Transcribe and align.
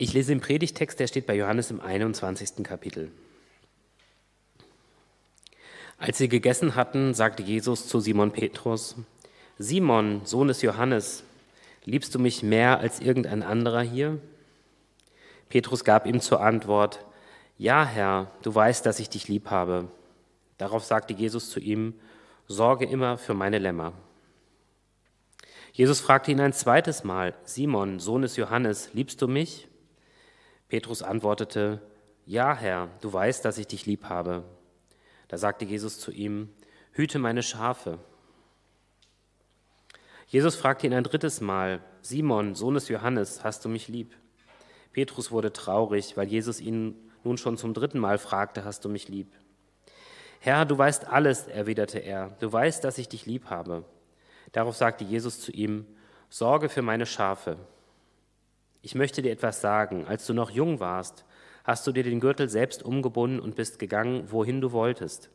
Ich 0.00 0.12
lese 0.12 0.30
den 0.30 0.40
Predigtext, 0.40 1.00
der 1.00 1.08
steht 1.08 1.26
bei 1.26 1.34
Johannes 1.34 1.72
im 1.72 1.80
21. 1.80 2.62
Kapitel. 2.62 3.10
Als 5.98 6.18
sie 6.18 6.28
gegessen 6.28 6.76
hatten, 6.76 7.14
sagte 7.14 7.42
Jesus 7.42 7.88
zu 7.88 7.98
Simon 7.98 8.30
Petrus, 8.30 8.94
Simon, 9.58 10.20
Sohn 10.24 10.46
des 10.46 10.62
Johannes, 10.62 11.24
liebst 11.84 12.14
du 12.14 12.20
mich 12.20 12.44
mehr 12.44 12.78
als 12.78 13.00
irgendein 13.00 13.42
anderer 13.42 13.82
hier? 13.82 14.20
Petrus 15.48 15.82
gab 15.82 16.06
ihm 16.06 16.20
zur 16.20 16.42
Antwort, 16.42 17.04
Ja, 17.56 17.84
Herr, 17.84 18.30
du 18.42 18.54
weißt, 18.54 18.86
dass 18.86 19.00
ich 19.00 19.08
dich 19.08 19.26
lieb 19.26 19.50
habe. 19.50 19.88
Darauf 20.58 20.84
sagte 20.84 21.12
Jesus 21.12 21.50
zu 21.50 21.58
ihm, 21.58 21.94
Sorge 22.46 22.84
immer 22.84 23.18
für 23.18 23.34
meine 23.34 23.58
Lämmer. 23.58 23.94
Jesus 25.72 25.98
fragte 25.98 26.30
ihn 26.30 26.40
ein 26.40 26.52
zweites 26.52 27.02
Mal, 27.02 27.34
Simon, 27.42 27.98
Sohn 27.98 28.22
des 28.22 28.36
Johannes, 28.36 28.90
liebst 28.94 29.20
du 29.20 29.26
mich? 29.26 29.67
Petrus 30.68 31.02
antwortete, 31.02 31.80
Ja, 32.26 32.54
Herr, 32.54 32.88
du 33.00 33.12
weißt, 33.12 33.44
dass 33.44 33.58
ich 33.58 33.66
dich 33.66 33.86
lieb 33.86 34.04
habe. 34.04 34.44
Da 35.28 35.38
sagte 35.38 35.64
Jesus 35.64 35.98
zu 35.98 36.10
ihm, 36.10 36.50
Hüte 36.92 37.18
meine 37.18 37.42
Schafe. 37.42 37.98
Jesus 40.26 40.56
fragte 40.56 40.86
ihn 40.86 40.94
ein 40.94 41.04
drittes 41.04 41.40
Mal, 41.40 41.80
Simon, 42.02 42.54
Sohn 42.54 42.74
des 42.74 42.88
Johannes, 42.88 43.44
hast 43.44 43.64
du 43.64 43.68
mich 43.68 43.88
lieb? 43.88 44.14
Petrus 44.92 45.30
wurde 45.30 45.52
traurig, 45.52 46.16
weil 46.16 46.28
Jesus 46.28 46.60
ihn 46.60 46.94
nun 47.24 47.38
schon 47.38 47.56
zum 47.56 47.72
dritten 47.72 47.98
Mal 47.98 48.18
fragte, 48.18 48.64
hast 48.64 48.84
du 48.84 48.88
mich 48.88 49.08
lieb? 49.08 49.28
Herr, 50.40 50.64
du 50.64 50.76
weißt 50.76 51.08
alles, 51.08 51.48
erwiderte 51.48 51.98
er, 51.98 52.36
du 52.40 52.52
weißt, 52.52 52.84
dass 52.84 52.98
ich 52.98 53.08
dich 53.08 53.26
lieb 53.26 53.48
habe. 53.48 53.84
Darauf 54.52 54.76
sagte 54.76 55.04
Jesus 55.04 55.40
zu 55.40 55.50
ihm, 55.52 55.86
Sorge 56.30 56.68
für 56.68 56.82
meine 56.82 57.06
Schafe. 57.06 57.56
Ich 58.82 58.94
möchte 58.94 59.22
dir 59.22 59.32
etwas 59.32 59.60
sagen. 59.60 60.06
Als 60.06 60.26
du 60.26 60.34
noch 60.34 60.50
jung 60.50 60.80
warst, 60.80 61.24
hast 61.64 61.86
du 61.86 61.92
dir 61.92 62.02
den 62.02 62.20
Gürtel 62.20 62.48
selbst 62.48 62.82
umgebunden 62.82 63.40
und 63.40 63.56
bist 63.56 63.78
gegangen, 63.78 64.30
wohin 64.30 64.60
du 64.60 64.72
wolltest. 64.72 65.30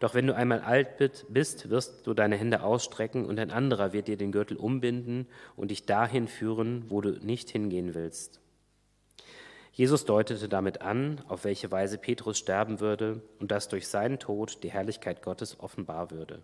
Doch 0.00 0.14
wenn 0.14 0.26
du 0.26 0.34
einmal 0.34 0.60
alt 0.60 0.96
bist, 0.96 1.70
wirst 1.70 2.06
du 2.06 2.14
deine 2.14 2.36
Hände 2.36 2.64
ausstrecken 2.64 3.24
und 3.24 3.38
ein 3.38 3.52
anderer 3.52 3.92
wird 3.92 4.08
dir 4.08 4.16
den 4.16 4.32
Gürtel 4.32 4.56
umbinden 4.56 5.28
und 5.54 5.70
dich 5.70 5.86
dahin 5.86 6.26
führen, 6.26 6.86
wo 6.88 7.00
du 7.00 7.10
nicht 7.24 7.50
hingehen 7.50 7.94
willst. 7.94 8.40
Jesus 9.70 10.04
deutete 10.04 10.48
damit 10.48 10.82
an, 10.82 11.22
auf 11.28 11.44
welche 11.44 11.70
Weise 11.70 11.98
Petrus 11.98 12.38
sterben 12.38 12.80
würde 12.80 13.22
und 13.38 13.52
dass 13.52 13.68
durch 13.68 13.86
seinen 13.86 14.18
Tod 14.18 14.62
die 14.64 14.72
Herrlichkeit 14.72 15.22
Gottes 15.22 15.60
offenbar 15.60 16.10
würde. 16.10 16.42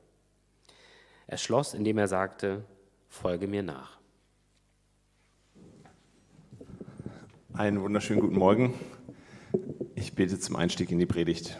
Er 1.27 1.37
schloss, 1.37 1.75
indem 1.75 1.99
er 1.99 2.09
sagte, 2.09 2.65
folge 3.09 3.49
mir 3.49 3.63
nach. 3.63 3.98
Einen 7.59 7.83
wunderschönen 7.83 8.21
guten 8.21 8.39
Morgen. 8.39 8.75
Ich 9.97 10.13
bete 10.13 10.39
zum 10.39 10.55
Einstieg 10.55 10.93
in 10.93 11.01
die 11.01 11.07
Predigt. 11.07 11.59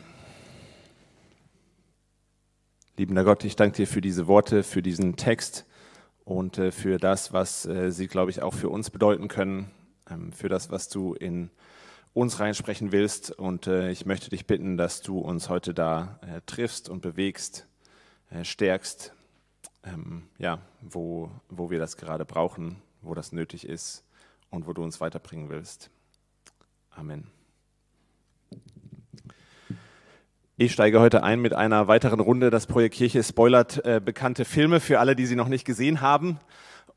Liebender 2.97 3.25
Gott, 3.25 3.43
ich 3.43 3.57
danke 3.57 3.79
dir 3.79 3.89
für 3.89 4.01
diese 4.01 4.29
Worte, 4.29 4.63
für 4.63 4.81
diesen 4.81 5.17
Text 5.17 5.67
und 6.25 6.57
äh, 6.57 6.71
für 6.71 6.99
das, 6.99 7.33
was 7.33 7.67
äh, 7.67 7.91
sie, 7.91 8.07
glaube 8.07 8.31
ich, 8.31 8.43
auch 8.43 8.55
für 8.55 8.69
uns 8.69 8.91
bedeuten 8.91 9.27
können, 9.27 9.73
ähm, 10.09 10.31
für 10.31 10.49
das, 10.49 10.71
was 10.71 10.89
du 10.89 11.15
in 11.15 11.51
uns 12.15 12.39
reinsprechen 12.39 12.93
willst. 12.93 13.33
Und 13.33 13.67
äh, 13.67 13.91
ich 13.91 14.07
möchte 14.07 14.31
dich 14.31 14.47
bitten, 14.47 14.77
dass 14.77 15.03
du 15.03 15.19
uns 15.19 15.49
heute 15.49 15.75
da 15.75 16.21
triffst 16.47 16.89
und 16.89 17.03
bewegst, 17.03 17.67
stärkst, 18.45 19.15
ähm, 19.83 20.29
ja, 20.39 20.61
wo, 20.81 21.33
wo 21.49 21.71
wir 21.71 21.81
das 21.81 21.97
gerade 21.97 22.25
brauchen, 22.25 22.77
wo 23.03 23.15
das 23.15 23.33
nötig 23.33 23.69
ist 23.69 24.05
und 24.51 24.67
wo 24.67 24.73
du 24.73 24.83
uns 24.83 25.01
weiterbringen 25.01 25.49
willst. 25.49 25.91
Amen. 26.91 27.27
Ich 30.57 30.73
steige 30.73 30.99
heute 30.99 31.23
ein 31.23 31.41
mit 31.41 31.55
einer 31.55 31.87
weiteren 31.87 32.19
Runde. 32.19 32.51
Das 32.51 32.67
Projekt 32.67 32.97
Kirche 32.97 33.23
spoilert 33.23 33.85
äh, 33.85 34.01
bekannte 34.05 34.45
Filme 34.45 34.81
für 34.81 34.99
alle, 34.99 35.15
die 35.15 35.27
sie 35.27 35.37
noch 35.37 35.47
nicht 35.47 35.65
gesehen 35.65 36.01
haben. 36.01 36.41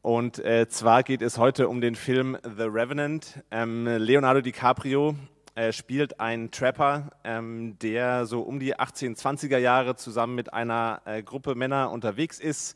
Und 0.02 0.40
äh, 0.40 0.68
zwar 0.68 1.04
geht 1.04 1.22
es 1.22 1.38
heute 1.38 1.70
um 1.70 1.80
den 1.80 1.94
Film 1.94 2.38
The 2.44 2.64
Revenant. 2.64 3.44
Ähm, 3.52 3.86
Leonardo 3.86 4.42
DiCaprio 4.42 5.16
äh, 5.54 5.72
spielt 5.74 6.20
einen 6.20 6.50
Trapper, 6.50 7.12
ähm, 7.24 7.78
der 7.80 8.26
so 8.26 8.42
um 8.42 8.60
die 8.60 8.76
1820er 8.76 9.60
Jahre 9.60 9.96
zusammen 9.96 10.34
mit 10.34 10.54
einer 10.54 11.02
äh, 11.06 11.22
Gruppe 11.22 11.54
Männer 11.54 11.92
unterwegs 11.92 12.40
ist 12.40 12.76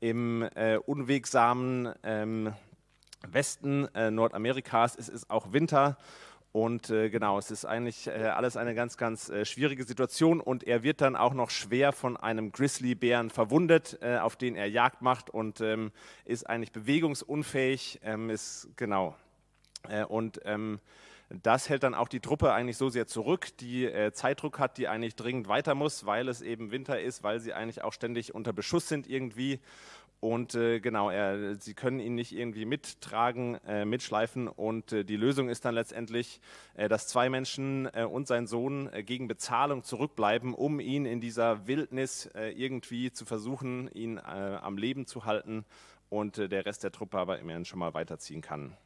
im 0.00 0.42
äh, 0.54 0.76
unwegsamen 0.76 1.94
ähm, 2.02 2.52
Westen 3.26 3.86
äh, 3.94 4.10
Nordamerikas. 4.10 4.96
Es 4.96 5.08
ist 5.08 5.30
auch 5.30 5.52
Winter 5.52 5.96
und 6.52 6.88
äh, 6.88 7.10
genau, 7.10 7.38
es 7.38 7.50
ist 7.50 7.66
eigentlich 7.66 8.06
äh, 8.06 8.12
alles 8.12 8.56
eine 8.56 8.74
ganz, 8.74 8.96
ganz 8.96 9.28
äh, 9.28 9.44
schwierige 9.44 9.84
Situation 9.84 10.40
und 10.40 10.64
er 10.64 10.82
wird 10.82 11.02
dann 11.02 11.14
auch 11.14 11.34
noch 11.34 11.50
schwer 11.50 11.92
von 11.92 12.16
einem 12.16 12.50
Grizzlybären 12.50 13.28
verwundet, 13.28 13.98
äh, 14.00 14.16
auf 14.16 14.36
den 14.36 14.56
er 14.56 14.66
Jagd 14.66 15.02
macht 15.02 15.28
und 15.28 15.60
ähm, 15.60 15.92
ist 16.24 16.48
eigentlich 16.48 16.72
bewegungsunfähig. 16.72 18.00
Ähm, 18.02 18.30
ist 18.30 18.70
genau 18.76 19.16
äh, 19.88 20.04
und 20.04 20.40
ähm, 20.44 20.80
das 21.28 21.68
hält 21.68 21.82
dann 21.82 21.94
auch 21.94 22.08
die 22.08 22.20
Truppe 22.20 22.52
eigentlich 22.52 22.76
so 22.76 22.88
sehr 22.88 23.06
zurück, 23.06 23.56
die 23.58 23.84
äh, 23.84 24.12
Zeitdruck 24.12 24.58
hat, 24.58 24.78
die 24.78 24.86
eigentlich 24.86 25.16
dringend 25.16 25.48
weiter 25.48 25.74
muss, 25.74 26.06
weil 26.06 26.28
es 26.28 26.40
eben 26.40 26.70
Winter 26.70 27.00
ist, 27.00 27.24
weil 27.24 27.40
sie 27.40 27.52
eigentlich 27.52 27.82
auch 27.82 27.92
ständig 27.92 28.34
unter 28.34 28.52
Beschuss 28.52 28.88
sind 28.88 29.08
irgendwie. 29.08 29.60
Und 30.26 30.56
äh, 30.56 30.80
genau, 30.80 31.08
er, 31.08 31.54
sie 31.54 31.74
können 31.74 32.00
ihn 32.00 32.16
nicht 32.16 32.32
irgendwie 32.32 32.64
mittragen, 32.64 33.60
äh, 33.64 33.84
mitschleifen. 33.84 34.48
Und 34.48 34.90
äh, 34.90 35.04
die 35.04 35.14
Lösung 35.14 35.48
ist 35.48 35.64
dann 35.64 35.76
letztendlich, 35.76 36.40
äh, 36.74 36.88
dass 36.88 37.06
zwei 37.06 37.30
Menschen 37.30 37.88
äh, 37.94 38.02
und 38.02 38.26
sein 38.26 38.48
Sohn 38.48 38.92
äh, 38.92 39.04
gegen 39.04 39.28
Bezahlung 39.28 39.84
zurückbleiben, 39.84 40.52
um 40.52 40.80
ihn 40.80 41.06
in 41.06 41.20
dieser 41.20 41.68
Wildnis 41.68 42.28
irgendwie 42.34 43.12
zu 43.12 43.24
versuchen, 43.24 43.88
ihn 43.92 44.18
am 44.18 44.78
Leben 44.78 45.06
zu 45.06 45.24
halten 45.24 45.64
und 46.08 46.38
der 46.38 46.66
Rest 46.66 46.82
der 46.82 46.90
Truppe 46.90 47.18
aber 47.18 47.38
immerhin 47.38 47.64
schon 47.64 47.78
mal 47.78 47.94
weiterziehen 47.94 48.40
kann. 48.40 48.76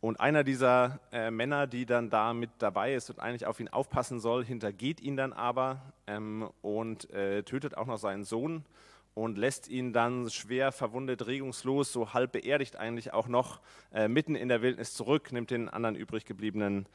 Und 0.00 0.18
einer 0.18 0.42
dieser 0.42 1.00
Männer, 1.30 1.66
die 1.66 1.86
dann 1.86 2.10
da 2.10 2.34
mit 2.34 2.50
dabei 2.58 2.94
ist 2.94 3.10
und 3.10 3.20
eigentlich 3.20 3.46
auf 3.46 3.60
ihn 3.60 3.68
aufpassen 3.68 4.18
soll, 4.20 4.44
hintergeht 4.44 5.00
ihn 5.00 5.16
dann 5.16 5.32
aber 5.32 5.80
ähm, 6.06 6.50
und 6.62 7.08
tötet 7.08 7.76
auch 7.76 7.86
noch 7.86 7.98
seinen 7.98 8.24
Sohn 8.24 8.64
und 9.14 9.38
lässt 9.38 9.68
ihn 9.68 9.92
dann 9.92 10.28
schwer 10.28 10.72
verwundet, 10.72 11.26
regungslos, 11.26 11.92
so 11.92 12.12
halb 12.12 12.32
beerdigt 12.32 12.76
eigentlich 12.76 13.12
auch 13.12 13.28
noch 13.28 13.60
äh, 13.92 14.08
mitten 14.08 14.34
in 14.34 14.48
der 14.48 14.60
Wildnis 14.60 14.94
zurück, 14.94 15.32
nimmt 15.32 15.50
den 15.50 15.68
anderen 15.68 15.94
übrig 15.94 16.24
gebliebenen 16.24 16.86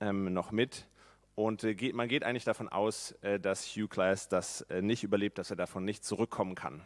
ähm, 0.00 0.32
noch 0.32 0.52
mit. 0.52 0.86
Und 1.34 1.64
äh, 1.64 1.74
geht, 1.74 1.94
man 1.94 2.08
geht 2.08 2.24
eigentlich 2.24 2.44
davon 2.44 2.68
aus, 2.68 3.12
äh, 3.22 3.40
dass 3.40 3.66
Hugh 3.66 3.88
Class 3.88 4.28
das 4.28 4.60
äh, 4.62 4.82
nicht 4.82 5.02
überlebt, 5.02 5.38
dass 5.38 5.50
er 5.50 5.56
davon 5.56 5.84
nicht 5.84 6.04
zurückkommen 6.04 6.54
kann. 6.54 6.82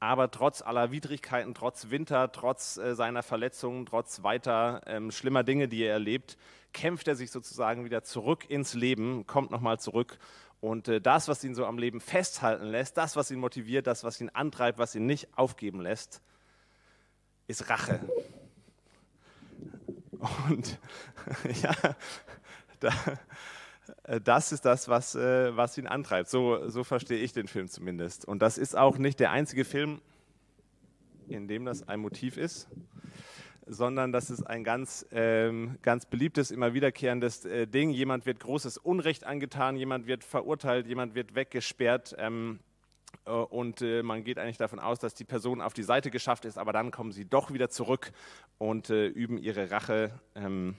Aber 0.00 0.30
trotz 0.30 0.62
aller 0.62 0.92
Widrigkeiten, 0.92 1.54
trotz 1.54 1.90
Winter, 1.90 2.32
trotz 2.32 2.76
äh, 2.76 2.94
seiner 2.94 3.22
Verletzungen, 3.22 3.86
trotz 3.86 4.22
weiter 4.22 4.82
ähm, 4.86 5.10
schlimmer 5.10 5.44
Dinge, 5.44 5.68
die 5.68 5.82
er 5.82 5.92
erlebt, 5.92 6.36
kämpft 6.72 7.08
er 7.08 7.14
sich 7.14 7.30
sozusagen 7.30 7.84
wieder 7.84 8.02
zurück 8.02 8.48
ins 8.48 8.74
Leben, 8.74 9.26
kommt 9.26 9.50
nochmal 9.50 9.78
zurück 9.78 10.18
und 10.60 10.88
äh, 10.88 11.00
das, 11.00 11.28
was 11.28 11.42
ihn 11.42 11.54
so 11.54 11.64
am 11.64 11.78
Leben 11.78 12.00
festhalten 12.00 12.66
lässt, 12.66 12.96
das, 12.96 13.16
was 13.16 13.30
ihn 13.30 13.38
motiviert, 13.38 13.86
das, 13.86 14.04
was 14.04 14.20
ihn 14.20 14.28
antreibt, 14.28 14.78
was 14.78 14.94
ihn 14.94 15.06
nicht 15.06 15.28
aufgeben 15.36 15.80
lässt, 15.80 16.22
ist 17.46 17.68
Rache. 17.70 18.00
Und 20.48 20.78
ja, 21.62 21.74
da, 22.80 22.92
äh, 24.04 24.20
das 24.20 24.52
ist 24.52 24.64
das, 24.66 24.88
was, 24.88 25.14
äh, 25.14 25.56
was 25.56 25.78
ihn 25.78 25.86
antreibt. 25.86 26.28
So, 26.28 26.68
so 26.68 26.84
verstehe 26.84 27.18
ich 27.18 27.32
den 27.32 27.48
Film 27.48 27.68
zumindest. 27.68 28.26
Und 28.26 28.42
das 28.42 28.58
ist 28.58 28.76
auch 28.76 28.98
nicht 28.98 29.18
der 29.18 29.30
einzige 29.30 29.64
Film, 29.64 30.02
in 31.28 31.48
dem 31.48 31.64
das 31.64 31.88
ein 31.88 32.00
Motiv 32.00 32.36
ist 32.36 32.68
sondern 33.70 34.10
das 34.10 34.30
ist 34.30 34.42
ein 34.42 34.64
ganz, 34.64 35.06
ähm, 35.12 35.78
ganz 35.82 36.04
beliebtes, 36.04 36.50
immer 36.50 36.74
wiederkehrendes 36.74 37.44
äh, 37.44 37.66
Ding. 37.66 37.90
Jemand 37.90 38.26
wird 38.26 38.40
großes 38.40 38.78
Unrecht 38.78 39.24
angetan, 39.24 39.76
jemand 39.76 40.06
wird 40.06 40.24
verurteilt, 40.24 40.88
jemand 40.88 41.14
wird 41.14 41.36
weggesperrt. 41.36 42.16
Ähm, 42.18 42.58
äh, 43.26 43.30
und 43.30 43.80
äh, 43.80 44.02
man 44.02 44.24
geht 44.24 44.38
eigentlich 44.38 44.58
davon 44.58 44.80
aus, 44.80 44.98
dass 44.98 45.14
die 45.14 45.24
Person 45.24 45.60
auf 45.60 45.72
die 45.72 45.84
Seite 45.84 46.10
geschafft 46.10 46.44
ist, 46.44 46.58
aber 46.58 46.72
dann 46.72 46.90
kommen 46.90 47.12
sie 47.12 47.24
doch 47.24 47.52
wieder 47.52 47.70
zurück 47.70 48.10
und 48.58 48.90
äh, 48.90 49.06
üben 49.06 49.38
ihre 49.38 49.70
Rache. 49.70 50.10
Ähm, 50.34 50.74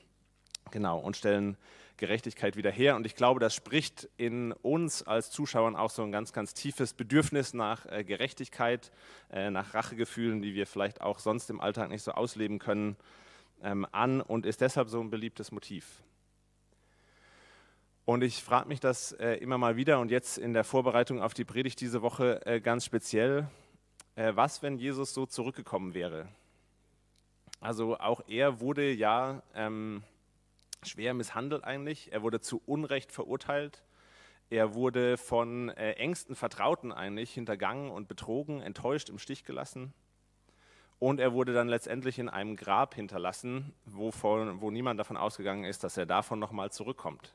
genau, 0.69 0.99
und 0.99 1.15
stellen 1.15 1.55
Gerechtigkeit 2.01 2.57
wieder 2.57 2.71
her. 2.71 2.95
Und 2.95 3.05
ich 3.05 3.15
glaube, 3.15 3.39
das 3.39 3.53
spricht 3.53 4.09
in 4.17 4.51
uns 4.51 5.03
als 5.03 5.29
Zuschauern 5.29 5.75
auch 5.75 5.91
so 5.91 6.01
ein 6.01 6.11
ganz, 6.11 6.33
ganz 6.33 6.55
tiefes 6.55 6.93
Bedürfnis 6.93 7.53
nach 7.53 7.85
äh, 7.85 8.03
Gerechtigkeit, 8.03 8.91
äh, 9.31 9.51
nach 9.51 9.75
Rachegefühlen, 9.75 10.41
die 10.41 10.55
wir 10.55 10.65
vielleicht 10.65 10.99
auch 10.99 11.19
sonst 11.19 11.51
im 11.51 11.61
Alltag 11.61 11.89
nicht 11.89 12.01
so 12.01 12.13
ausleben 12.13 12.57
können, 12.57 12.97
ähm, 13.61 13.85
an 13.91 14.19
und 14.19 14.47
ist 14.47 14.61
deshalb 14.61 14.89
so 14.89 14.99
ein 14.99 15.11
beliebtes 15.11 15.51
Motiv. 15.51 16.01
Und 18.03 18.23
ich 18.23 18.43
frage 18.43 18.67
mich 18.67 18.79
das 18.79 19.11
äh, 19.11 19.35
immer 19.35 19.59
mal 19.59 19.75
wieder 19.75 19.99
und 19.99 20.09
jetzt 20.09 20.39
in 20.39 20.53
der 20.53 20.63
Vorbereitung 20.63 21.21
auf 21.21 21.35
die 21.35 21.45
Predigt 21.45 21.79
diese 21.81 22.01
Woche 22.01 22.43
äh, 22.47 22.59
ganz 22.59 22.83
speziell, 22.83 23.47
äh, 24.15 24.31
was, 24.33 24.63
wenn 24.63 24.79
Jesus 24.79 25.13
so 25.13 25.27
zurückgekommen 25.27 25.93
wäre? 25.93 26.27
Also 27.59 27.99
auch 27.99 28.21
er 28.27 28.59
wurde 28.59 28.91
ja 28.91 29.43
ähm, 29.53 30.01
schwer 30.83 31.13
misshandelt 31.13 31.63
eigentlich. 31.63 32.11
Er 32.11 32.21
wurde 32.21 32.41
zu 32.41 32.61
Unrecht 32.65 33.11
verurteilt. 33.11 33.83
Er 34.49 34.73
wurde 34.73 35.17
von 35.17 35.69
äh, 35.69 35.93
engsten 35.93 36.35
Vertrauten 36.35 36.91
eigentlich 36.91 37.33
hintergangen 37.33 37.89
und 37.89 38.07
betrogen, 38.07 38.61
enttäuscht, 38.61 39.09
im 39.09 39.17
Stich 39.17 39.45
gelassen. 39.45 39.93
Und 40.99 41.19
er 41.19 41.33
wurde 41.33 41.53
dann 41.53 41.67
letztendlich 41.67 42.19
in 42.19 42.29
einem 42.29 42.55
Grab 42.55 42.93
hinterlassen, 42.93 43.73
wovon, 43.85 44.61
wo 44.61 44.69
niemand 44.69 44.99
davon 44.99 45.17
ausgegangen 45.17 45.63
ist, 45.63 45.83
dass 45.83 45.97
er 45.97 46.05
davon 46.05 46.37
nochmal 46.37 46.71
zurückkommt. 46.71 47.33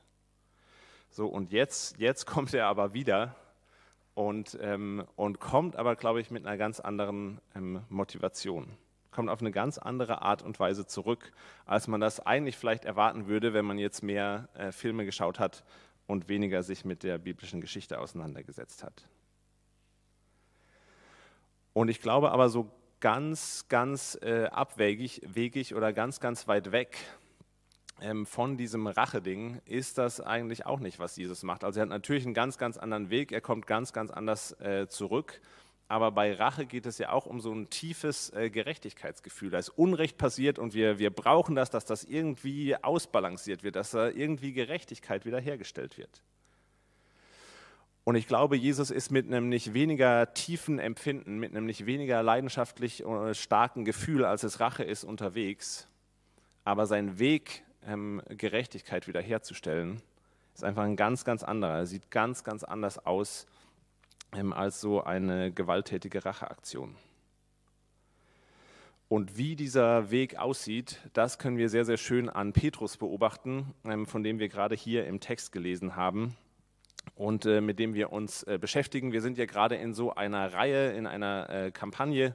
So, 1.11 1.27
und 1.27 1.51
jetzt, 1.51 1.99
jetzt 1.99 2.27
kommt 2.27 2.53
er 2.55 2.67
aber 2.67 2.93
wieder 2.93 3.35
und, 4.15 4.59
ähm, 4.61 5.05
und 5.17 5.41
kommt 5.41 5.77
aber, 5.77 5.97
glaube 5.97 6.21
ich, 6.21 6.31
mit 6.31 6.47
einer 6.47 6.57
ganz 6.57 6.81
anderen 6.81 7.41
ähm, 7.55 7.83
Motivation. 7.89 8.77
Kommt 9.17 9.31
auf 9.31 9.41
eine 9.41 9.51
ganz 9.51 9.79
andere 9.79 10.21
Art 10.21 10.43
und 10.43 10.61
Weise 10.61 10.87
zurück, 10.87 11.33
als 11.65 11.89
man 11.89 12.03
das 12.03 12.21
eigentlich 12.21 12.59
vielleicht 12.59 12.85
erwarten 12.85 13.29
würde, 13.29 13.55
wenn 13.55 13.65
man 13.65 13.79
jetzt 13.79 14.03
mehr 14.03 14.51
äh, 14.53 14.73
Filme 14.73 15.07
geschaut 15.07 15.39
hat 15.39 15.65
und 16.07 16.29
weniger 16.29 16.63
sich 16.63 16.85
mit 16.85 17.03
der 17.03 17.17
biblischen 17.17 17.63
Geschichte 17.63 17.99
auseinandergesetzt 17.99 18.85
hat. 18.85 19.09
Und 21.73 21.89
ich 21.89 22.03
glaube 22.03 22.31
aber 22.31 22.51
so 22.51 22.71
ganz, 23.01 23.65
ganz 23.71 24.19
äh, 24.21 24.49
abwegig 24.49 25.23
wegig 25.25 25.75
oder 25.75 25.95
ganz, 25.95 26.21
ganz 26.21 26.47
weit 26.47 26.71
weg 26.71 26.99
ähm, 28.03 28.27
von 28.27 28.59
diesem 28.59 28.87
Rache-Ding 28.87 29.63
ist 29.65 29.97
das 29.97 30.21
eigentlich 30.21 30.67
auch 30.67 30.81
nicht, 30.81 30.99
was 30.99 31.17
Jesus 31.17 31.43
macht. 31.43 31.65
Also 31.65 31.81
er 31.81 31.85
hat 31.85 31.89
natürlich 31.89 32.27
einen 32.27 32.35
ganz, 32.35 32.59
ganz 32.59 32.77
anderen 32.77 33.09
Weg, 33.09 33.33
er 33.33 33.41
kommt 33.41 33.67
ganz, 33.67 33.95
ganz 33.95 34.11
anders 34.11 34.53
äh, 34.61 34.89
zurück. 34.89 35.41
Aber 35.89 36.11
bei 36.11 36.35
Rache 36.35 36.67
geht 36.67 36.85
es 36.87 36.99
ja 36.99 37.13
auch 37.13 37.27
um 37.27 37.41
so 37.41 37.53
ein 37.53 37.71
tiefes 37.71 38.31
äh, 38.31 38.51
Gerechtigkeitsgefühl. 38.51 39.51
Da 39.51 39.59
ist 39.59 39.69
Unrecht 39.69 40.19
passiert 40.19 40.59
und 40.59 40.75
wir, 40.75 40.99
wir 40.99 41.11
brauchen 41.11 41.55
das, 41.55 41.71
dass 41.71 41.85
das 41.85 42.03
irgendwie 42.03 42.75
ausbalanciert 42.77 43.63
wird, 43.63 43.77
dass 43.77 43.93
da 43.93 44.09
irgendwie 44.09 44.53
Gerechtigkeit 44.53 45.25
wiederhergestellt 45.25 45.97
wird. 45.97 46.23
Und 48.03 48.17
ich 48.17 48.27
glaube, 48.27 48.57
Jesus 48.57 48.91
ist 48.91 49.11
mit 49.11 49.27
einem 49.27 49.49
nicht 49.49 49.75
weniger 49.75 50.33
tiefen 50.33 50.79
Empfinden, 50.79 51.39
mit 51.39 51.51
einem 51.51 51.67
nicht 51.67 51.87
weniger 51.87 52.23
leidenschaftlich 52.23 53.05
äh, 53.05 53.35
starken 53.35 53.85
Gefühl, 53.85 54.25
als 54.25 54.43
es 54.43 54.59
Rache 54.59 54.85
ist, 54.85 55.05
unterwegs. 55.05 55.89
Aber 56.65 56.87
sein 56.87 57.21
Weg, 57.21 57.65
ähm, 57.87 58.23
Gerechtigkeit 58.29 59.07
wiederherzustellen, 59.07 60.03
ist 60.55 60.65
einfach 60.65 60.85
ein 60.85 60.97
ganz, 60.97 61.25
ganz 61.25 61.45
anderer. 61.45 61.79
Er 61.79 61.87
sieht 61.87 62.11
ganz, 62.11 62.43
ganz 62.43 62.65
anders 62.65 63.05
aus 63.05 63.47
als 64.33 64.81
so 64.81 65.03
eine 65.03 65.53
gewalttätige 65.53 66.25
Racheaktion. 66.25 66.97
Und 69.09 69.39
wie 69.39 69.55
dieser 69.55 70.11
Weg 70.11 70.37
aussieht, 70.37 71.01
das 71.13 71.39
können 71.39 71.59
wir 71.59 71.69
sehr, 71.69 71.85
sehr 71.85 71.97
schön 71.97 72.29
an 72.29 72.53
Petrus 72.53 72.97
beobachten, 72.97 73.73
ähm, 73.85 74.05
von 74.05 74.25
dem 74.25 74.41
wir 74.41 74.49
gerade 74.49 74.75
hier 74.75 75.07
im 75.07 75.21
Text 75.21 75.53
gelesen 75.53 75.95
haben 75.95 76.37
und 77.15 77.47
äh, 77.47 77.61
mit 77.61 77.79
dem 77.79 77.95
wir 77.95 78.11
uns 78.11 78.43
äh, 78.43 78.59
beschäftigen. 78.61 79.13
Wir 79.13 79.23
sind 79.23 79.39
ja 79.39 79.47
gerade 79.47 79.77
in 79.77 79.95
so 79.95 80.13
einer 80.13 80.53
Reihe, 80.53 80.91
in 80.91 81.07
einer 81.07 81.49
äh, 81.51 81.71
Kampagne, 81.71 82.35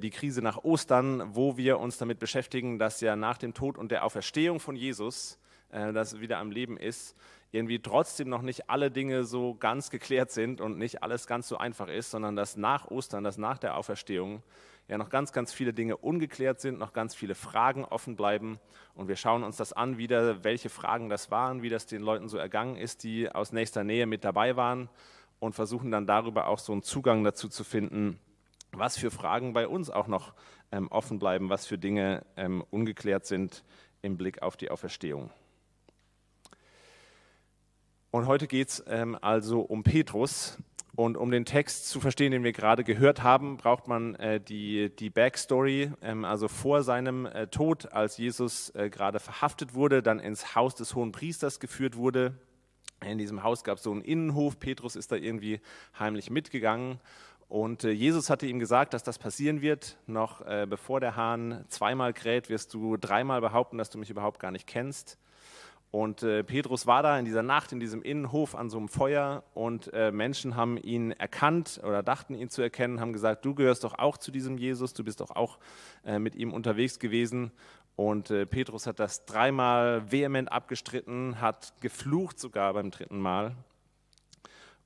die 0.00 0.10
Krise 0.10 0.42
nach 0.42 0.62
Ostern, 0.62 1.34
wo 1.34 1.56
wir 1.56 1.80
uns 1.80 1.98
damit 1.98 2.20
beschäftigen, 2.20 2.78
dass 2.78 3.00
ja 3.00 3.16
nach 3.16 3.36
dem 3.36 3.52
Tod 3.52 3.76
und 3.76 3.90
der 3.90 4.04
Auferstehung 4.04 4.60
von 4.60 4.76
Jesus, 4.76 5.40
äh, 5.72 5.92
das 5.92 6.20
wieder 6.20 6.38
am 6.38 6.50
Leben 6.50 6.76
ist, 6.76 7.16
irgendwie 7.50 7.80
trotzdem 7.80 8.28
noch 8.28 8.42
nicht 8.42 8.70
alle 8.70 8.90
Dinge 8.90 9.24
so 9.24 9.54
ganz 9.54 9.90
geklärt 9.90 10.30
sind 10.30 10.60
und 10.60 10.78
nicht 10.78 11.02
alles 11.02 11.26
ganz 11.26 11.48
so 11.48 11.58
einfach 11.58 11.88
ist, 11.88 12.10
sondern 12.10 12.34
dass 12.34 12.56
nach 12.56 12.90
Ostern, 12.90 13.24
dass 13.24 13.36
nach 13.36 13.58
der 13.58 13.76
Auferstehung 13.76 14.42
ja 14.88 14.98
noch 14.98 15.10
ganz, 15.10 15.32
ganz 15.32 15.52
viele 15.52 15.72
Dinge 15.72 15.96
ungeklärt 15.96 16.60
sind, 16.60 16.78
noch 16.78 16.92
ganz 16.92 17.14
viele 17.14 17.34
Fragen 17.34 17.84
offen 17.84 18.16
bleiben. 18.16 18.58
Und 18.94 19.08
wir 19.08 19.16
schauen 19.16 19.44
uns 19.44 19.56
das 19.56 19.72
an, 19.72 19.98
wieder, 19.98 20.44
welche 20.44 20.70
Fragen 20.70 21.08
das 21.08 21.30
waren, 21.30 21.62
wie 21.62 21.68
das 21.68 21.86
den 21.86 22.02
Leuten 22.02 22.28
so 22.28 22.38
ergangen 22.38 22.76
ist, 22.76 23.04
die 23.04 23.30
aus 23.30 23.52
nächster 23.52 23.84
Nähe 23.84 24.06
mit 24.06 24.24
dabei 24.24 24.56
waren 24.56 24.88
und 25.38 25.54
versuchen 25.54 25.90
dann 25.90 26.06
darüber 26.06 26.46
auch 26.46 26.58
so 26.58 26.72
einen 26.72 26.82
Zugang 26.82 27.22
dazu 27.22 27.48
zu 27.48 27.64
finden, 27.64 28.18
was 28.72 28.96
für 28.96 29.10
Fragen 29.10 29.52
bei 29.52 29.68
uns 29.68 29.90
auch 29.90 30.06
noch 30.06 30.34
ähm, 30.72 30.88
offen 30.88 31.18
bleiben, 31.18 31.50
was 31.50 31.66
für 31.66 31.78
Dinge 31.78 32.24
ähm, 32.36 32.64
ungeklärt 32.70 33.26
sind 33.26 33.64
im 34.00 34.16
Blick 34.16 34.42
auf 34.42 34.56
die 34.56 34.70
Auferstehung. 34.70 35.30
Und 38.12 38.26
heute 38.26 38.46
geht 38.46 38.68
es 38.68 38.84
ähm, 38.86 39.16
also 39.20 39.62
um 39.62 39.82
Petrus, 39.82 40.58
und 40.94 41.16
um 41.16 41.30
den 41.30 41.46
Text 41.46 41.88
zu 41.88 42.00
verstehen, 42.00 42.32
den 42.32 42.44
wir 42.44 42.52
gerade 42.52 42.84
gehört 42.84 43.22
haben, 43.22 43.56
braucht 43.56 43.88
man 43.88 44.14
äh, 44.16 44.38
die, 44.38 44.94
die 44.94 45.08
Backstory, 45.08 45.90
ähm, 46.02 46.26
also 46.26 46.48
vor 46.48 46.82
seinem 46.82 47.24
äh, 47.24 47.46
Tod, 47.46 47.90
als 47.92 48.18
Jesus 48.18 48.68
äh, 48.74 48.90
gerade 48.90 49.18
verhaftet 49.18 49.74
wurde, 49.74 50.02
dann 50.02 50.20
ins 50.20 50.54
Haus 50.54 50.74
des 50.74 50.94
Hohen 50.94 51.10
Priesters 51.10 51.60
geführt 51.60 51.96
wurde. 51.96 52.34
In 53.02 53.16
diesem 53.16 53.42
Haus 53.42 53.64
gab 53.64 53.78
es 53.78 53.84
so 53.84 53.90
einen 53.90 54.02
Innenhof, 54.02 54.60
Petrus 54.60 54.94
ist 54.94 55.10
da 55.10 55.16
irgendwie 55.16 55.60
heimlich 55.98 56.28
mitgegangen. 56.28 57.00
Und 57.48 57.84
äh, 57.84 57.90
Jesus 57.92 58.28
hatte 58.28 58.46
ihm 58.46 58.58
gesagt, 58.58 58.92
dass 58.92 59.02
das 59.02 59.18
passieren 59.18 59.62
wird. 59.62 59.96
Noch 60.06 60.42
äh, 60.42 60.66
bevor 60.68 61.00
der 61.00 61.16
Hahn 61.16 61.64
zweimal 61.68 62.12
kräht, 62.12 62.50
wirst 62.50 62.74
du 62.74 62.98
dreimal 62.98 63.40
behaupten, 63.40 63.78
dass 63.78 63.88
du 63.88 63.96
mich 63.96 64.10
überhaupt 64.10 64.40
gar 64.40 64.50
nicht 64.50 64.66
kennst. 64.66 65.16
Und 65.92 66.22
äh, 66.22 66.42
Petrus 66.42 66.86
war 66.86 67.02
da 67.02 67.18
in 67.18 67.26
dieser 67.26 67.42
Nacht 67.42 67.70
in 67.70 67.78
diesem 67.78 68.00
Innenhof 68.00 68.54
an 68.54 68.70
so 68.70 68.78
einem 68.78 68.88
Feuer 68.88 69.44
und 69.52 69.92
äh, 69.92 70.10
Menschen 70.10 70.56
haben 70.56 70.78
ihn 70.78 71.12
erkannt 71.12 71.82
oder 71.84 72.02
dachten 72.02 72.34
ihn 72.34 72.48
zu 72.48 72.62
erkennen, 72.62 72.98
haben 72.98 73.12
gesagt, 73.12 73.44
du 73.44 73.54
gehörst 73.54 73.84
doch 73.84 73.98
auch 73.98 74.16
zu 74.16 74.30
diesem 74.30 74.56
Jesus, 74.56 74.94
du 74.94 75.04
bist 75.04 75.20
doch 75.20 75.30
auch 75.32 75.58
äh, 76.06 76.18
mit 76.18 76.34
ihm 76.34 76.54
unterwegs 76.54 76.98
gewesen. 76.98 77.52
Und 77.94 78.30
äh, 78.30 78.46
Petrus 78.46 78.86
hat 78.86 79.00
das 79.00 79.26
dreimal 79.26 80.10
vehement 80.10 80.50
abgestritten, 80.50 81.42
hat 81.42 81.74
geflucht 81.82 82.40
sogar 82.40 82.72
beim 82.72 82.90
dritten 82.90 83.20
Mal 83.20 83.54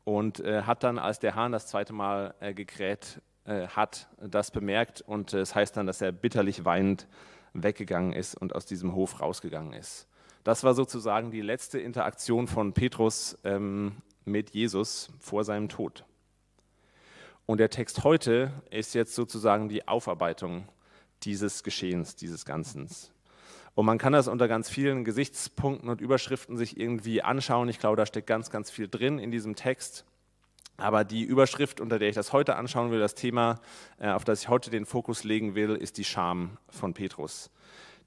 und 0.03 0.41
äh, 0.41 0.63
hat 0.63 0.83
dann, 0.83 0.99
als 0.99 1.21
der 1.21 1.37
Hahn 1.37 1.53
das 1.53 1.69
zweite 1.69 1.93
Mal 1.93 2.35
äh, 2.41 2.53
gekräht 2.53 3.23
hat, 3.49 4.09
das 4.21 4.51
bemerkt 4.51 5.03
und 5.03 5.33
es 5.33 5.55
heißt 5.55 5.77
dann, 5.77 5.87
dass 5.87 6.03
er 6.03 6.11
bitterlich 6.11 6.65
weinend 6.65 7.07
weggegangen 7.53 8.13
ist 8.13 8.35
und 8.35 8.57
aus 8.57 8.67
diesem 8.67 8.93
Hof 8.93 9.21
rausgegangen 9.21 9.73
ist. 9.73 10.09
Das 10.47 10.63
war 10.63 10.75
sozusagen 10.75 11.33
die 11.33 11.41
letzte 11.41 11.81
Interaktion 11.81 12.47
von 12.47 12.73
Petrus 12.73 13.37
ähm, 13.43 13.97
mit 14.25 14.51
Jesus 14.51 15.11
vor 15.19 15.43
seinem 15.43 15.69
Tod. 15.69 16.05
Und 17.47 17.59
der 17.59 17.69
Text 17.69 18.05
heute 18.05 18.53
ist 18.71 18.95
jetzt 18.95 19.17
sozusagen 19.17 19.69
die 19.69 19.89
Aufarbeitung 19.89 20.69
dieses 21.25 21.65
Geschehens, 21.65 22.15
dieses 22.15 22.45
Ganzen. 22.45 22.89
Und 23.75 23.87
man 23.87 23.99
kann 23.99 24.13
das 24.13 24.29
unter 24.29 24.47
ganz 24.47 24.71
vielen 24.71 25.05
Gesichtspunkten 25.05 25.89
und 25.89 26.01
Überschriften 26.01 26.57
sich 26.57 26.79
irgendwie 26.79 27.23
anschauen. 27.23 27.69
Ich 27.69 27.81
glaube, 27.81 27.97
da 27.97 28.07
steckt 28.07 28.29
ganz, 28.29 28.49
ganz 28.49 28.71
viel 28.71 28.87
drin 28.87 29.19
in 29.19 29.33
diesem 29.33 29.57
Text. 29.57 30.05
Aber 30.77 31.03
die 31.03 31.25
Überschrift, 31.25 31.81
unter 31.81 31.99
der 31.99 32.09
ich 32.09 32.15
das 32.15 32.33
heute 32.33 32.55
anschauen 32.55 32.93
will, 32.93 33.01
das 33.01 33.17
Thema, 33.17 33.59
äh, 33.99 34.11
auf 34.11 34.23
das 34.23 34.43
ich 34.43 34.49
heute 34.49 34.71
den 34.71 34.87
Fokus 34.87 35.25
legen 35.25 35.57
will, 35.57 35.71
ist 35.75 35.99
die 35.99 36.05
Scham 36.05 36.57
von 36.69 36.95
Petrus 36.95 37.51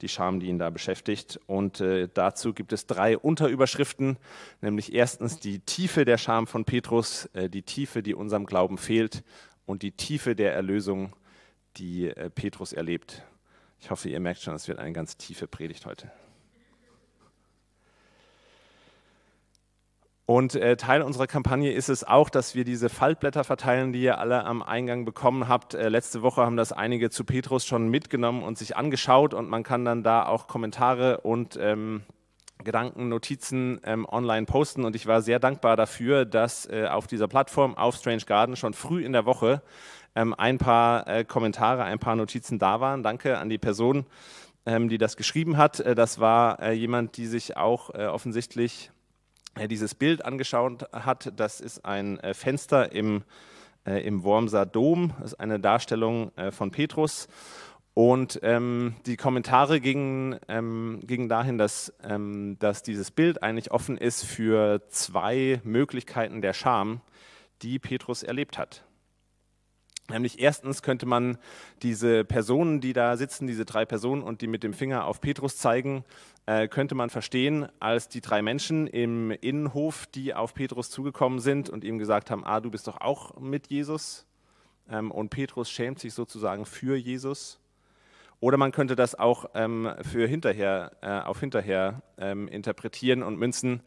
die 0.02 0.10
Scham, 0.10 0.40
die 0.40 0.48
ihn 0.48 0.60
da 0.60 0.70
beschäftigt. 0.70 1.40
Und 1.48 1.82
äh, 1.82 2.08
dazu 2.14 2.54
gibt 2.54 2.74
es 2.74 2.86
drei 2.86 3.18
Unterüberschriften, 3.18 4.18
nämlich 4.62 4.94
erstens 4.94 5.40
die 5.40 5.60
Tiefe 5.60 6.06
der 6.06 6.18
Scham 6.18 6.48
von 6.48 6.66
Petrus, 6.66 7.26
äh, 7.34 7.50
die 7.50 7.64
Tiefe, 7.64 8.04
die 8.04 8.14
unserem 8.14 8.46
Glauben 8.46 8.78
fehlt 8.78 9.24
und 9.66 9.84
die 9.84 9.92
Tiefe 9.92 10.36
der 10.36 10.54
Erlösung, 10.54 11.16
die 11.78 12.08
äh, 12.08 12.30
Petrus 12.30 12.74
erlebt. 12.74 13.24
Ich 13.80 13.92
hoffe, 13.92 14.10
ihr 14.10 14.20
merkt 14.20 14.42
schon, 14.42 14.56
es 14.56 14.68
wird 14.68 14.80
eine 14.80 14.94
ganz 14.94 15.18
tiefe 15.18 15.48
Predigt 15.48 15.86
heute. 15.86 16.12
Und 20.30 20.54
äh, 20.54 20.78
Teil 20.78 21.02
unserer 21.02 21.26
Kampagne 21.26 21.72
ist 21.72 21.90
es 21.90 22.04
auch, 22.04 22.30
dass 22.30 22.54
wir 22.54 22.64
diese 22.64 22.90
Faltblätter 22.90 23.44
verteilen, 23.44 23.94
die 23.94 24.04
ihr 24.04 24.20
alle 24.20 24.46
am 24.46 24.62
Eingang 24.62 25.04
bekommen 25.04 25.48
habt. 25.48 25.74
Äh, 25.74 25.90
letzte 25.90 26.22
Woche 26.22 26.44
haben 26.44 26.56
das 26.56 26.72
einige 26.72 27.10
zu 27.10 27.24
Petrus 27.24 27.66
schon 27.66 27.90
mitgenommen 27.90 28.44
und 28.44 28.56
sich 28.56 28.78
angeschaut 28.78 29.34
und 29.34 29.50
man 29.50 29.64
kann 29.64 29.86
dann 29.86 30.04
da 30.04 30.28
auch 30.28 30.46
Kommentare 30.46 31.22
und 31.22 31.58
ähm, 31.60 32.04
Gedanken, 32.64 33.10
Notizen 33.10 33.82
ähm, 33.84 34.06
online 34.08 34.46
posten. 34.46 34.86
Und 34.86 34.96
ich 34.96 35.08
war 35.08 35.24
sehr 35.24 35.40
dankbar 35.40 35.76
dafür, 35.76 36.26
dass 36.26 36.68
äh, 36.68 36.86
auf 36.86 37.08
dieser 37.08 37.28
Plattform, 37.28 37.76
auf 37.76 37.96
Strange 37.96 38.26
Garden, 38.28 38.56
schon 38.56 38.76
früh 38.76 39.04
in 39.04 39.14
der 39.14 39.26
Woche 39.26 39.64
ähm, 40.14 40.36
ein 40.36 40.60
paar 40.60 41.08
äh, 41.08 41.26
Kommentare, 41.26 41.86
ein 41.86 41.98
paar 41.98 42.16
Notizen 42.16 42.60
da 42.60 42.80
waren. 42.80 43.02
Danke 43.02 43.40
an 43.40 43.50
die 43.50 43.58
Person, 43.58 44.06
ähm, 44.68 44.90
die 44.90 45.00
das 45.00 45.18
geschrieben 45.18 45.58
hat. 45.58 45.80
Äh, 45.80 45.96
das 45.96 46.20
war 46.20 46.62
äh, 46.62 46.74
jemand, 46.74 47.18
die 47.18 47.26
sich 47.26 47.58
auch 47.58 47.90
offensichtlich 47.90 48.92
dieses 49.68 49.96
Bild 49.96 50.24
angeschaut 50.24 50.86
hat, 50.94 51.34
das 51.36 51.62
ist 51.62 51.86
ein 51.86 52.20
äh, 52.20 52.34
Fenster 52.34 52.92
im, 52.92 53.24
äh, 53.86 54.06
im 54.06 54.24
Wormser 54.24 54.66
Dom, 54.66 55.14
das 55.20 55.34
ist 55.34 55.40
eine 55.40 55.60
Darstellung 55.60 56.32
äh, 56.38 56.52
von 56.52 56.72
Petrus. 56.72 57.28
Und 57.94 58.40
ähm, 58.44 58.96
die 59.06 59.18
Kommentare 59.18 59.82
gingen, 59.82 60.40
ähm, 60.48 61.02
gingen 61.04 61.28
dahin, 61.28 61.58
dass, 61.58 61.94
ähm, 62.04 62.56
dass 62.60 62.82
dieses 62.82 63.12
Bild 63.12 63.44
eigentlich 63.44 63.72
offen 63.72 63.98
ist 63.98 64.24
für 64.24 64.88
zwei 64.88 65.60
Möglichkeiten 65.66 66.42
der 66.42 66.54
Scham, 66.54 67.02
die 67.62 67.78
Petrus 67.78 68.24
erlebt 68.24 68.58
hat. 68.58 68.86
Nämlich 70.10 70.40
erstens 70.40 70.82
könnte 70.82 71.06
man 71.06 71.38
diese 71.82 72.26
Personen, 72.26 72.82
die 72.82 72.94
da 72.94 73.16
sitzen, 73.16 73.48
diese 73.48 73.66
drei 73.66 73.86
Personen 73.86 74.24
und 74.24 74.42
die 74.42 74.48
mit 74.48 74.64
dem 74.64 74.74
Finger 74.74 75.06
auf 75.06 75.22
Petrus 75.22 75.58
zeigen, 75.58 76.04
äh, 76.46 76.68
könnte 76.68 76.96
man 76.96 77.10
verstehen 77.10 77.68
als 77.80 78.10
die 78.10 78.22
drei 78.22 78.42
Menschen 78.42 78.88
im 78.88 79.32
Innenhof, 79.32 80.08
die 80.08 80.34
auf 80.34 80.54
Petrus 80.54 80.90
zugekommen 80.90 81.40
sind 81.40 81.70
und 81.70 81.84
ihm 81.84 82.00
gesagt 82.00 82.32
haben, 82.32 82.44
ah, 82.44 82.60
du 82.60 82.72
bist 82.72 82.88
doch 82.88 83.00
auch 83.02 83.40
mit 83.40 83.68
Jesus. 83.68 84.26
Ähm, 84.90 85.12
und 85.12 85.30
Petrus 85.30 85.70
schämt 85.70 86.00
sich 86.00 86.14
sozusagen 86.14 86.66
für 86.66 86.96
Jesus. 86.96 87.59
Oder 88.42 88.56
man 88.56 88.72
könnte 88.72 88.96
das 88.96 89.16
auch 89.16 89.50
ähm, 89.54 89.92
für 90.02 90.26
hinterher, 90.26 90.92
äh, 91.02 91.10
auf 91.10 91.42
hinterher 91.42 92.02
ähm, 92.18 92.48
interpretieren 92.48 93.22
und 93.22 93.38
münzen, 93.38 93.82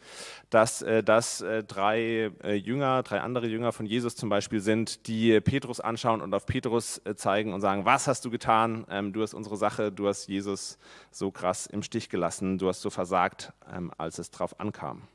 dass 0.51 0.83
äh, 0.83 1.03
das 1.03 1.41
äh, 1.41 1.65
drei 1.65 2.31
äh, 2.45 2.55
Jünger, 2.55 3.03
drei 3.03 3.23
andere 3.23 3.47
Jünger 3.47 3.73
von 3.73 3.87
Jesus 3.87 4.15
zum 4.15 4.29
Beispiel 4.29 4.61
sind, 4.61 5.07
die 5.07 5.41
Petrus 5.41 5.81
anschauen 5.81 6.21
und 6.21 6.35
auf 6.35 6.45
Petrus 6.45 7.01
äh, 7.07 7.15
zeigen 7.15 7.55
und 7.55 7.63
sagen, 7.63 7.87
was 7.87 8.07
hast 8.07 8.27
du 8.27 8.31
getan? 8.31 8.85
Ähm, 8.91 9.15
du 9.15 9.23
hast 9.23 9.33
unsere 9.33 9.57
Sache, 9.57 9.91
du 9.91 10.07
hast 10.07 10.29
Jesus 10.29 10.79
so 11.11 11.31
krass 11.31 11.67
im 11.67 11.83
Stich 11.83 12.11
gelassen, 12.11 12.59
du 12.59 12.69
hast 12.69 12.83
so 12.83 12.91
versagt, 12.91 13.55
ähm, 13.75 13.91
als 13.97 14.19
es 14.19 14.31
drauf 14.31 14.61
ankam. 14.61 15.09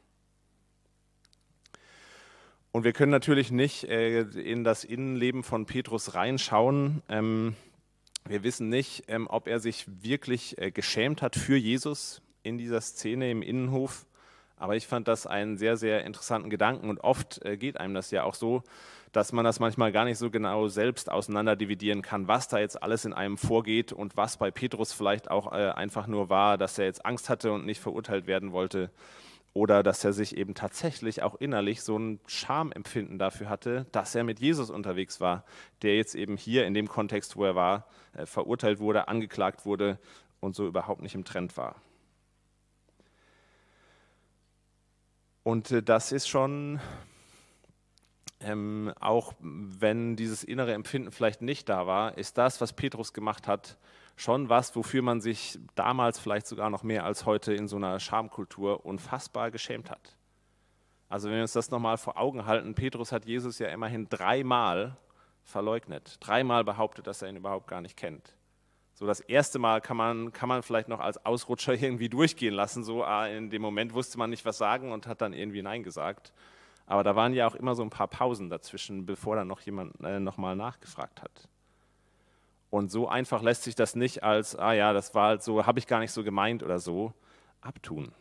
Und 2.71 2.83
wir 2.83 2.93
können 2.93 3.11
natürlich 3.11 3.51
nicht 3.51 3.83
äh, 3.85 4.21
in 4.21 4.63
das 4.63 4.83
Innenleben 4.83 5.43
von 5.43 5.67
Petrus 5.67 6.15
reinschauen. 6.15 7.03
Wir 8.29 8.43
wissen 8.43 8.67
nicht, 8.67 9.05
ähm, 9.07 9.27
ob 9.29 9.47
er 9.47 9.59
sich 9.59 9.85
wirklich 10.03 10.57
äh, 10.57 10.71
geschämt 10.71 11.21
hat 11.21 11.35
für 11.35 11.55
Jesus 11.55 12.21
in 12.43 12.57
dieser 12.57 12.81
Szene 12.81 13.31
im 13.31 13.41
Innenhof. 13.41 14.05
Aber 14.57 14.75
ich 14.75 14.87
fand 14.87 15.07
das 15.07 15.27
einen 15.27 15.57
sehr, 15.57 15.77
sehr 15.77 16.03
interessanten 16.03 16.49
Gedanken. 16.49 16.89
Und 16.89 16.99
oft 16.99 17.43
äh, 17.45 17.57
geht 17.57 17.79
einem 17.79 17.93
das 17.93 18.11
ja 18.11 18.23
auch 18.23 18.35
so, 18.35 18.63
dass 19.13 19.31
man 19.31 19.45
das 19.45 19.59
manchmal 19.59 19.91
gar 19.91 20.03
nicht 20.03 20.17
so 20.17 20.29
genau 20.29 20.67
selbst 20.67 21.09
auseinanderdividieren 21.09 22.01
kann, 22.01 22.27
was 22.27 22.49
da 22.49 22.59
jetzt 22.59 22.81
alles 22.83 23.05
in 23.05 23.13
einem 23.13 23.37
vorgeht 23.37 23.93
und 23.93 24.17
was 24.17 24.37
bei 24.37 24.51
Petrus 24.51 24.91
vielleicht 24.91 25.31
auch 25.31 25.53
äh, 25.53 25.69
einfach 25.69 26.07
nur 26.07 26.29
war, 26.29 26.57
dass 26.57 26.77
er 26.77 26.85
jetzt 26.85 27.05
Angst 27.05 27.29
hatte 27.29 27.53
und 27.53 27.65
nicht 27.65 27.79
verurteilt 27.79 28.27
werden 28.27 28.51
wollte 28.51 28.89
oder 29.57 29.81
dass 29.81 30.05
er 30.05 30.13
sich 30.13 30.37
eben 30.37 30.53
tatsächlich 30.53 31.23
auch 31.23 31.33
innerlich 31.33 31.81
so 31.81 31.97
ein 31.97 32.19
Schamempfinden 32.27 33.17
dafür 33.17 33.49
hatte, 33.49 33.87
dass 33.91 34.13
er 34.13 34.23
mit 34.23 34.39
Jesus 34.39 34.69
unterwegs 34.69 35.19
war, 35.19 35.45
der 35.81 35.95
jetzt 35.95 36.13
eben 36.13 36.37
hier 36.37 36.67
in 36.67 36.75
dem 36.75 36.87
Kontext, 36.87 37.35
wo 37.35 37.43
er 37.43 37.55
war, 37.55 37.87
äh, 38.13 38.27
verurteilt 38.27 38.77
wurde, 38.77 39.07
angeklagt 39.07 39.65
wurde 39.65 39.97
und 40.41 40.55
so 40.55 40.67
überhaupt 40.67 41.01
nicht 41.01 41.15
im 41.15 41.25
Trend 41.25 41.57
war. 41.57 41.81
Und 45.41 45.71
äh, 45.71 45.81
das 45.81 46.11
ist 46.11 46.27
schon, 46.27 46.79
ähm, 48.39 48.93
auch 48.99 49.33
wenn 49.39 50.15
dieses 50.15 50.43
innere 50.43 50.75
Empfinden 50.75 51.11
vielleicht 51.11 51.41
nicht 51.41 51.67
da 51.67 51.87
war, 51.87 52.15
ist 52.15 52.37
das, 52.37 52.61
was 52.61 52.73
Petrus 52.73 53.11
gemacht 53.11 53.47
hat, 53.47 53.79
schon 54.17 54.49
was, 54.49 54.75
wofür 54.75 55.03
man 55.03 55.21
sich 55.21 55.59
damals 55.75 56.19
vielleicht 56.19 56.47
sogar 56.47 56.69
noch 56.69 56.83
mehr 56.83 57.05
als 57.05 57.25
heute 57.25 57.53
in 57.53 57.67
so 57.67 57.77
einer 57.77 57.99
Schamkultur 57.99 58.85
unfassbar 58.85 59.51
geschämt 59.51 59.89
hat. 59.91 60.17
Also 61.07 61.29
wenn 61.29 61.35
wir 61.35 61.43
uns 61.43 61.53
das 61.53 61.71
nochmal 61.71 61.97
vor 61.97 62.17
Augen 62.17 62.45
halten, 62.45 62.73
Petrus 62.73 63.11
hat 63.11 63.25
Jesus 63.25 63.59
ja 63.59 63.69
immerhin 63.69 64.09
dreimal 64.09 64.97
verleugnet, 65.43 66.17
dreimal 66.19 66.65
behauptet, 66.65 67.07
dass 67.07 67.21
er 67.21 67.29
ihn 67.29 67.37
überhaupt 67.37 67.67
gar 67.67 67.79
nicht 67.79 67.95
kennt. 67.95 68.33
So 68.95 69.05
das 69.05 69.19
erste 69.19 69.59
Mal 69.59 69.79
kann 69.79 69.95
man, 69.95 70.33
kann 70.33 70.49
man 70.49 70.63
vielleicht 70.63 70.89
noch 70.89 70.99
als 70.99 71.23
Ausrutscher 71.23 71.73
irgendwie 71.75 72.09
durchgehen 72.09 72.55
lassen, 72.55 72.83
so 72.83 73.03
ah, 73.03 73.27
in 73.27 73.51
dem 73.51 73.61
Moment 73.61 73.93
wusste 73.93 74.17
man 74.17 74.31
nicht, 74.31 74.43
was 74.43 74.57
sagen 74.57 74.91
und 74.91 75.05
hat 75.05 75.21
dann 75.21 75.33
irgendwie 75.33 75.61
Nein 75.61 75.83
gesagt. 75.83 76.33
Aber 76.87 77.03
da 77.03 77.15
waren 77.15 77.33
ja 77.33 77.47
auch 77.47 77.55
immer 77.55 77.75
so 77.75 77.83
ein 77.83 77.91
paar 77.91 78.07
Pausen 78.07 78.49
dazwischen, 78.49 79.05
bevor 79.05 79.35
dann 79.35 79.47
noch 79.47 79.61
jemand 79.61 79.93
äh, 80.03 80.19
nochmal 80.19 80.55
nachgefragt 80.55 81.21
hat. 81.21 81.47
Und 82.69 82.91
so 82.91 83.07
einfach 83.07 83.41
lässt 83.41 83.63
sich 83.63 83.75
das 83.75 83.95
nicht 83.95 84.23
als, 84.23 84.55
ah 84.55 84.73
ja, 84.73 84.93
das 84.93 85.15
war 85.15 85.27
halt 85.27 85.43
so, 85.43 85.65
habe 85.65 85.79
ich 85.79 85.87
gar 85.87 85.99
nicht 85.99 86.11
so 86.11 86.23
gemeint 86.23 86.63
oder 86.63 86.79
so, 86.79 87.13
abtun. 87.61 88.11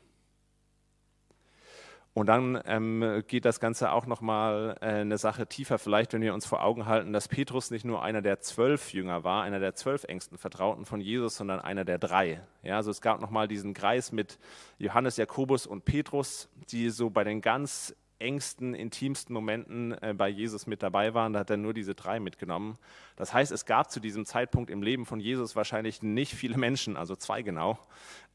Und 2.16 2.30
dann 2.30 2.58
ähm, 2.64 3.22
geht 3.26 3.44
das 3.44 3.60
Ganze 3.60 3.92
auch 3.92 4.06
nochmal 4.06 4.78
äh, 4.80 4.86
eine 4.86 5.18
Sache 5.18 5.46
tiefer, 5.46 5.78
vielleicht, 5.78 6.14
wenn 6.14 6.22
wir 6.22 6.32
uns 6.32 6.46
vor 6.46 6.64
Augen 6.64 6.86
halten, 6.86 7.12
dass 7.12 7.28
Petrus 7.28 7.70
nicht 7.70 7.84
nur 7.84 8.02
einer 8.02 8.22
der 8.22 8.40
zwölf 8.40 8.94
Jünger 8.94 9.22
war, 9.22 9.42
einer 9.42 9.60
der 9.60 9.74
zwölf 9.74 10.04
engsten 10.04 10.38
Vertrauten 10.38 10.86
von 10.86 11.02
Jesus, 11.02 11.36
sondern 11.36 11.60
einer 11.60 11.84
der 11.84 11.98
drei. 11.98 12.40
Ja, 12.62 12.76
also 12.76 12.90
es 12.90 13.02
gab 13.02 13.20
nochmal 13.20 13.48
diesen 13.48 13.74
Kreis 13.74 14.12
mit 14.12 14.38
Johannes, 14.78 15.18
Jakobus 15.18 15.66
und 15.66 15.84
Petrus, 15.84 16.48
die 16.70 16.88
so 16.88 17.10
bei 17.10 17.22
den 17.22 17.42
ganz 17.42 17.94
engsten, 18.18 18.74
intimsten 18.74 19.34
Momenten 19.34 19.92
äh, 19.92 20.14
bei 20.16 20.28
Jesus 20.28 20.66
mit 20.66 20.82
dabei 20.82 21.14
waren. 21.14 21.32
Da 21.32 21.40
hat 21.40 21.50
er 21.50 21.56
nur 21.56 21.74
diese 21.74 21.94
drei 21.94 22.20
mitgenommen. 22.20 22.76
Das 23.16 23.32
heißt, 23.32 23.52
es 23.52 23.66
gab 23.66 23.90
zu 23.90 24.00
diesem 24.00 24.24
Zeitpunkt 24.24 24.70
im 24.70 24.82
Leben 24.82 25.06
von 25.06 25.20
Jesus 25.20 25.56
wahrscheinlich 25.56 26.02
nicht 26.02 26.34
viele 26.34 26.58
Menschen, 26.58 26.96
also 26.96 27.16
zwei 27.16 27.42
genau, 27.42 27.78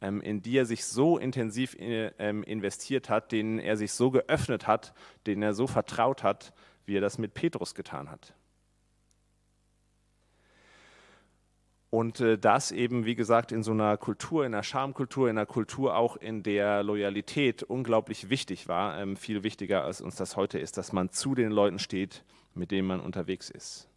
ähm, 0.01 0.21
in 0.21 0.41
die 0.41 0.57
er 0.57 0.65
sich 0.65 0.85
so 0.85 1.17
intensiv 1.17 1.75
äh, 1.75 2.11
ähm, 2.19 2.43
investiert 2.43 3.09
hat, 3.09 3.31
denen 3.31 3.59
er 3.59 3.77
sich 3.77 3.93
so 3.93 4.11
geöffnet 4.11 4.67
hat, 4.67 4.93
denen 5.25 5.43
er 5.43 5.53
so 5.53 5.67
vertraut 5.67 6.23
hat, 6.23 6.53
wie 6.85 6.97
er 6.97 7.01
das 7.01 7.17
mit 7.17 7.33
Petrus 7.33 7.75
getan 7.75 8.11
hat. 8.11 8.33
Und 11.91 12.21
äh, 12.21 12.37
das 12.37 12.71
eben, 12.71 13.05
wie 13.05 13.15
gesagt, 13.15 13.51
in 13.51 13.63
so 13.63 13.71
einer 13.71 13.97
Kultur, 13.97 14.45
in 14.45 14.53
einer 14.53 14.63
Schamkultur, 14.63 15.29
in 15.29 15.37
einer 15.37 15.45
Kultur 15.45 15.97
auch, 15.97 16.15
in 16.15 16.41
der 16.41 16.83
Loyalität 16.83 17.63
unglaublich 17.63 18.29
wichtig 18.29 18.69
war, 18.69 18.97
ähm, 18.97 19.17
viel 19.17 19.43
wichtiger 19.43 19.83
als 19.83 19.99
uns 19.99 20.15
das 20.15 20.37
heute 20.37 20.57
ist, 20.57 20.77
dass 20.77 20.93
man 20.93 21.11
zu 21.11 21.35
den 21.35 21.51
Leuten 21.51 21.79
steht, 21.79 22.23
mit 22.55 22.71
denen 22.71 22.87
man 22.87 23.01
unterwegs 23.01 23.49
ist. 23.49 23.89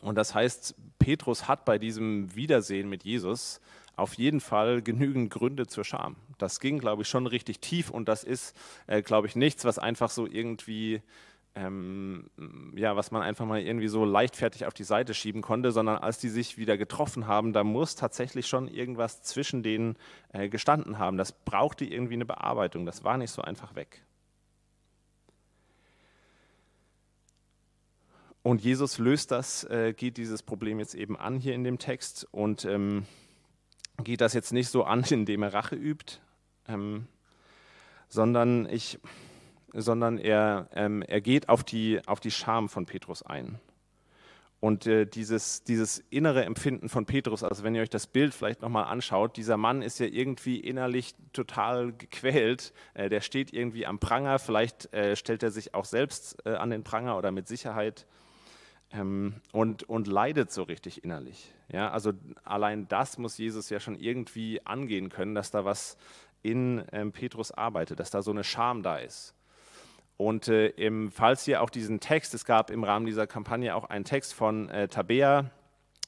Und 0.00 0.14
das 0.14 0.34
heißt, 0.34 0.76
Petrus 0.98 1.46
hat 1.46 1.66
bei 1.66 1.78
diesem 1.78 2.34
Wiedersehen 2.34 2.88
mit 2.88 3.04
Jesus 3.04 3.60
auf 3.94 4.14
jeden 4.14 4.40
Fall 4.40 4.80
genügend 4.80 5.30
Gründe 5.30 5.66
zur 5.66 5.84
Scham. 5.84 6.16
Das 6.38 6.58
ging, 6.60 6.78
glaube 6.78 7.02
ich, 7.02 7.08
schon 7.08 7.26
richtig 7.26 7.60
tief 7.60 7.90
und 7.90 8.08
das 8.08 8.24
ist, 8.24 8.56
äh, 8.86 9.02
glaube 9.02 9.26
ich, 9.26 9.36
nichts, 9.36 9.66
was 9.66 9.78
einfach 9.78 10.08
so 10.08 10.26
irgendwie 10.26 11.02
ähm, 11.54 12.30
ja, 12.76 12.94
was 12.96 13.10
man 13.10 13.22
einfach 13.22 13.46
mal 13.46 13.60
irgendwie 13.60 13.88
so 13.88 14.04
leichtfertig 14.04 14.66
auf 14.66 14.74
die 14.74 14.84
Seite 14.84 15.14
schieben 15.14 15.42
konnte, 15.42 15.72
sondern 15.72 15.98
als 15.98 16.18
die 16.18 16.28
sich 16.28 16.56
wieder 16.56 16.76
getroffen 16.76 17.26
haben, 17.26 17.52
da 17.52 17.64
muss 17.64 17.96
tatsächlich 17.96 18.46
schon 18.46 18.68
irgendwas 18.68 19.22
zwischen 19.22 19.62
denen 19.62 19.96
äh, 20.32 20.48
gestanden 20.48 20.98
haben. 20.98 21.16
Das 21.16 21.32
brauchte 21.32 21.84
irgendwie 21.84 22.14
eine 22.14 22.26
Bearbeitung, 22.26 22.86
das 22.86 23.04
war 23.04 23.18
nicht 23.18 23.30
so 23.30 23.42
einfach 23.42 23.74
weg. 23.74 24.04
Und 28.42 28.62
Jesus 28.62 28.98
löst 28.98 29.30
das, 29.30 29.64
äh, 29.64 29.92
geht 29.92 30.16
dieses 30.16 30.42
Problem 30.42 30.78
jetzt 30.78 30.94
eben 30.94 31.18
an 31.18 31.38
hier 31.38 31.54
in 31.54 31.64
dem 31.64 31.78
Text 31.78 32.26
und 32.30 32.64
ähm, 32.64 33.04
geht 34.02 34.20
das 34.20 34.32
jetzt 34.32 34.52
nicht 34.52 34.68
so 34.68 34.84
an, 34.84 35.04
indem 35.10 35.42
er 35.42 35.52
Rache 35.52 35.76
übt, 35.76 36.20
ähm, 36.66 37.06
sondern 38.08 38.66
ich 38.70 39.00
sondern 39.72 40.18
er, 40.18 40.68
ähm, 40.74 41.02
er 41.02 41.20
geht 41.20 41.48
auf 41.48 41.64
die, 41.64 42.00
auf 42.06 42.20
die 42.20 42.30
Scham 42.30 42.68
von 42.68 42.86
Petrus 42.86 43.22
ein. 43.22 43.58
Und 44.60 44.88
äh, 44.88 45.06
dieses, 45.06 45.62
dieses 45.62 46.02
innere 46.10 46.44
Empfinden 46.44 46.88
von 46.88 47.06
Petrus, 47.06 47.44
also 47.44 47.62
wenn 47.62 47.76
ihr 47.76 47.82
euch 47.82 47.90
das 47.90 48.08
Bild 48.08 48.34
vielleicht 48.34 48.60
nochmal 48.60 48.86
anschaut, 48.86 49.36
dieser 49.36 49.56
Mann 49.56 49.82
ist 49.82 50.00
ja 50.00 50.06
irgendwie 50.06 50.58
innerlich 50.58 51.14
total 51.32 51.92
gequält. 51.92 52.72
Äh, 52.94 53.08
der 53.08 53.20
steht 53.20 53.52
irgendwie 53.52 53.86
am 53.86 54.00
Pranger, 54.00 54.40
vielleicht 54.40 54.92
äh, 54.92 55.14
stellt 55.14 55.44
er 55.44 55.52
sich 55.52 55.74
auch 55.74 55.84
selbst 55.84 56.44
äh, 56.44 56.54
an 56.54 56.70
den 56.70 56.82
Pranger 56.82 57.16
oder 57.16 57.30
mit 57.30 57.46
Sicherheit 57.46 58.06
ähm, 58.90 59.34
und, 59.52 59.84
und 59.84 60.08
leidet 60.08 60.50
so 60.50 60.64
richtig 60.64 61.04
innerlich. 61.04 61.54
Ja, 61.70 61.92
also 61.92 62.12
allein 62.42 62.88
das 62.88 63.16
muss 63.16 63.38
Jesus 63.38 63.70
ja 63.70 63.78
schon 63.78 63.94
irgendwie 63.94 64.64
angehen 64.66 65.08
können, 65.08 65.36
dass 65.36 65.52
da 65.52 65.64
was 65.64 65.96
in 66.42 66.84
ähm, 66.90 67.12
Petrus 67.12 67.52
arbeitet, 67.52 68.00
dass 68.00 68.10
da 68.10 68.22
so 68.22 68.32
eine 68.32 68.42
Scham 68.42 68.82
da 68.82 68.96
ist. 68.96 69.34
Und 70.18 70.48
äh, 70.48 70.66
im, 70.70 71.12
falls 71.12 71.46
ihr 71.46 71.62
auch 71.62 71.70
diesen 71.70 72.00
Text, 72.00 72.34
es 72.34 72.44
gab 72.44 72.70
im 72.70 72.82
Rahmen 72.82 73.06
dieser 73.06 73.28
Kampagne 73.28 73.74
auch 73.76 73.84
einen 73.84 74.04
Text 74.04 74.34
von 74.34 74.68
äh, 74.68 74.88
Tabea, 74.88 75.52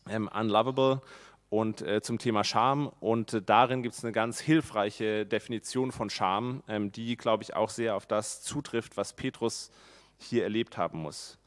ähm, 0.08 0.28
Unlovable, 0.28 1.00
und 1.48 1.80
äh, 1.82 2.02
zum 2.02 2.18
Thema 2.18 2.42
Scham. 2.42 2.88
Und 2.98 3.34
äh, 3.34 3.42
darin 3.42 3.84
gibt 3.84 3.94
es 3.94 4.04
eine 4.04 4.12
ganz 4.12 4.40
hilfreiche 4.40 5.26
Definition 5.26 5.92
von 5.92 6.10
Scham, 6.10 6.64
ähm, 6.66 6.90
die, 6.90 7.16
glaube 7.16 7.44
ich, 7.44 7.54
auch 7.54 7.70
sehr 7.70 7.94
auf 7.94 8.04
das 8.04 8.42
zutrifft, 8.42 8.96
was 8.96 9.14
Petrus 9.14 9.70
hier 10.18 10.42
erlebt 10.42 10.76
haben 10.76 10.98
muss. 11.02 11.38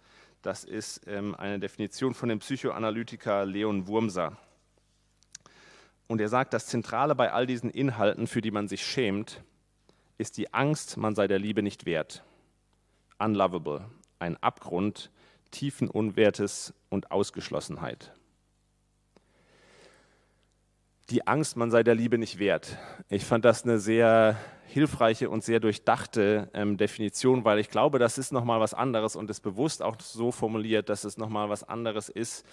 Das 0.41 0.63
ist 0.63 1.05
ähm, 1.05 1.35
eine 1.35 1.59
Definition 1.59 2.13
von 2.13 2.29
dem 2.29 2.39
Psychoanalytiker 2.39 3.45
Leon 3.45 3.87
Wurmser. 3.87 4.37
Und 6.07 6.21
er 6.21 6.29
sagt, 6.29 6.53
das 6.53 6.67
Zentrale 6.67 7.13
bei 7.13 7.33
all 7.33 7.45
diesen 7.45 7.69
Inhalten, 7.69 8.25
für 8.25 8.41
die 8.41 8.51
man 8.51 8.69
sich 8.69 8.85
schämt, 8.85 9.43
ist 10.17 10.37
die 10.37 10.53
Angst, 10.53 10.95
man 10.95 11.13
sei 11.13 11.27
der 11.27 11.39
Liebe 11.39 11.61
nicht 11.61 11.85
wert 11.85 12.23
unlovable, 13.23 13.85
ein 14.19 14.37
Abgrund, 14.41 15.09
Tiefenunwertes 15.51 16.73
und 16.89 17.11
Ausgeschlossenheit. 17.11 18.11
Die 21.09 21.27
Angst, 21.27 21.57
man 21.57 21.69
sei 21.69 21.83
der 21.83 21.95
Liebe 21.95 22.17
nicht 22.17 22.39
wert. 22.39 22.77
Ich 23.09 23.25
fand 23.25 23.45
das 23.45 23.63
eine 23.63 23.79
sehr 23.79 24.37
hilfreiche 24.65 25.29
und 25.29 25.43
sehr 25.43 25.59
durchdachte 25.59 26.49
ähm, 26.53 26.77
Definition, 26.77 27.45
weil 27.45 27.59
ich 27.59 27.69
glaube, 27.69 27.99
das 27.99 28.17
ist 28.17 28.31
nochmal 28.31 28.59
was 28.59 28.73
anderes 28.73 29.15
und 29.15 29.29
ist 29.29 29.41
bewusst 29.41 29.83
auch 29.83 29.99
so 29.99 30.31
formuliert, 30.31 30.89
dass 30.89 31.03
es 31.03 31.17
nochmal 31.17 31.49
was 31.49 31.63
anderes 31.63 32.09
ist, 32.09 32.45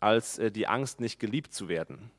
als 0.00 0.38
äh, 0.38 0.50
die 0.50 0.66
Angst, 0.66 1.00
nicht 1.00 1.20
geliebt 1.20 1.52
zu 1.52 1.68
werden. 1.68 2.10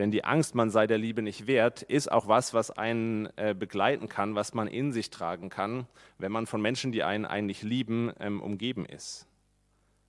Denn 0.00 0.10
die 0.10 0.24
Angst, 0.24 0.54
man 0.54 0.70
sei 0.70 0.86
der 0.86 0.98
Liebe 0.98 1.22
nicht 1.22 1.46
wert, 1.46 1.82
ist 1.82 2.10
auch 2.10 2.26
was, 2.26 2.54
was 2.54 2.70
einen 2.70 3.28
äh, 3.36 3.54
begleiten 3.56 4.08
kann, 4.08 4.34
was 4.34 4.54
man 4.54 4.66
in 4.66 4.92
sich 4.92 5.10
tragen 5.10 5.50
kann, 5.50 5.86
wenn 6.18 6.32
man 6.32 6.46
von 6.46 6.60
Menschen, 6.60 6.90
die 6.90 7.04
einen 7.04 7.26
eigentlich 7.26 7.62
lieben, 7.62 8.10
ähm, 8.18 8.40
umgeben 8.40 8.86
ist 8.86 9.28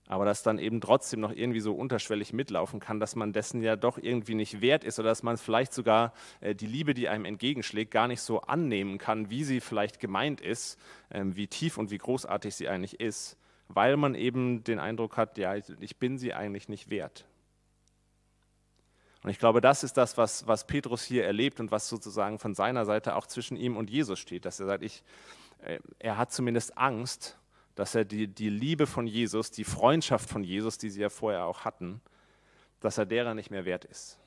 aber 0.08 0.24
das 0.24 0.42
dann 0.42 0.58
eben 0.58 0.80
trotzdem 0.80 1.20
noch 1.20 1.32
irgendwie 1.32 1.60
so 1.60 1.74
unterschwellig 1.74 2.32
mitlaufen 2.32 2.80
kann, 2.80 3.00
dass 3.00 3.16
man 3.16 3.32
dessen 3.32 3.62
ja 3.62 3.76
doch 3.76 3.98
irgendwie 3.98 4.34
nicht 4.34 4.60
wert 4.60 4.84
ist 4.84 4.98
oder 4.98 5.08
dass 5.08 5.22
man 5.22 5.38
vielleicht 5.38 5.72
sogar 5.72 6.12
äh, 6.40 6.54
die 6.54 6.66
Liebe, 6.66 6.92
die 6.92 7.08
einem 7.08 7.24
entgegenschlägt, 7.24 7.90
gar 7.90 8.08
nicht 8.08 8.20
so 8.20 8.42
annehmen 8.42 8.98
kann, 8.98 9.30
wie 9.30 9.44
sie 9.44 9.60
vielleicht 9.60 10.00
gemeint 10.00 10.40
ist, 10.40 10.78
ähm, 11.10 11.36
wie 11.36 11.46
tief 11.46 11.78
und 11.78 11.90
wie 11.90 11.98
großartig 11.98 12.54
sie 12.54 12.68
eigentlich 12.68 13.00
ist, 13.00 13.38
weil 13.68 13.96
man 13.96 14.14
eben 14.14 14.64
den 14.64 14.78
Eindruck 14.78 15.16
hat, 15.16 15.38
ja, 15.38 15.54
ich 15.56 15.96
bin 15.96 16.18
sie 16.18 16.34
eigentlich 16.34 16.68
nicht 16.68 16.90
wert. 16.90 17.24
Und 19.22 19.30
ich 19.30 19.38
glaube, 19.38 19.60
das 19.60 19.84
ist 19.84 19.96
das, 19.96 20.16
was, 20.16 20.46
was 20.46 20.66
Petrus 20.66 21.02
hier 21.02 21.24
erlebt 21.24 21.60
und 21.60 21.70
was 21.70 21.88
sozusagen 21.88 22.38
von 22.38 22.54
seiner 22.54 22.84
Seite 22.84 23.14
auch 23.14 23.26
zwischen 23.26 23.56
ihm 23.56 23.76
und 23.76 23.88
Jesus 23.88 24.18
steht, 24.18 24.44
dass 24.44 24.58
er 24.58 24.66
sagt, 24.66 24.82
ich, 24.82 25.04
äh, 25.62 25.78
er 26.00 26.18
hat 26.18 26.32
zumindest 26.32 26.76
Angst, 26.76 27.38
dass 27.74 27.94
er 27.94 28.04
die, 28.04 28.26
die 28.26 28.50
Liebe 28.50 28.86
von 28.86 29.06
Jesus, 29.06 29.50
die 29.50 29.64
Freundschaft 29.64 30.28
von 30.28 30.42
Jesus, 30.42 30.76
die 30.76 30.90
sie 30.90 31.00
ja 31.00 31.08
vorher 31.08 31.46
auch 31.46 31.64
hatten, 31.64 32.00
dass 32.80 32.98
er 32.98 33.06
derer 33.06 33.34
nicht 33.34 33.50
mehr 33.50 33.64
wert 33.64 33.84
ist. 33.84 34.18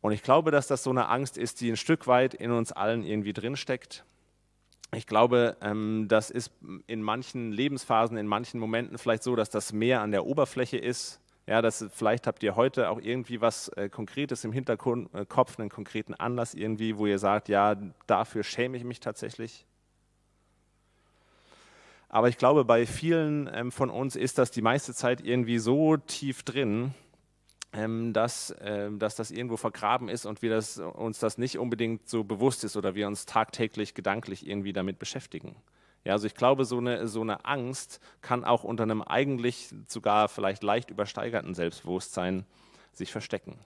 Und 0.00 0.12
ich 0.12 0.22
glaube, 0.22 0.50
dass 0.50 0.66
das 0.66 0.82
so 0.82 0.90
eine 0.90 1.08
Angst 1.08 1.38
ist, 1.38 1.60
die 1.60 1.70
ein 1.70 1.76
Stück 1.76 2.06
weit 2.06 2.34
in 2.34 2.50
uns 2.50 2.72
allen 2.72 3.04
irgendwie 3.04 3.32
drinsteckt. 3.32 4.04
Ich 4.92 5.06
glaube, 5.06 5.56
ähm, 5.60 6.06
das 6.08 6.30
ist 6.30 6.52
in 6.86 7.02
manchen 7.02 7.52
Lebensphasen, 7.52 8.16
in 8.16 8.26
manchen 8.26 8.60
Momenten 8.60 8.98
vielleicht 8.98 9.22
so, 9.22 9.34
dass 9.36 9.50
das 9.50 9.72
mehr 9.72 10.02
an 10.02 10.10
der 10.10 10.26
Oberfläche 10.26 10.76
ist. 10.76 11.20
Ja, 11.46 11.60
das, 11.60 11.84
vielleicht 11.92 12.26
habt 12.26 12.42
ihr 12.42 12.56
heute 12.56 12.88
auch 12.88 12.98
irgendwie 13.00 13.40
was 13.40 13.68
äh, 13.68 13.90
Konkretes 13.90 14.44
im 14.44 14.52
Hinterkopf, 14.52 15.58
einen 15.58 15.68
konkreten 15.68 16.14
Anlass 16.14 16.54
irgendwie, 16.54 16.96
wo 16.96 17.06
ihr 17.06 17.18
sagt, 17.18 17.48
ja, 17.48 17.76
dafür 18.06 18.42
schäme 18.42 18.78
ich 18.78 18.84
mich 18.84 19.00
tatsächlich. 19.00 19.66
Aber 22.08 22.28
ich 22.28 22.38
glaube, 22.38 22.64
bei 22.64 22.86
vielen 22.86 23.50
ähm, 23.52 23.72
von 23.72 23.90
uns 23.90 24.16
ist 24.16 24.38
das 24.38 24.52
die 24.52 24.62
meiste 24.62 24.94
Zeit 24.94 25.20
irgendwie 25.20 25.58
so 25.58 25.96
tief 25.98 26.44
drin, 26.44 26.94
ähm, 27.74 28.12
dass, 28.14 28.54
ähm, 28.60 28.98
dass 28.98 29.14
das 29.14 29.30
irgendwo 29.30 29.56
vergraben 29.58 30.08
ist 30.08 30.24
und 30.24 30.40
wir 30.40 30.48
das, 30.48 30.78
uns 30.78 31.18
das 31.18 31.36
nicht 31.36 31.58
unbedingt 31.58 32.08
so 32.08 32.24
bewusst 32.24 32.64
ist 32.64 32.76
oder 32.76 32.94
wir 32.94 33.06
uns 33.06 33.26
tagtäglich 33.26 33.94
gedanklich 33.94 34.46
irgendwie 34.46 34.72
damit 34.72 34.98
beschäftigen. 34.98 35.56
Ja, 36.04 36.12
also 36.12 36.26
ich 36.26 36.34
glaube, 36.34 36.64
so 36.66 36.78
eine, 36.78 37.08
so 37.08 37.22
eine 37.22 37.44
Angst 37.46 38.00
kann 38.20 38.44
auch 38.44 38.62
unter 38.62 38.82
einem 38.82 39.02
eigentlich 39.02 39.74
sogar 39.88 40.28
vielleicht 40.28 40.62
leicht 40.62 40.90
übersteigerten 40.90 41.54
Selbstbewusstsein 41.54 42.44
sich 42.92 43.10
verstecken. 43.10 43.58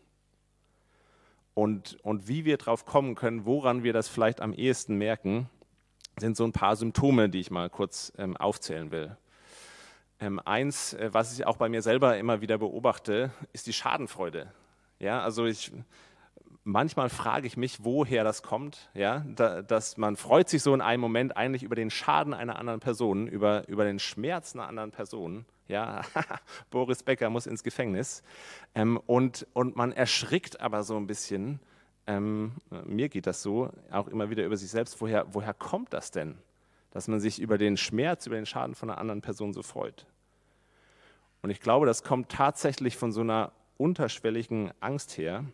Und, 1.54 1.98
und 2.04 2.28
wie 2.28 2.44
wir 2.44 2.56
drauf 2.56 2.86
kommen 2.86 3.16
können, 3.16 3.44
woran 3.44 3.82
wir 3.82 3.92
das 3.92 4.08
vielleicht 4.08 4.40
am 4.40 4.52
ehesten 4.52 4.94
merken, 4.94 5.50
sind 6.16 6.36
so 6.36 6.44
ein 6.44 6.52
paar 6.52 6.76
Symptome, 6.76 7.28
die 7.28 7.40
ich 7.40 7.50
mal 7.50 7.68
kurz 7.68 8.12
ähm, 8.16 8.36
aufzählen 8.36 8.92
will. 8.92 9.16
Ähm, 10.20 10.40
eins, 10.44 10.94
äh, 10.94 11.10
was 11.12 11.32
ich 11.32 11.46
auch 11.46 11.56
bei 11.56 11.68
mir 11.68 11.82
selber 11.82 12.16
immer 12.18 12.40
wieder 12.40 12.58
beobachte, 12.58 13.32
ist 13.52 13.66
die 13.66 13.72
Schadenfreude. 13.72 14.52
Ja, 15.00 15.22
also 15.22 15.46
ich, 15.46 15.72
manchmal 16.64 17.08
frage 17.08 17.46
ich 17.46 17.56
mich, 17.56 17.84
woher 17.84 18.24
das 18.24 18.42
kommt. 18.42 18.90
Ja, 18.94 19.24
da, 19.34 19.62
dass 19.62 19.96
man 19.96 20.16
freut 20.16 20.48
sich 20.48 20.62
so 20.62 20.74
in 20.74 20.80
einem 20.80 21.00
Moment 21.00 21.36
eigentlich 21.36 21.62
über 21.62 21.76
den 21.76 21.90
Schaden 21.90 22.34
einer 22.34 22.58
anderen 22.58 22.80
Person, 22.80 23.26
über, 23.26 23.66
über 23.68 23.84
den 23.84 23.98
Schmerz 23.98 24.54
einer 24.54 24.66
anderen 24.66 24.90
Person. 24.90 25.44
Ja, 25.66 26.02
Boris 26.70 27.02
Becker 27.02 27.30
muss 27.30 27.46
ins 27.46 27.62
Gefängnis. 27.62 28.22
Ähm, 28.74 28.98
und, 29.06 29.46
und 29.52 29.76
man 29.76 29.92
erschrickt 29.92 30.60
aber 30.60 30.82
so 30.82 30.96
ein 30.96 31.06
bisschen, 31.06 31.60
ähm, 32.06 32.52
mir 32.84 33.08
geht 33.08 33.26
das 33.26 33.42
so, 33.42 33.70
auch 33.90 34.08
immer 34.08 34.30
wieder 34.30 34.44
über 34.44 34.56
sich 34.56 34.70
selbst, 34.70 35.00
woher, 35.00 35.34
woher 35.34 35.54
kommt 35.54 35.92
das 35.92 36.10
denn, 36.10 36.38
dass 36.90 37.06
man 37.06 37.20
sich 37.20 37.38
über 37.38 37.58
den 37.58 37.76
Schmerz, 37.76 38.26
über 38.26 38.36
den 38.36 38.46
Schaden 38.46 38.74
von 38.74 38.88
einer 38.88 38.98
anderen 38.98 39.20
Person 39.20 39.52
so 39.52 39.62
freut? 39.62 40.06
Und 41.42 41.50
ich 41.50 41.60
glaube, 41.60 41.86
das 41.86 42.02
kommt 42.02 42.30
tatsächlich 42.30 42.96
von 42.96 43.12
so 43.12 43.20
einer 43.20 43.52
unterschwelligen 43.76 44.72
Angst 44.80 45.18
her, 45.18 45.44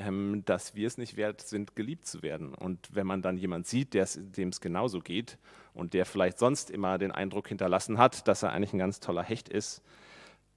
ähm, 0.00 0.42
dass 0.46 0.74
wir 0.74 0.86
es 0.86 0.98
nicht 0.98 1.16
wert 1.16 1.42
sind, 1.42 1.76
geliebt 1.76 2.06
zu 2.06 2.22
werden. 2.22 2.54
Und 2.54 2.88
wenn 2.94 3.06
man 3.06 3.22
dann 3.22 3.36
jemand 3.36 3.66
sieht, 3.66 3.94
dem 3.94 4.48
es 4.48 4.60
genauso 4.60 5.00
geht 5.00 5.38
und 5.74 5.94
der 5.94 6.06
vielleicht 6.06 6.38
sonst 6.38 6.70
immer 6.70 6.98
den 6.98 7.12
Eindruck 7.12 7.48
hinterlassen 7.48 7.98
hat, 7.98 8.26
dass 8.26 8.42
er 8.42 8.52
eigentlich 8.52 8.72
ein 8.72 8.78
ganz 8.78 9.00
toller 9.00 9.22
Hecht 9.22 9.48
ist, 9.48 9.82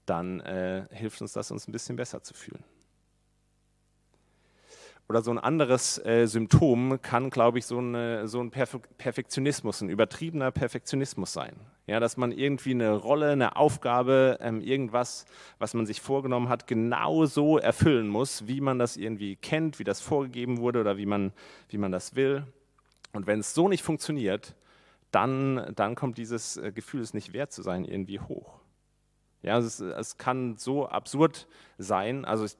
dann 0.05 0.39
äh, 0.41 0.85
hilft 0.91 1.21
uns 1.21 1.33
das, 1.33 1.51
uns 1.51 1.67
ein 1.67 1.71
bisschen 1.71 1.95
besser 1.95 2.23
zu 2.23 2.33
fühlen. 2.33 2.63
Oder 5.09 5.21
so 5.21 5.31
ein 5.31 5.39
anderes 5.39 6.03
äh, 6.05 6.25
Symptom 6.25 7.01
kann, 7.01 7.29
glaube 7.29 7.59
ich, 7.59 7.65
so, 7.65 7.77
eine, 7.77 8.27
so 8.27 8.39
ein 8.39 8.51
Perfe 8.51 8.79
Perfektionismus, 8.97 9.81
ein 9.81 9.89
übertriebener 9.89 10.51
Perfektionismus 10.51 11.33
sein. 11.33 11.55
Ja, 11.85 11.99
dass 11.99 12.15
man 12.15 12.31
irgendwie 12.31 12.71
eine 12.71 12.93
Rolle, 12.93 13.31
eine 13.31 13.57
Aufgabe, 13.57 14.37
ähm, 14.39 14.61
irgendwas, 14.61 15.25
was 15.59 15.73
man 15.73 15.85
sich 15.85 15.99
vorgenommen 15.99 16.47
hat, 16.47 16.65
genau 16.65 17.25
so 17.25 17.57
erfüllen 17.57 18.07
muss, 18.07 18.47
wie 18.47 18.61
man 18.61 18.79
das 18.79 18.95
irgendwie 18.95 19.35
kennt, 19.35 19.79
wie 19.79 19.83
das 19.83 19.99
vorgegeben 19.99 20.59
wurde 20.59 20.79
oder 20.79 20.97
wie 20.97 21.05
man, 21.05 21.33
wie 21.67 21.77
man 21.77 21.91
das 21.91 22.15
will. 22.15 22.47
Und 23.11 23.27
wenn 23.27 23.39
es 23.39 23.53
so 23.53 23.67
nicht 23.67 23.83
funktioniert, 23.83 24.55
dann, 25.11 25.73
dann 25.75 25.95
kommt 25.95 26.17
dieses 26.17 26.55
äh, 26.57 26.71
Gefühl, 26.71 27.01
es 27.01 27.13
nicht 27.13 27.33
wert 27.33 27.51
zu 27.51 27.61
sein, 27.61 27.83
irgendwie 27.83 28.19
hoch. 28.19 28.59
Ja, 29.43 29.57
es, 29.57 29.81
es, 29.81 30.17
kann 30.17 30.55
so 30.55 30.87
absurd 30.87 31.47
sein, 31.77 32.23
also 32.23 32.45
es 32.45 32.57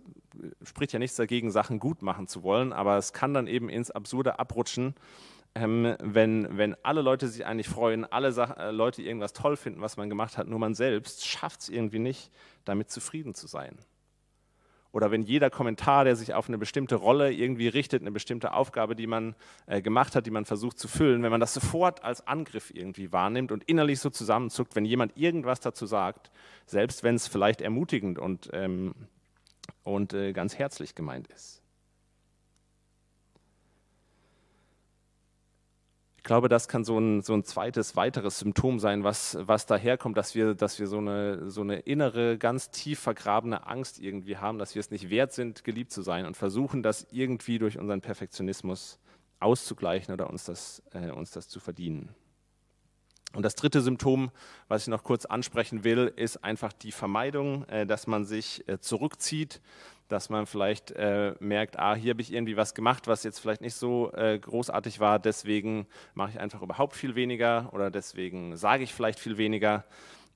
spricht 0.64 0.92
ja 0.92 1.00
nichts 1.00 1.16
dagegen, 1.16 1.50
Sachen 1.50 1.80
gut 1.80 2.02
machen 2.02 2.28
zu 2.28 2.44
wollen, 2.44 2.74
aber 2.74 2.98
es 2.98 3.14
kann 3.14 3.34
dann 3.34 3.48
eben 3.48 3.70
ins 3.70 3.90
Absurde 3.90 4.38
abrutschen, 4.38 4.94
ähm, 5.56 5.96
wenn, 6.00 6.58
wenn 6.58 6.76
alle 6.84 7.02
Leute 7.02 7.28
sich 7.28 7.46
eigentlich 7.46 7.70
freuen, 7.70 8.06
alle 8.06 8.32
Sa 8.32 8.46
äh, 8.54 8.72
Leute 8.72 9.02
irgendwas 9.02 9.34
toll 9.34 9.56
finden, 9.56 9.82
was 9.82 9.98
man 9.98 10.10
gemacht 10.10 10.38
hat, 10.38 10.48
nur 10.48 10.60
man 10.60 10.74
selbst 10.74 11.26
schafft 11.26 11.62
es 11.62 11.70
irgendwie 11.70 12.00
nicht, 12.00 12.32
damit 12.66 12.90
zufrieden 12.90 13.34
zu 13.34 13.48
sein 13.48 13.78
oder 14.94 15.10
wenn 15.10 15.24
jeder 15.24 15.50
Kommentar, 15.50 16.06
der 16.06 16.16
sich 16.16 16.36
auf 16.36 16.48
eine 16.48 16.60
bestimmte 16.60 16.96
Rolle 16.96 17.34
irgendwie 17.34 17.68
richtet, 17.68 18.02
eine 18.02 18.12
bestimmte 18.12 18.54
Aufgabe, 18.54 18.96
die 18.96 19.08
man 19.08 19.36
äh, 19.66 19.82
gemacht 19.82 20.16
hat, 20.16 20.28
die 20.28 20.32
man 20.32 20.46
versucht 20.46 20.78
zu 20.78 20.88
füllen, 20.88 21.24
wenn 21.24 21.32
man 21.32 21.42
das 21.42 21.54
sofort 21.54 22.04
als 22.04 22.26
Angriff 22.28 22.72
irgendwie 22.74 23.12
wahrnimmt 23.12 23.52
und 23.52 23.64
innerlich 23.64 24.00
so 24.00 24.12
zusammenzuckt, 24.12 24.76
wenn 24.76 24.86
jemand 24.86 25.18
irgendwas 25.18 25.60
dazu 25.60 25.88
sagt, 25.88 26.32
selbst 26.68 27.04
wenn 27.04 27.16
es 27.16 27.28
vielleicht 27.28 27.60
ermutigend 27.60 28.20
und, 28.20 28.52
ähm, 28.54 28.94
und 29.84 30.14
äh, 30.14 30.32
ganz 30.32 30.60
herzlich 30.60 30.94
gemeint 30.94 31.28
ist. 31.30 31.63
Ich 36.24 36.26
glaube, 36.26 36.48
das 36.48 36.70
kann 36.70 36.86
so 36.86 36.98
ein, 36.98 37.22
so 37.22 37.34
ein 37.34 37.44
zweites, 37.44 37.98
weiteres 37.98 38.40
Symptom 38.40 38.80
sein, 38.80 39.04
was, 39.04 39.38
was 39.42 39.66
daherkommt, 39.66 40.16
dass 40.16 40.36
wir, 40.36 40.56
dass 40.56 40.80
wir 40.80 40.88
so, 40.88 41.00
eine, 41.00 41.52
so 41.52 41.60
eine 41.60 41.80
innere, 41.80 42.38
ganz 42.38 42.70
tief 42.70 43.02
vergrabene 43.02 43.68
Angst 43.68 44.00
irgendwie 44.00 44.38
haben, 44.38 44.58
dass 44.58 44.74
wir 44.74 44.80
es 44.80 44.90
nicht 44.90 45.10
wert 45.10 45.34
sind, 45.34 45.66
geliebt 45.66 45.92
zu 45.92 46.02
sein 46.02 46.26
und 46.26 46.38
versuchen, 46.38 46.82
das 46.82 47.08
irgendwie 47.12 47.60
durch 47.60 47.78
unseren 47.78 48.00
Perfektionismus 48.00 49.00
auszugleichen 49.42 50.14
oder 50.14 50.30
uns 50.30 50.46
das, 50.46 50.82
äh, 50.94 51.12
uns 51.12 51.32
das 51.32 51.50
zu 51.50 51.60
verdienen. 51.60 52.16
Und 53.34 53.44
das 53.44 53.56
dritte 53.56 53.82
Symptom, 53.82 54.32
was 54.68 54.84
ich 54.84 54.88
noch 54.88 55.04
kurz 55.04 55.26
ansprechen 55.26 55.84
will, 55.84 56.14
ist 56.16 56.44
einfach 56.44 56.72
die 56.72 56.92
Vermeidung, 56.92 57.68
äh, 57.68 57.86
dass 57.86 58.08
man 58.08 58.26
sich 58.26 58.68
äh, 58.68 58.80
zurückzieht, 58.80 59.60
dass 60.08 60.30
man 60.30 60.46
vielleicht 60.46 60.92
äh, 60.92 61.34
merkt, 61.40 61.80
ah, 61.80 61.96
hier 61.96 62.12
habe 62.12 62.22
ich 62.22 62.32
irgendwie 62.32 62.58
was 62.58 62.76
gemacht, 62.76 63.08
was 63.08 63.24
jetzt 63.24 63.40
vielleicht 63.40 63.62
nicht 63.62 63.74
so 63.74 64.12
großartig 64.14 65.00
war, 65.00 65.18
deswegen 65.18 65.88
mache 66.14 66.32
ich 66.32 66.40
einfach 66.40 66.62
überhaupt 66.62 66.96
viel 66.96 67.16
weniger 67.16 67.70
oder 67.72 67.90
deswegen 67.90 68.56
sage 68.56 68.84
ich 68.84 68.94
vielleicht 68.94 69.20
viel 69.20 69.38
weniger 69.38 69.86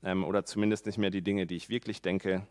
ähm, 0.03 0.23
oder 0.23 0.45
zumindest 0.45 0.85
nicht 0.85 0.97
mehr 0.97 1.11
die 1.11 1.21
Dinge, 1.21 1.45
die 1.45 1.57
ich 1.57 1.69
wirklich 1.69 2.01
denke. 2.01 2.47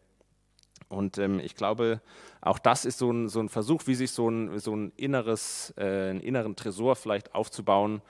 Und 0.89 1.19
ähm, 1.19 1.41
ich 1.41 1.57
glaube, 1.57 2.01
auch 2.41 2.59
das 2.59 2.85
ist 2.85 2.99
so 2.99 3.11
ein, 3.11 3.29
so 3.29 3.41
ein 3.41 3.49
Versuch, 3.49 3.87
wie 3.87 3.95
sich 3.95 4.13
so 4.13 4.29
ein, 4.29 4.59
so 4.59 4.77
ein 4.77 4.93
inneres, 4.97 5.75
äh, 5.77 6.11
einen 6.11 6.21
inneren 6.21 6.55
Tresor 6.55 6.95
vielleicht 6.95 7.35
aufzubauen, 7.35 8.03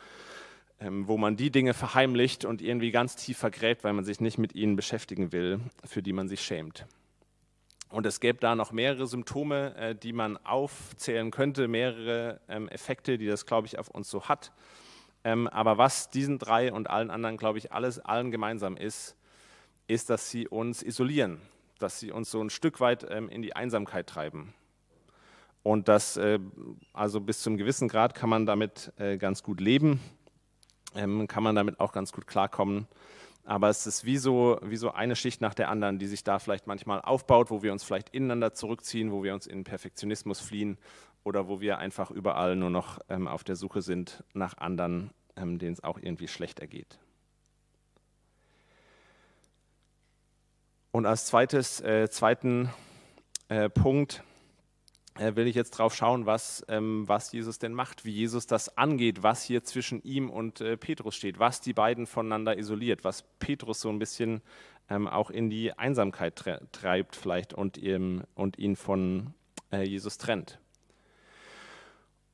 wo 0.81 1.17
man 1.17 1.37
die 1.37 1.51
Dinge 1.51 1.75
verheimlicht 1.75 2.45
und 2.45 2.61
irgendwie 2.61 2.91
ganz 2.91 3.17
tief 3.17 3.39
vergräbt, 3.39 3.85
weil 3.85 3.93
man 3.93 4.05
sich 4.05 4.21
nicht 4.21 4.39
mit 4.39 4.55
ihnen 4.55 4.77
beschäftigen 4.77 5.33
will, 5.33 5.61
für 5.85 6.03
die 6.03 6.13
man 6.13 6.29
sich 6.29 6.43
schämt. 6.43 6.87
Und 7.89 8.05
es 8.05 8.21
gäbe 8.21 8.39
da 8.41 8.55
noch 8.55 8.73
mehrere 8.73 9.07
Symptome, 9.07 9.75
äh, 9.77 9.95
die 9.95 10.13
man 10.13 10.37
aufzählen 10.39 11.31
könnte, 11.31 11.69
mehrere 11.69 12.41
ähm, 12.49 12.69
Effekte, 12.69 13.17
die 13.17 13.27
das, 13.27 13.47
glaube 13.47 13.69
ich, 13.69 13.79
auf 13.79 13.89
uns 13.89 14.11
so 14.11 14.29
hat. 14.29 14.53
Ähm, 15.25 15.47
aber 15.49 15.79
was 15.79 16.11
diesen 16.11 16.39
drei 16.39 16.73
und 16.73 16.91
allen 16.91 17.11
anderen, 17.11 17.37
glaube 17.37 17.59
ich, 17.59 17.73
alles 17.73 17.99
allen 17.99 18.31
gemeinsam 18.31 18.77
ist, 18.77 19.17
ist, 19.87 20.11
dass 20.11 20.31
sie 20.31 20.49
uns 20.49 20.83
isolieren, 20.83 21.41
dass 21.79 22.01
sie 22.01 22.11
uns 22.11 22.31
so 22.31 22.41
ein 22.41 22.51
Stück 22.51 22.81
weit 22.81 23.07
ähm, 23.09 23.29
in 23.29 23.41
die 23.41 23.55
Einsamkeit 23.55 24.09
treiben. 24.09 24.53
Und 25.63 25.89
das, 25.89 26.17
äh, 26.17 26.39
also 26.93 27.21
bis 27.21 27.43
zum 27.43 27.57
gewissen 27.57 27.89
Grad 27.89 28.15
kann 28.15 28.29
man 28.29 28.47
damit 28.47 28.93
äh, 28.99 29.17
ganz 29.17 29.43
gut 29.43 29.61
leben, 29.61 30.01
ähm, 30.95 31.27
kann 31.27 31.43
man 31.43 31.55
damit 31.55 31.81
auch 31.81 31.93
ganz 31.93 32.13
gut 32.13 32.27
klarkommen. 32.27 32.87
Aber 33.45 33.69
es 33.69 33.87
ist 33.87 34.05
wie 34.05 34.19
so, 34.19 34.59
wie 34.63 34.77
so 34.77 34.91
eine 34.91 35.15
Schicht 35.15 35.41
nach 35.41 35.55
der 35.55 35.69
anderen, 35.69 35.99
die 35.99 36.07
sich 36.07 36.25
da 36.25 36.39
vielleicht 36.39 36.67
manchmal 36.67 37.01
aufbaut, 37.01 37.51
wo 37.51 37.63
wir 37.63 37.73
uns 37.73 37.85
vielleicht 37.85 38.11
ineinander 38.11 38.53
zurückziehen, 38.53 39.13
wo 39.13 39.23
wir 39.23 39.35
uns 39.35 39.47
in 39.47 39.63
Perfektionismus 39.63 40.41
fliehen 40.41 40.79
oder 41.23 41.47
wo 41.49 41.61
wir 41.61 41.79
einfach 41.79 42.11
überall 42.11 42.57
nur 42.57 42.71
noch 42.71 42.99
ähm, 43.09 43.29
auf 43.29 43.45
der 43.45 43.57
Suche 43.57 43.83
sind 43.83 44.25
nach 44.33 44.59
anderen, 44.59 45.11
ähm, 45.37 45.59
denen 45.59 45.75
es 45.75 45.85
auch 45.85 45.99
irgendwie 45.99 46.29
schlecht 46.29 46.59
ergeht. 46.59 46.99
Und 50.91 51.07
als 51.07 51.27
zweites, 51.27 51.81
äh, 51.83 52.09
zweiten 52.11 52.71
äh, 53.49 53.69
Punkt 53.69 54.25
will 55.19 55.47
ich 55.47 55.55
jetzt 55.55 55.71
drauf 55.71 55.95
schauen, 55.95 56.27
was, 56.27 56.65
ähm, 56.69 57.09
was 57.09 57.33
Jesus 57.33 57.59
denn 57.59 57.73
macht, 57.73 58.05
wie 58.05 58.11
Jesus 58.11 58.47
das 58.47 58.77
angeht, 58.77 59.23
was 59.23 59.43
hier 59.43 59.65
zwischen 59.65 60.03
ihm 60.03 60.31
und 60.31 60.61
äh, 60.61 60.77
Petrus 60.77 61.15
steht, 61.15 61.39
was 61.39 61.61
die 61.61 61.73
beiden 61.73 62.07
voneinander 62.07 62.59
isoliert, 62.59 63.05
was 63.05 63.25
Petrus 63.39 63.81
so 63.81 63.89
ein 63.89 63.99
bisschen 63.99 64.43
ähm, 64.91 65.09
auch 65.09 65.31
in 65.31 65.51
die 65.51 65.73
Einsamkeit 65.73 66.37
treibt 66.73 67.17
vielleicht 67.17 67.55
und, 67.55 67.79
ihm, 67.79 68.25
und 68.35 68.59
ihn 68.59 68.77
von 68.77 69.35
äh, 69.73 69.83
Jesus 69.83 70.19
trennt. 70.19 70.59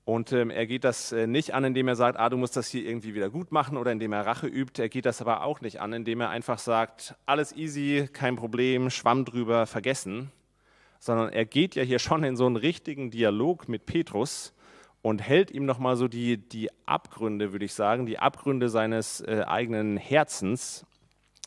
Und 0.05 0.33
ähm, 0.33 0.51
er 0.51 0.66
geht 0.66 0.83
das 0.83 1.12
äh, 1.12 1.29
nicht 1.29 1.55
an, 1.55 1.62
indem 1.62 1.87
er 1.87 1.95
sagt, 1.95 2.18
ah, 2.18 2.29
du 2.29 2.37
musst 2.37 2.57
das 2.57 2.68
hier 2.68 2.85
irgendwie 2.85 3.14
wieder 3.14 3.31
gut 3.31 3.53
machen 3.53 3.77
oder 3.77 3.92
indem 3.92 4.12
er 4.12 4.27
Rache 4.27 4.49
übt. 4.49 4.83
Er 4.83 4.88
geht 4.88 5.07
das 5.07 5.21
aber 5.21 5.45
auch 5.45 5.61
nicht 5.61 5.81
an, 5.81 5.92
indem 5.92 6.21
er 6.21 6.31
einfach 6.31 6.59
sagt, 6.59 7.14
alles 7.25 7.55
easy, 7.55 8.09
kein 8.12 8.35
Problem, 8.35 8.90
Schwamm 8.90 9.25
drüber, 9.25 9.66
vergessen, 9.66 10.33
sondern 11.03 11.31
er 11.31 11.45
geht 11.45 11.75
ja 11.75 11.83
hier 11.83 11.99
schon 11.99 12.23
in 12.23 12.37
so 12.37 12.47
einen 12.47 12.55
richtigen 12.55 13.11
Dialog 13.11 13.69
mit 13.69 13.87
Petrus 13.87 14.55
und 15.03 15.21
hält 15.21 15.51
ihm 15.51 15.67
nochmal 15.67 15.97
so 15.97 16.07
die, 16.07 16.37
die 16.37 16.71
Abgründe, 16.87 17.51
würde 17.51 17.65
ich 17.65 17.75
sagen, 17.75 18.07
die 18.07 18.21
Abgründe 18.21 18.69
seines 18.69 19.21
äh, 19.21 19.43
eigenen 19.45 19.97
Herzens 19.97 20.87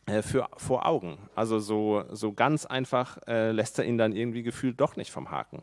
äh, 0.08 0.22
für, 0.22 0.50
vor 0.58 0.86
Augen. 0.86 1.18
Also 1.36 1.60
so, 1.60 2.04
so 2.12 2.34
ganz 2.34 2.65
einfach 2.65 3.18
äh, 3.30 3.54
lässt 3.54 3.80
er 3.80 3.86
ihn 3.86 3.98
dann 3.98 4.13
irgendwie 4.13 4.44
gefühlt 4.44 4.82
doch 4.82 4.98
nicht 4.98 5.10
vom 5.10 5.32
Haken, 5.32 5.62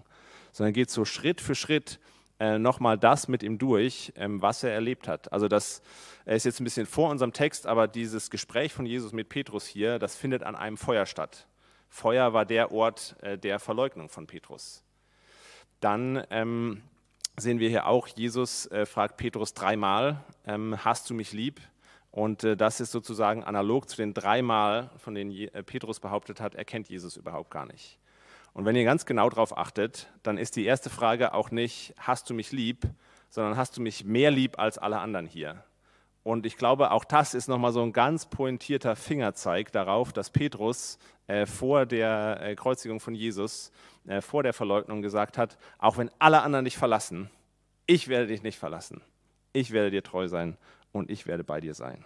sondern 0.52 0.72
geht 0.72 0.88
so 0.88 1.04
Schritt 1.04 1.42
für 1.42 1.54
Schritt 1.54 2.00
äh, 2.40 2.58
nochmal 2.58 2.96
das 2.96 3.28
mit 3.28 3.42
ihm 3.42 3.58
durch, 3.58 4.14
ähm, 4.16 4.40
was 4.40 4.64
er 4.64 4.72
erlebt 4.72 5.06
hat. 5.06 5.30
Also 5.34 5.48
das 5.48 5.82
ist 6.24 6.46
jetzt 6.46 6.60
ein 6.62 6.64
bisschen 6.64 6.86
vor 6.86 7.10
unserem 7.10 7.34
Text, 7.34 7.66
aber 7.66 7.88
dieses 7.88 8.30
Gespräch 8.30 8.72
von 8.72 8.86
Jesus 8.86 9.12
mit 9.12 9.28
Petrus 9.28 9.66
hier, 9.66 9.98
das 9.98 10.16
findet 10.16 10.44
an 10.44 10.56
einem 10.56 10.78
Feuer 10.78 11.04
statt. 11.04 11.46
Feuer 11.92 12.32
war 12.32 12.46
der 12.46 12.72
Ort 12.72 13.16
äh, 13.20 13.36
der 13.36 13.58
Verleugnung 13.58 14.08
von 14.08 14.26
Petrus. 14.26 14.82
Dann 15.80 16.24
ähm, 16.30 16.82
sehen 17.36 17.58
wir 17.58 17.68
hier 17.68 17.86
auch, 17.86 18.08
Jesus 18.08 18.66
äh, 18.70 18.86
fragt 18.86 19.18
Petrus 19.18 19.52
dreimal, 19.52 20.24
ähm, 20.46 20.82
hast 20.82 21.10
du 21.10 21.14
mich 21.14 21.34
lieb? 21.34 21.60
Und 22.10 22.44
äh, 22.44 22.56
das 22.56 22.80
ist 22.80 22.92
sozusagen 22.92 23.44
analog 23.44 23.90
zu 23.90 23.98
den 23.98 24.14
dreimal, 24.14 24.90
von 24.96 25.14
denen 25.14 25.30
Je 25.30 25.48
äh, 25.48 25.62
Petrus 25.62 26.00
behauptet 26.00 26.40
hat, 26.40 26.54
er 26.54 26.64
kennt 26.64 26.88
Jesus 26.88 27.18
überhaupt 27.18 27.50
gar 27.50 27.66
nicht. 27.66 27.98
Und 28.54 28.64
wenn 28.64 28.74
ihr 28.74 28.84
ganz 28.84 29.04
genau 29.04 29.28
darauf 29.28 29.56
achtet, 29.58 30.10
dann 30.22 30.38
ist 30.38 30.56
die 30.56 30.64
erste 30.64 30.88
Frage 30.88 31.34
auch 31.34 31.50
nicht, 31.50 31.92
hast 31.98 32.30
du 32.30 32.32
mich 32.32 32.52
lieb, 32.52 32.88
sondern 33.28 33.58
hast 33.58 33.76
du 33.76 33.82
mich 33.82 34.06
mehr 34.06 34.30
lieb 34.30 34.58
als 34.58 34.78
alle 34.78 34.98
anderen 34.98 35.26
hier? 35.26 35.62
Und 36.24 36.46
ich 36.46 36.56
glaube, 36.56 36.92
auch 36.92 37.04
das 37.04 37.34
ist 37.34 37.48
nochmal 37.48 37.72
so 37.72 37.82
ein 37.82 37.92
ganz 37.92 38.26
pointierter 38.26 38.94
Fingerzeig 38.94 39.72
darauf, 39.72 40.12
dass 40.12 40.30
Petrus 40.30 40.98
äh, 41.26 41.46
vor 41.46 41.84
der 41.84 42.38
äh, 42.40 42.54
Kreuzigung 42.54 43.00
von 43.00 43.14
Jesus, 43.14 43.72
äh, 44.06 44.20
vor 44.20 44.44
der 44.44 44.52
Verleugnung 44.52 45.02
gesagt 45.02 45.36
hat, 45.36 45.58
auch 45.78 45.96
wenn 45.96 46.10
alle 46.20 46.42
anderen 46.42 46.64
dich 46.64 46.76
verlassen, 46.76 47.28
ich 47.86 48.06
werde 48.06 48.28
dich 48.28 48.42
nicht 48.42 48.58
verlassen. 48.58 49.00
Ich 49.52 49.72
werde 49.72 49.90
dir 49.90 50.02
treu 50.02 50.28
sein 50.28 50.56
und 50.92 51.10
ich 51.10 51.26
werde 51.26 51.42
bei 51.42 51.60
dir 51.60 51.74
sein. 51.74 52.04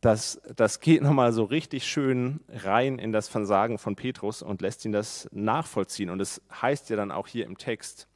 Das, 0.00 0.40
das 0.54 0.80
geht 0.80 1.02
nochmal 1.02 1.32
so 1.32 1.42
richtig 1.42 1.84
schön 1.84 2.40
rein 2.48 3.00
in 3.00 3.10
das 3.10 3.28
Versagen 3.28 3.78
von 3.78 3.96
Petrus 3.96 4.42
und 4.42 4.60
lässt 4.60 4.84
ihn 4.84 4.92
das 4.92 5.28
nachvollziehen. 5.32 6.10
Und 6.10 6.20
es 6.20 6.40
heißt 6.62 6.90
ja 6.90 6.96
dann 6.96 7.10
auch 7.10 7.26
hier 7.26 7.44
im 7.44 7.58
Text 7.58 8.06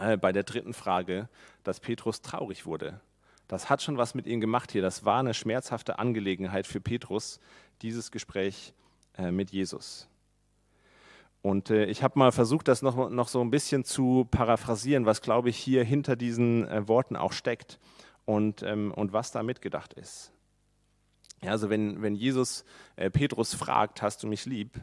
äh, 0.00 0.16
bei 0.16 0.32
der 0.32 0.42
dritten 0.42 0.74
Frage, 0.74 1.28
dass 1.62 1.78
Petrus 1.78 2.20
traurig 2.20 2.66
wurde 2.66 3.00
das 3.50 3.68
hat 3.68 3.82
schon 3.82 3.96
was 3.96 4.14
mit 4.14 4.28
ihm 4.28 4.40
gemacht 4.40 4.70
hier. 4.70 4.80
Das 4.80 5.04
war 5.04 5.18
eine 5.18 5.34
schmerzhafte 5.34 5.98
Angelegenheit 5.98 6.68
für 6.68 6.80
Petrus, 6.80 7.40
dieses 7.82 8.12
Gespräch 8.12 8.74
äh, 9.18 9.32
mit 9.32 9.50
Jesus. 9.50 10.08
Und 11.42 11.68
äh, 11.70 11.86
ich 11.86 12.04
habe 12.04 12.16
mal 12.16 12.30
versucht, 12.30 12.68
das 12.68 12.80
noch, 12.80 13.10
noch 13.10 13.26
so 13.26 13.40
ein 13.40 13.50
bisschen 13.50 13.82
zu 13.82 14.24
paraphrasieren, 14.30 15.04
was, 15.04 15.20
glaube 15.20 15.48
ich, 15.48 15.56
hier 15.56 15.82
hinter 15.82 16.14
diesen 16.14 16.68
äh, 16.68 16.86
Worten 16.86 17.16
auch 17.16 17.32
steckt 17.32 17.80
und, 18.24 18.62
ähm, 18.62 18.92
und 18.94 19.12
was 19.12 19.32
da 19.32 19.42
mitgedacht 19.42 19.94
ist. 19.94 20.30
Ja, 21.42 21.50
also 21.50 21.70
wenn, 21.70 22.02
wenn 22.02 22.14
Jesus 22.14 22.64
Petrus 23.12 23.54
fragt, 23.54 24.02
hast 24.02 24.22
du 24.22 24.26
mich 24.26 24.44
lieb, 24.44 24.78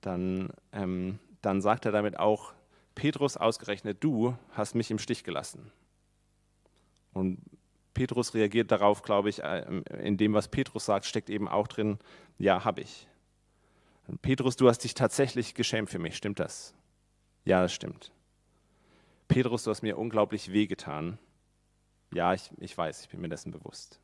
dann, 0.00 0.48
ähm, 0.72 1.18
dann 1.42 1.60
sagt 1.60 1.84
er 1.84 1.92
damit 1.92 2.18
auch, 2.18 2.54
Petrus 2.94 3.36
ausgerechnet, 3.36 4.02
du 4.02 4.34
hast 4.52 4.74
mich 4.74 4.90
im 4.90 4.98
Stich 4.98 5.22
gelassen. 5.22 5.70
Und 7.12 7.38
Petrus 7.98 8.32
reagiert 8.32 8.70
darauf, 8.70 9.02
glaube 9.02 9.28
ich, 9.28 9.42
äh, 9.42 9.64
in 10.04 10.16
dem, 10.16 10.32
was 10.32 10.46
Petrus 10.46 10.84
sagt, 10.84 11.04
steckt 11.04 11.28
eben 11.28 11.48
auch 11.48 11.66
drin, 11.66 11.98
ja, 12.38 12.64
habe 12.64 12.82
ich. 12.82 13.08
Petrus, 14.22 14.54
du 14.54 14.68
hast 14.68 14.84
dich 14.84 14.94
tatsächlich 14.94 15.54
geschämt 15.54 15.90
für 15.90 15.98
mich, 15.98 16.16
stimmt 16.16 16.38
das? 16.38 16.74
Ja, 17.44 17.60
das 17.60 17.72
stimmt. 17.72 18.12
Petrus, 19.26 19.64
du 19.64 19.72
hast 19.72 19.82
mir 19.82 19.98
unglaublich 19.98 20.52
wehgetan. 20.52 21.18
Ja, 22.14 22.34
ich, 22.34 22.52
ich 22.58 22.78
weiß, 22.78 23.00
ich 23.00 23.08
bin 23.08 23.20
mir 23.20 23.30
dessen 23.30 23.50
bewusst. 23.50 23.98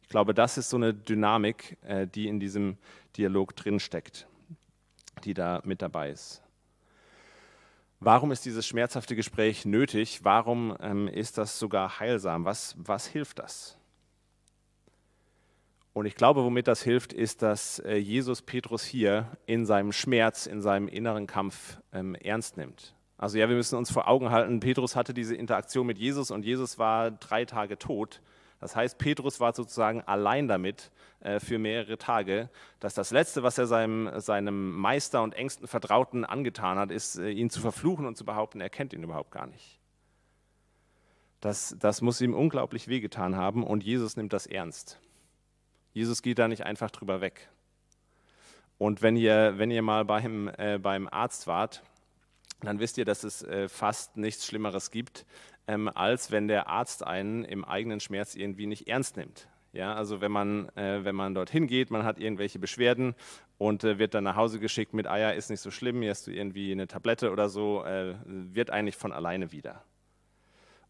Ich 0.00 0.08
glaube, 0.08 0.32
das 0.32 0.56
ist 0.56 0.70
so 0.70 0.78
eine 0.78 0.94
Dynamik, 0.94 1.76
äh, 1.82 2.06
die 2.06 2.28
in 2.28 2.40
diesem 2.40 2.78
Dialog 3.18 3.54
drin 3.56 3.78
steckt, 3.78 4.26
die 5.24 5.34
da 5.34 5.60
mit 5.64 5.82
dabei 5.82 6.08
ist. 6.08 6.42
Warum 8.04 8.32
ist 8.32 8.44
dieses 8.44 8.66
schmerzhafte 8.66 9.16
Gespräch 9.16 9.64
nötig? 9.64 10.20
Warum 10.24 10.76
ähm, 10.82 11.08
ist 11.08 11.38
das 11.38 11.58
sogar 11.58 12.00
heilsam? 12.00 12.44
Was, 12.44 12.74
was 12.76 13.06
hilft 13.06 13.38
das? 13.38 13.78
Und 15.94 16.04
ich 16.04 16.14
glaube, 16.14 16.44
womit 16.44 16.68
das 16.68 16.82
hilft, 16.82 17.14
ist, 17.14 17.40
dass 17.40 17.78
äh, 17.78 17.96
Jesus 17.96 18.42
Petrus 18.42 18.84
hier 18.84 19.34
in 19.46 19.64
seinem 19.64 19.90
Schmerz, 19.90 20.44
in 20.44 20.60
seinem 20.60 20.86
inneren 20.86 21.26
Kampf 21.26 21.78
ähm, 21.94 22.14
ernst 22.16 22.58
nimmt. 22.58 22.94
Also 23.16 23.38
ja, 23.38 23.48
wir 23.48 23.56
müssen 23.56 23.78
uns 23.78 23.90
vor 23.90 24.06
Augen 24.06 24.30
halten, 24.30 24.60
Petrus 24.60 24.96
hatte 24.96 25.14
diese 25.14 25.34
Interaktion 25.34 25.86
mit 25.86 25.98
Jesus 25.98 26.30
und 26.30 26.44
Jesus 26.44 26.78
war 26.78 27.10
drei 27.10 27.46
Tage 27.46 27.78
tot. 27.78 28.20
Das 28.60 28.76
heißt, 28.76 28.98
Petrus 28.98 29.40
war 29.40 29.54
sozusagen 29.54 30.02
allein 30.02 30.48
damit 30.48 30.90
äh, 31.20 31.40
für 31.40 31.58
mehrere 31.58 31.98
Tage, 31.98 32.48
dass 32.80 32.94
das 32.94 33.10
Letzte, 33.10 33.42
was 33.42 33.58
er 33.58 33.66
seinem, 33.66 34.20
seinem 34.20 34.72
Meister 34.72 35.22
und 35.22 35.34
engsten 35.34 35.66
Vertrauten 35.66 36.24
angetan 36.24 36.78
hat, 36.78 36.90
ist, 36.90 37.18
äh, 37.18 37.30
ihn 37.30 37.50
zu 37.50 37.60
verfluchen 37.60 38.06
und 38.06 38.16
zu 38.16 38.24
behaupten, 38.24 38.60
er 38.60 38.70
kennt 38.70 38.92
ihn 38.92 39.02
überhaupt 39.02 39.30
gar 39.30 39.46
nicht. 39.46 39.80
Das, 41.40 41.76
das 41.78 42.00
muss 42.00 42.20
ihm 42.20 42.32
unglaublich 42.32 42.88
wehgetan 42.88 43.36
haben 43.36 43.64
und 43.64 43.84
Jesus 43.84 44.16
nimmt 44.16 44.32
das 44.32 44.46
ernst. 44.46 44.98
Jesus 45.92 46.22
geht 46.22 46.38
da 46.38 46.48
nicht 46.48 46.64
einfach 46.64 46.90
drüber 46.90 47.20
weg. 47.20 47.50
Und 48.78 49.02
wenn 49.02 49.16
ihr, 49.16 49.54
wenn 49.56 49.70
ihr 49.70 49.82
mal 49.82 50.04
beim, 50.04 50.50
äh, 50.56 50.78
beim 50.78 51.08
Arzt 51.08 51.46
wart, 51.46 51.82
dann 52.60 52.78
wisst 52.80 52.98
ihr, 52.98 53.04
dass 53.04 53.24
es 53.24 53.42
äh, 53.42 53.68
fast 53.68 54.16
nichts 54.16 54.46
Schlimmeres 54.46 54.90
gibt, 54.90 55.26
ähm, 55.66 55.88
als 55.88 56.30
wenn 56.30 56.48
der 56.48 56.68
Arzt 56.68 57.06
einen 57.06 57.44
im 57.44 57.64
eigenen 57.64 58.00
Schmerz 58.00 58.34
irgendwie 58.34 58.66
nicht 58.66 58.88
ernst 58.88 59.16
nimmt. 59.16 59.48
Ja, 59.72 59.94
also 59.94 60.20
wenn 60.20 60.30
man, 60.30 60.68
äh, 60.76 61.04
wenn 61.04 61.16
man 61.16 61.34
dorthin 61.34 61.66
geht, 61.66 61.90
man 61.90 62.04
hat 62.04 62.20
irgendwelche 62.20 62.60
Beschwerden 62.60 63.16
und 63.58 63.82
äh, 63.82 63.98
wird 63.98 64.14
dann 64.14 64.22
nach 64.24 64.36
Hause 64.36 64.60
geschickt 64.60 64.94
mit, 64.94 65.08
Eier, 65.08 65.34
ist 65.34 65.50
nicht 65.50 65.60
so 65.60 65.72
schlimm, 65.72 66.00
hier 66.00 66.10
hast 66.10 66.28
du 66.28 66.30
irgendwie 66.30 66.70
eine 66.70 66.86
Tablette 66.86 67.32
oder 67.32 67.48
so, 67.48 67.84
äh, 67.84 68.14
wird 68.24 68.70
eigentlich 68.70 68.96
von 68.96 69.12
alleine 69.12 69.50
wieder. 69.50 69.82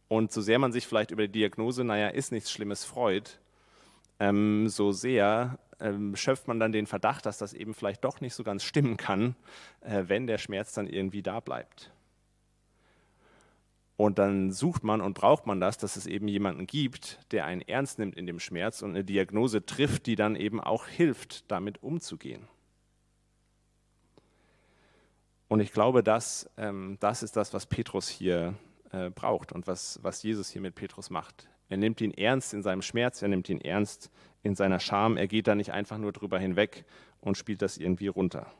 Und 0.09 0.33
so 0.33 0.43
sehr 0.43 0.59
man 0.59 0.73
sich 0.73 0.87
vielleicht 0.87 1.13
über 1.13 1.23
die 1.23 1.33
Diagnose, 1.33 1.83
naja, 1.83 2.09
ist 2.09 2.31
nichts 2.31 2.53
Schlimmes, 2.53 2.85
freut, 2.85 3.41
ähm, 4.21 4.69
so 4.69 4.93
sehr 4.93 5.59
ähm, 5.81 6.15
schöpft 6.15 6.47
man 6.47 6.61
dann 6.61 6.73
den 6.73 6.87
Verdacht, 6.87 7.27
dass 7.27 7.39
das 7.39 7.55
eben 7.55 7.75
vielleicht 7.75 8.05
doch 8.05 8.21
nicht 8.21 8.35
so 8.35 8.45
ganz 8.45 8.65
stimmen 8.65 8.97
kann, 8.99 9.35
äh, 9.81 10.05
wenn 10.07 10.27
der 10.27 10.39
Schmerz 10.39 10.75
dann 10.75 10.87
irgendwie 10.87 11.23
da 11.23 11.41
bleibt. 11.41 11.91
Und 13.97 14.19
dann 14.19 14.51
sucht 14.51 14.83
man 14.83 15.01
und 15.01 15.15
braucht 15.15 15.47
man 15.47 15.61
das, 15.61 15.79
dass 15.79 15.97
es 15.97 16.07
eben 16.07 16.27
jemanden 16.27 16.67
gibt, 16.67 17.21
der 17.33 17.45
einen 17.45 17.61
ernst 17.61 17.99
nimmt 17.99 18.17
in 18.17 18.27
dem 18.27 18.41
Schmerz 18.41 18.83
und 18.83 18.91
eine 18.91 19.05
Diagnose 19.05 19.65
trifft, 19.65 20.07
die 20.07 20.17
dann 20.17 20.35
eben 20.35 20.61
auch 20.61 20.87
hilft, 20.87 21.51
damit 21.51 21.83
umzugehen. 21.83 22.49
Und 25.47 25.61
ich 25.61 25.73
glaube, 25.73 26.03
das, 26.03 26.51
ähm, 26.57 26.97
das 26.99 27.23
ist 27.23 27.37
das, 27.37 27.55
was 27.55 27.67
Petrus 27.67 28.09
hier 28.09 28.55
äh, 28.91 29.11
braucht 29.11 29.53
und 29.53 29.69
was, 29.69 30.01
was 30.03 30.23
Jesus 30.25 30.51
hier 30.51 30.63
mit 30.63 30.75
Petrus 30.75 31.11
macht. 31.11 31.49
Er 31.69 31.77
nimmt 31.77 32.01
ihn 32.01 32.13
ernst 32.13 32.55
in 32.55 32.63
seinem 32.63 32.83
Schmerz, 32.83 33.23
er 33.23 33.29
nimmt 33.29 33.49
ihn 33.49 33.61
ernst 33.61 34.11
in 34.43 34.57
seiner 34.57 34.81
Scham. 34.81 35.17
Er 35.17 35.29
geht 35.29 35.47
da 35.47 35.55
nicht 35.55 35.73
einfach 35.73 35.99
nur 35.99 36.13
drüber 36.13 36.39
hinweg 36.39 36.85
und 37.21 37.39
spielt 37.39 37.63
das 37.63 37.79
irgendwie 37.79 38.09
runter. 38.09 38.53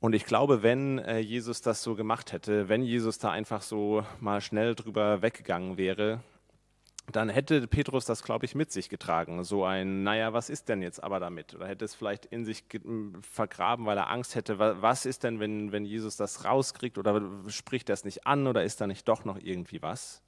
Und 0.00 0.14
ich 0.14 0.24
glaube, 0.24 0.62
wenn 0.62 0.98
äh, 0.98 1.18
Jesus 1.18 1.60
das 1.60 1.82
so 1.82 1.94
gemacht 1.94 2.32
hätte, 2.32 2.70
wenn 2.70 2.82
Jesus 2.82 3.18
da 3.18 3.30
einfach 3.30 3.60
so 3.60 4.02
mal 4.18 4.40
schnell 4.40 4.74
drüber 4.74 5.20
weggegangen 5.20 5.76
wäre, 5.76 6.20
dann 7.12 7.28
hätte 7.28 7.66
Petrus 7.66 8.06
das, 8.06 8.22
glaube 8.22 8.46
ich, 8.46 8.54
mit 8.54 8.72
sich 8.72 8.88
getragen. 8.88 9.44
So 9.44 9.64
ein, 9.64 10.02
naja, 10.02 10.32
was 10.32 10.48
ist 10.48 10.68
denn 10.68 10.80
jetzt 10.80 11.02
aber 11.02 11.20
damit? 11.20 11.54
Oder 11.54 11.66
hätte 11.66 11.84
es 11.84 11.94
vielleicht 11.94 12.24
in 12.26 12.44
sich 12.44 12.64
vergraben, 13.20 13.84
weil 13.84 13.98
er 13.98 14.10
Angst 14.10 14.36
hätte, 14.36 14.58
was 14.58 15.06
ist 15.06 15.24
denn, 15.24 15.40
wenn, 15.40 15.72
wenn 15.72 15.84
Jesus 15.84 16.16
das 16.16 16.44
rauskriegt 16.44 16.96
oder 16.96 17.20
spricht 17.48 17.90
es 17.90 18.04
nicht 18.04 18.26
an 18.26 18.46
oder 18.46 18.64
ist 18.64 18.80
da 18.80 18.86
nicht 18.86 19.06
doch 19.08 19.24
noch 19.24 19.38
irgendwie 19.38 19.82
was? 19.82 20.22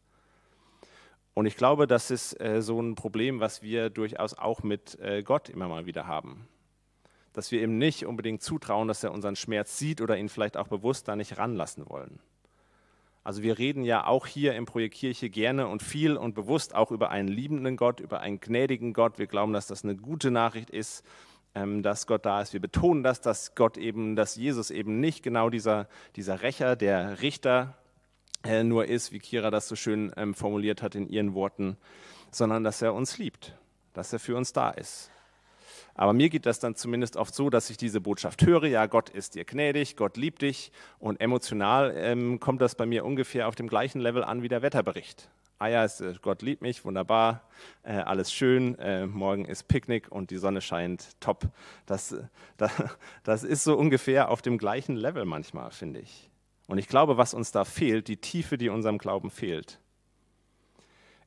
Und 1.35 1.47
ich 1.47 1.57
glaube, 1.57 1.87
das 1.87 2.11
ist 2.11 2.39
äh, 2.41 2.61
so 2.61 2.79
ein 2.81 2.95
Problem, 2.95 3.41
was 3.41 3.63
wir 3.63 3.89
durchaus 3.89 4.35
auch 4.37 4.63
mit 4.63 4.99
äh, 5.01 5.23
Gott 5.23 5.49
immer 5.49 5.69
mal 5.69 5.87
wieder 5.87 6.07
haben. 6.07 6.47
Dass 7.33 7.51
wir 7.51 7.63
ihm 7.63 7.79
nicht 7.79 8.07
unbedingt 8.07 8.43
zutrauen, 8.43 8.89
dass 8.89 9.03
er 9.03 9.13
unseren 9.13 9.37
Schmerz 9.37 9.79
sieht 9.79 10.01
oder 10.01 10.17
ihn 10.17 10.29
vielleicht 10.29 10.57
auch 10.57 10.69
bewusst 10.69 11.09
da 11.09 11.17
nicht 11.17 11.39
ranlassen 11.39 11.89
wollen. 11.89 12.19
Also 13.25 13.43
wir 13.43 13.59
reden 13.59 13.85
ja 13.85 14.07
auch 14.07 14.27
hier 14.27 14.55
im 14.55 14.67
Projekt 14.67 14.97
Kirche 14.97 15.31
gerne 15.31 15.69
und 15.69 15.83
viel 15.83 16.17
und 16.17 16.35
bewusst 16.35 16.75
auch 16.75 16.91
über 16.91 17.11
einen 17.11 17.29
liebenden 17.29 17.77
Gott, 17.77 18.01
über 18.01 18.21
einen 18.21 18.41
gnädigen 18.41 18.95
Gott. 18.95 19.19
Wir 19.19 19.29
glauben, 19.29 19.53
dass 19.53 19.69
das 19.69 19.85
eine 19.85 19.95
gute 19.95 20.33
Nachricht 20.33 20.71
ist, 20.71 21.05
ähm, 21.55 21.83
dass 21.83 22.09
Gott 22.09 22.27
da 22.27 22.43
ist. 22.43 22.53
Wir 22.53 22.61
betonen 22.61 23.05
das, 23.05 23.21
dass 23.21 23.55
Gott 23.55 23.77
eben, 23.77 24.17
dass 24.17 24.35
Jesus 24.35 24.71
eben 24.71 24.99
nicht 24.99 25.23
genau 25.23 25.51
dieser, 25.51 25.89
dieser 26.17 26.43
Rächer, 26.43 26.75
der 26.75 27.23
Richter 27.23 27.77
äh, 28.45 28.65
nur 28.65 28.87
ist, 28.87 29.13
wie 29.13 29.21
Kira 29.21 29.51
das 29.51 29.69
so 29.69 29.77
schön 29.77 30.13
ähm, 30.17 30.35
formuliert 30.35 30.83
hat 30.83 30.97
in 30.97 31.09
ihren 31.09 31.35
Worten, 31.35 31.77
sondern 32.33 32.65
dass 32.65 32.83
er 32.83 32.93
uns 32.93 33.19
liebt, 33.19 33.57
dass 33.93 34.13
er 34.13 34.19
für 34.19 34.37
uns 34.37 34.53
da 34.53 34.71
ist. 34.71 35.11
Aber 35.95 36.13
mir 36.13 36.31
geht 36.31 36.47
das 36.47 36.59
dann 36.59 36.75
zumindest 36.75 37.17
oft 37.17 37.35
so, 37.35 37.51
dass 37.51 37.71
ich 37.71 37.77
diese 37.77 38.01
Botschaft 38.01 38.47
höre, 38.47 38.65
ja, 38.65 38.87
Gott 38.87 39.11
ist 39.11 39.35
dir 39.35 39.45
gnädig, 39.45 39.97
Gott 39.97 40.17
liebt 40.17 40.43
dich 40.43 40.73
und 40.99 41.21
emotional 41.21 41.93
ähm, 41.97 42.41
kommt 42.41 42.61
das 42.61 42.75
bei 42.75 42.87
mir 42.87 43.05
ungefähr 43.05 43.49
auf 43.49 43.55
dem 43.55 43.69
gleichen 43.69 44.01
Level 44.01 44.25
an 44.25 44.43
wie 44.43 44.49
der 44.49 44.63
Wetterbericht. 44.63 45.29
Ah 45.59 45.69
ja, 45.69 45.85
ist, 45.85 46.01
äh, 46.01 46.15
Gott 46.21 46.43
liebt 46.43 46.63
mich, 46.63 46.85
wunderbar, 46.85 47.43
äh, 47.85 47.93
alles 47.93 48.33
schön, 48.33 48.77
äh, 48.79 49.07
morgen 49.07 49.45
ist 49.45 49.69
Picknick 49.69 50.11
und 50.11 50.31
die 50.31 50.39
Sonne 50.39 50.61
scheint, 50.61 51.21
top. 51.21 51.45
Das, 51.87 52.17
das, 52.57 52.73
das 53.23 53.45
ist 53.45 53.63
so 53.63 53.77
ungefähr 53.77 54.31
auf 54.31 54.43
dem 54.43 54.59
gleichen 54.59 54.97
Level 54.97 55.25
manchmal, 55.25 55.71
finde 55.71 56.01
ich. 56.01 56.31
Und 56.67 56.79
ich 56.79 56.89
glaube, 56.89 57.17
was 57.17 57.35
uns 57.35 57.53
da 57.53 57.65
fehlt, 57.65 58.09
die 58.09 58.17
Tiefe, 58.17 58.57
die 58.57 58.71
unserem 58.71 58.99
Glauben 58.99 59.31
fehlt, 59.31 59.79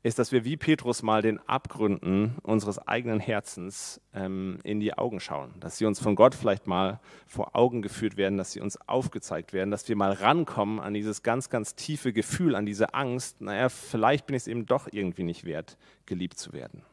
ist, 0.06 0.20
dass 0.20 0.32
wir 0.32 0.46
wie 0.46 0.56
Petrus 0.56 1.02
mal 1.02 1.24
den 1.24 1.39
Abgründen 1.50 2.36
unseres 2.44 2.78
eigenen 2.78 3.20
Herzens 3.20 4.00
ähm, 4.13 4.60
in 4.63 4.80
die 4.80 4.94
Augen 4.94 5.20
schauen. 5.20 5.56
Dass 5.60 5.80
sie 5.80 5.86
uns 5.86 6.00
von 6.00 6.13
Gott 6.13 6.36
vielleicht 6.36 6.68
mal 6.68 7.00
vor 7.26 7.56
Augen 7.56 7.82
geführt 7.82 8.15
werden, 8.15 8.38
dass 8.38 8.52
sie 8.52 8.62
uns 8.62 8.78
aufgezeigt 8.88 9.52
werden, 9.52 9.72
dass 9.72 9.89
wir 9.89 9.96
mal 9.96 10.12
rankommen 10.12 10.80
an 10.80 10.94
dieses 10.94 11.24
ganz, 11.24 11.50
ganz 11.50 11.74
tiefe 11.74 12.13
Gefühl, 12.13 12.54
an 12.54 12.68
diese 12.68 12.94
Angst, 12.94 13.41
naja, 13.41 13.68
vielleicht 13.68 14.28
bin 14.28 14.36
ich 14.36 14.44
es 14.44 14.48
eben 14.48 14.68
doch 14.68 14.88
irgendwie 14.91 15.24
nicht 15.24 15.44
wert, 15.44 15.76
geliebt 16.06 16.38
zu 16.38 16.54
werden. 16.54 16.84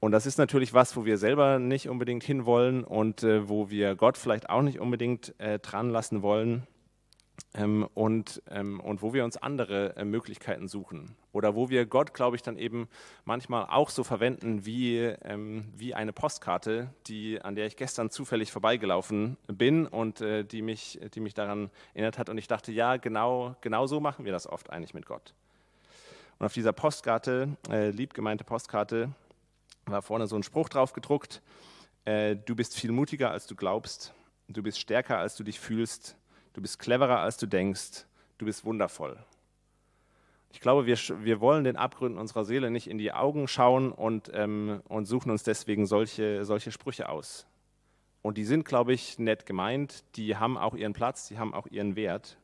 Und 0.00 0.10
das 0.10 0.26
ist 0.26 0.36
natürlich 0.36 0.74
was, 0.74 0.96
wo 0.96 1.04
wir 1.04 1.16
selber 1.16 1.60
nicht 1.60 1.88
unbedingt 1.88 2.24
hinwollen 2.24 2.82
und 2.82 3.22
äh, 3.22 3.48
wo 3.48 3.70
wir 3.70 3.94
Gott 3.94 4.18
vielleicht 4.18 4.50
auch 4.50 4.62
nicht 4.62 4.80
unbedingt 4.80 5.32
äh, 5.38 5.60
dran 5.60 5.90
lassen 5.90 6.22
wollen 6.22 6.66
ähm, 7.54 7.86
und, 7.94 8.42
ähm, 8.50 8.80
und 8.80 9.02
wo 9.02 9.12
wir 9.12 9.24
uns 9.24 9.36
andere 9.36 9.96
äh, 9.96 10.04
Möglichkeiten 10.04 10.68
suchen. 10.68 11.16
Oder 11.32 11.54
wo 11.54 11.68
wir 11.68 11.86
Gott, 11.86 12.14
glaube 12.14 12.36
ich, 12.36 12.42
dann 12.42 12.56
eben 12.56 12.88
manchmal 13.24 13.66
auch 13.66 13.90
so 13.90 14.04
verwenden 14.04 14.64
wie, 14.64 14.98
ähm, 14.98 15.70
wie 15.74 15.94
eine 15.94 16.12
Postkarte, 16.12 16.92
die, 17.06 17.40
an 17.42 17.54
der 17.54 17.66
ich 17.66 17.76
gestern 17.76 18.10
zufällig 18.10 18.52
vorbeigelaufen 18.52 19.36
bin 19.48 19.86
und 19.86 20.20
äh, 20.20 20.44
die, 20.44 20.62
mich, 20.62 21.00
die 21.14 21.20
mich 21.20 21.34
daran 21.34 21.70
erinnert 21.94 22.18
hat. 22.18 22.28
Und 22.28 22.38
ich 22.38 22.48
dachte, 22.48 22.72
ja, 22.72 22.96
genau, 22.96 23.54
genau 23.60 23.86
so 23.86 24.00
machen 24.00 24.24
wir 24.24 24.32
das 24.32 24.46
oft 24.46 24.70
eigentlich 24.70 24.94
mit 24.94 25.06
Gott. 25.06 25.34
Und 26.38 26.46
auf 26.46 26.54
dieser 26.54 26.72
Postkarte, 26.72 27.56
äh, 27.70 27.90
lieb 27.90 28.14
gemeinte 28.14 28.44
Postkarte, 28.44 29.10
war 29.86 30.02
vorne 30.02 30.26
so 30.26 30.36
ein 30.36 30.42
Spruch 30.42 30.68
drauf 30.68 30.92
gedruckt. 30.92 31.42
Äh, 32.04 32.36
du 32.36 32.56
bist 32.56 32.76
viel 32.76 32.92
mutiger, 32.92 33.30
als 33.30 33.46
du 33.46 33.54
glaubst. 33.54 34.14
Du 34.48 34.62
bist 34.62 34.78
stärker, 34.78 35.18
als 35.18 35.36
du 35.36 35.44
dich 35.44 35.60
fühlst 35.60 36.16
du 36.52 36.60
bist 36.60 36.78
cleverer, 36.78 37.20
als 37.20 37.36
du 37.36 37.46
denkst, 37.46 38.06
du 38.38 38.46
bist 38.46 38.64
wundervoll. 38.64 39.18
Ich 40.52 40.60
glaube, 40.60 40.86
wir, 40.86 40.98
wir 41.24 41.40
wollen 41.40 41.64
den 41.64 41.76
Abgründen 41.76 42.18
unserer 42.18 42.44
Seele 42.44 42.70
nicht 42.70 42.86
in 42.86 42.98
die 42.98 43.12
Augen 43.12 43.48
schauen 43.48 43.90
und, 43.90 44.30
ähm, 44.34 44.82
und 44.88 45.06
suchen 45.06 45.30
uns 45.30 45.42
deswegen 45.42 45.86
solche, 45.86 46.44
solche 46.44 46.70
Sprüche 46.72 47.08
aus. 47.08 47.46
Und 48.20 48.38
die 48.38 48.44
sind, 48.44 48.64
glaube 48.64 48.92
ich, 48.92 49.18
nett 49.18 49.46
gemeint, 49.46 50.04
die 50.14 50.36
haben 50.36 50.58
auch 50.58 50.74
ihren 50.74 50.92
Platz, 50.92 51.28
die 51.28 51.38
haben 51.38 51.54
auch 51.54 51.66
ihren 51.66 51.96
Wert. 51.96 52.36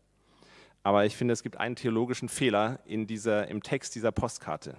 Aber 0.82 1.04
ich 1.04 1.16
finde, 1.16 1.32
es 1.32 1.42
gibt 1.42 1.58
einen 1.58 1.76
theologischen 1.76 2.28
Fehler 2.28 2.80
in 2.86 3.06
dieser, 3.06 3.48
im 3.48 3.62
Text 3.62 3.94
dieser 3.94 4.10
Postkarte. 4.10 4.74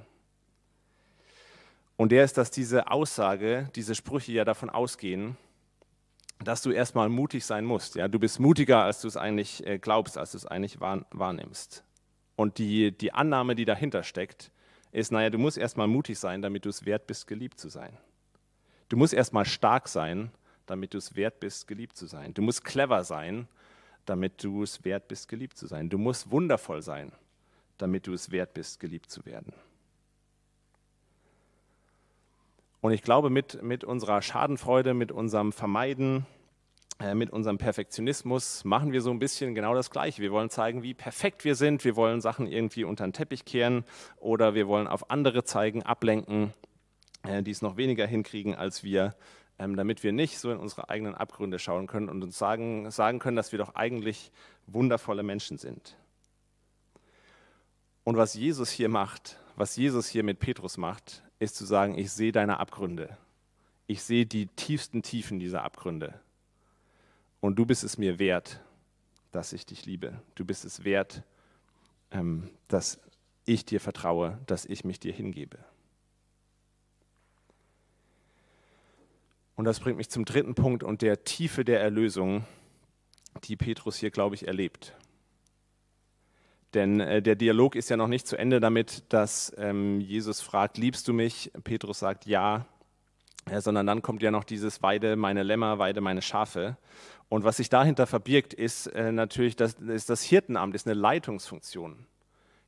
Und 1.97 2.11
der 2.11 2.23
ist, 2.23 2.37
dass 2.37 2.49
diese 2.49 2.89
Aussage, 2.89 3.69
diese 3.75 3.93
Sprüche 3.93 4.31
ja 4.31 4.45
davon 4.45 4.69
ausgehen, 4.69 5.37
dass 6.43 6.61
du 6.61 6.71
erstmal 6.71 7.09
mutig 7.09 7.45
sein 7.45 7.65
musst. 7.65 7.95
Ja? 7.95 8.07
Du 8.07 8.19
bist 8.19 8.39
mutiger, 8.39 8.83
als 8.83 9.01
du 9.01 9.07
es 9.07 9.17
eigentlich 9.17 9.65
äh, 9.65 9.77
glaubst, 9.77 10.17
als 10.17 10.31
du 10.31 10.37
es 10.37 10.45
eigentlich 10.45 10.79
wahrnimmst. 10.79 11.83
Und 12.35 12.57
die, 12.57 12.97
die 12.97 13.13
Annahme, 13.13 13.55
die 13.55 13.65
dahinter 13.65 14.03
steckt, 14.03 14.51
ist, 14.91 15.11
naja, 15.11 15.29
du 15.29 15.37
musst 15.37 15.57
erstmal 15.57 15.87
mutig 15.87 16.17
sein, 16.17 16.41
damit 16.41 16.65
du 16.65 16.69
es 16.69 16.85
wert 16.85 17.05
bist, 17.05 17.27
geliebt 17.27 17.59
zu 17.59 17.69
sein. 17.69 17.97
Du 18.87 18.97
musst 18.97 19.13
erstmal 19.13 19.45
stark 19.45 19.87
sein, 19.87 20.31
damit 20.65 20.93
du 20.93 20.97
es 20.97 21.15
wert 21.15 21.39
bist, 21.39 21.67
geliebt 21.67 21.97
zu 21.97 22.07
sein. 22.07 22.33
Du 22.33 22.41
musst 22.41 22.63
clever 22.63 23.03
sein, 23.03 23.47
damit 24.05 24.43
du 24.43 24.63
es 24.63 24.83
wert 24.85 25.07
bist, 25.07 25.27
geliebt 25.27 25.57
zu 25.57 25.67
sein. 25.67 25.89
Du 25.89 25.97
musst 25.97 26.31
wundervoll 26.31 26.81
sein, 26.81 27.11
damit 27.77 28.07
du 28.07 28.13
es 28.13 28.31
wert 28.31 28.53
bist, 28.53 28.79
geliebt 28.79 29.11
zu 29.11 29.25
werden. 29.25 29.53
Und 32.81 32.93
ich 32.93 33.01
glaube, 33.01 33.29
mit, 33.29 33.61
mit 33.61 33.83
unserer 33.83 34.21
Schadenfreude, 34.21 34.93
mit 34.93 35.11
unserem 35.11 35.51
Vermeiden, 35.51 36.25
äh, 36.99 37.13
mit 37.13 37.29
unserem 37.29 37.57
Perfektionismus 37.57 38.65
machen 38.65 38.91
wir 38.91 39.01
so 39.01 39.09
ein 39.09 39.19
bisschen 39.19 39.55
genau 39.55 39.73
das 39.73 39.89
Gleiche. 39.89 40.21
Wir 40.21 40.31
wollen 40.31 40.49
zeigen, 40.49 40.83
wie 40.83 40.93
perfekt 40.93 41.45
wir 41.45 41.55
sind. 41.55 41.85
Wir 41.85 41.95
wollen 41.95 42.19
Sachen 42.21 42.47
irgendwie 42.47 42.83
unter 42.83 43.05
den 43.05 43.13
Teppich 43.13 43.45
kehren 43.45 43.85
oder 44.17 44.53
wir 44.53 44.67
wollen 44.67 44.87
auf 44.87 45.09
andere 45.09 45.43
zeigen, 45.43 45.83
ablenken, 45.83 46.53
äh, 47.23 47.41
die 47.41 47.51
es 47.51 47.61
noch 47.61 47.77
weniger 47.77 48.05
hinkriegen 48.05 48.55
als 48.55 48.83
wir, 48.83 49.15
ähm, 49.59 49.75
damit 49.75 50.03
wir 50.03 50.11
nicht 50.11 50.39
so 50.39 50.51
in 50.51 50.57
unsere 50.57 50.89
eigenen 50.89 51.15
Abgründe 51.15 51.59
schauen 51.59 51.87
können 51.87 52.09
und 52.09 52.21
uns 52.21 52.37
sagen, 52.37 52.91
sagen 52.91 53.19
können, 53.19 53.37
dass 53.37 53.51
wir 53.51 53.59
doch 53.59 53.75
eigentlich 53.75 54.31
wundervolle 54.67 55.23
Menschen 55.23 55.57
sind. 55.57 55.97
Und 58.03 58.17
was 58.17 58.33
Jesus 58.33 58.69
hier 58.71 58.89
macht, 58.89 59.37
was 59.55 59.75
Jesus 59.75 60.07
hier 60.07 60.23
mit 60.23 60.39
Petrus 60.39 60.77
macht, 60.77 61.23
ist 61.39 61.55
zu 61.55 61.65
sagen, 61.65 61.97
ich 61.97 62.11
sehe 62.11 62.31
deine 62.31 62.59
Abgründe. 62.59 63.17
Ich 63.87 64.03
sehe 64.03 64.25
die 64.25 64.47
tiefsten 64.47 65.01
Tiefen 65.01 65.39
dieser 65.39 65.63
Abgründe. 65.63 66.19
Und 67.39 67.55
du 67.55 67.65
bist 67.65 67.83
es 67.83 67.97
mir 67.97 68.19
wert, 68.19 68.59
dass 69.31 69.53
ich 69.53 69.65
dich 69.65 69.85
liebe. 69.85 70.21
Du 70.35 70.45
bist 70.45 70.65
es 70.65 70.83
wert, 70.83 71.23
ähm, 72.11 72.49
dass 72.67 72.99
ich 73.45 73.65
dir 73.65 73.79
vertraue, 73.79 74.37
dass 74.45 74.65
ich 74.65 74.83
mich 74.83 74.99
dir 74.99 75.13
hingebe. 75.13 75.57
Und 79.55 79.65
das 79.65 79.79
bringt 79.79 79.97
mich 79.97 80.09
zum 80.09 80.25
dritten 80.25 80.55
Punkt 80.55 80.83
und 80.83 81.01
der 81.01 81.23
Tiefe 81.23 81.65
der 81.65 81.81
Erlösung, 81.81 82.45
die 83.45 83.55
Petrus 83.55 83.97
hier, 83.97 84.11
glaube 84.11 84.35
ich, 84.35 84.47
erlebt. 84.47 84.95
Denn 86.73 86.99
äh, 86.99 87.21
der 87.21 87.35
Dialog 87.35 87.75
ist 87.75 87.89
ja 87.89 87.97
noch 87.97 88.07
nicht 88.07 88.27
zu 88.27 88.37
Ende 88.37 88.59
damit, 88.59 89.03
dass 89.09 89.53
ähm, 89.57 89.99
Jesus 90.01 90.41
fragt, 90.41 90.77
liebst 90.77 91.07
du 91.07 91.13
mich? 91.13 91.51
Petrus 91.63 91.99
sagt 91.99 92.25
ja, 92.25 92.65
äh, 93.49 93.61
sondern 93.61 93.87
dann 93.87 94.01
kommt 94.01 94.21
ja 94.21 94.31
noch 94.31 94.43
dieses 94.43 94.83
Weide 94.83 95.15
meine 95.15 95.43
Lämmer, 95.43 95.79
Weide 95.79 96.01
meine 96.01 96.21
Schafe. 96.21 96.77
Und 97.27 97.43
was 97.43 97.57
sich 97.57 97.69
dahinter 97.69 98.07
verbirgt, 98.07 98.53
ist 98.53 98.87
äh, 98.87 99.11
natürlich 99.11 99.55
das, 99.55 99.73
ist 99.73 100.09
das 100.09 100.21
Hirtenamt, 100.21 100.75
ist 100.75 100.87
eine 100.87 100.95
Leitungsfunktion. 100.95 102.05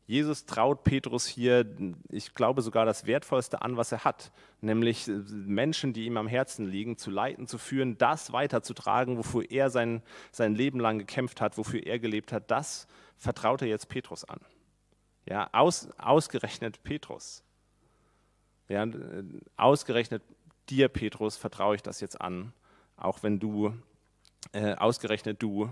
Jesus 0.08 0.46
traut 0.46 0.84
Petrus 0.84 1.26
hier, 1.26 1.66
ich 2.10 2.34
glaube 2.34 2.62
sogar 2.62 2.86
das 2.86 3.06
Wertvollste 3.06 3.62
an, 3.62 3.78
was 3.78 3.92
er 3.92 4.04
hat, 4.04 4.32
nämlich 4.60 5.08
äh, 5.08 5.12
Menschen, 5.12 5.94
die 5.94 6.06
ihm 6.06 6.18
am 6.18 6.28
Herzen 6.28 6.66
liegen, 6.66 6.98
zu 6.98 7.12
leiten, 7.12 7.48
zu 7.48 7.58
führen, 7.58 7.98
das 7.98 8.34
weiterzutragen, 8.34 9.18
wofür 9.18 9.50
er 9.50 9.70
sein, 9.70 10.02
sein 10.32 10.56
Leben 10.56 10.80
lang 10.80 11.00
gekämpft 11.00 11.40
hat, 11.40 11.58
wofür 11.58 11.86
er 11.86 12.00
gelebt 12.00 12.34
hat, 12.34 12.50
das 12.52 12.88
vertraut 13.22 13.62
er 13.62 13.68
jetzt 13.68 13.88
Petrus 13.88 14.26
an. 14.26 14.40
Ja, 15.28 15.48
aus, 15.54 15.90
ausgerechnet 16.00 16.82
Petrus. 16.84 17.44
Ja, 18.68 18.88
ausgerechnet 19.58 20.24
dir, 20.70 20.88
Petrus, 20.88 21.38
vertraue 21.38 21.76
ich 21.76 21.84
das 21.84 22.00
jetzt 22.00 22.20
an, 22.20 22.52
auch 22.98 23.22
wenn 23.22 23.40
du, 23.40 23.76
äh, 24.54 24.74
ausgerechnet 24.74 25.42
du, 25.44 25.70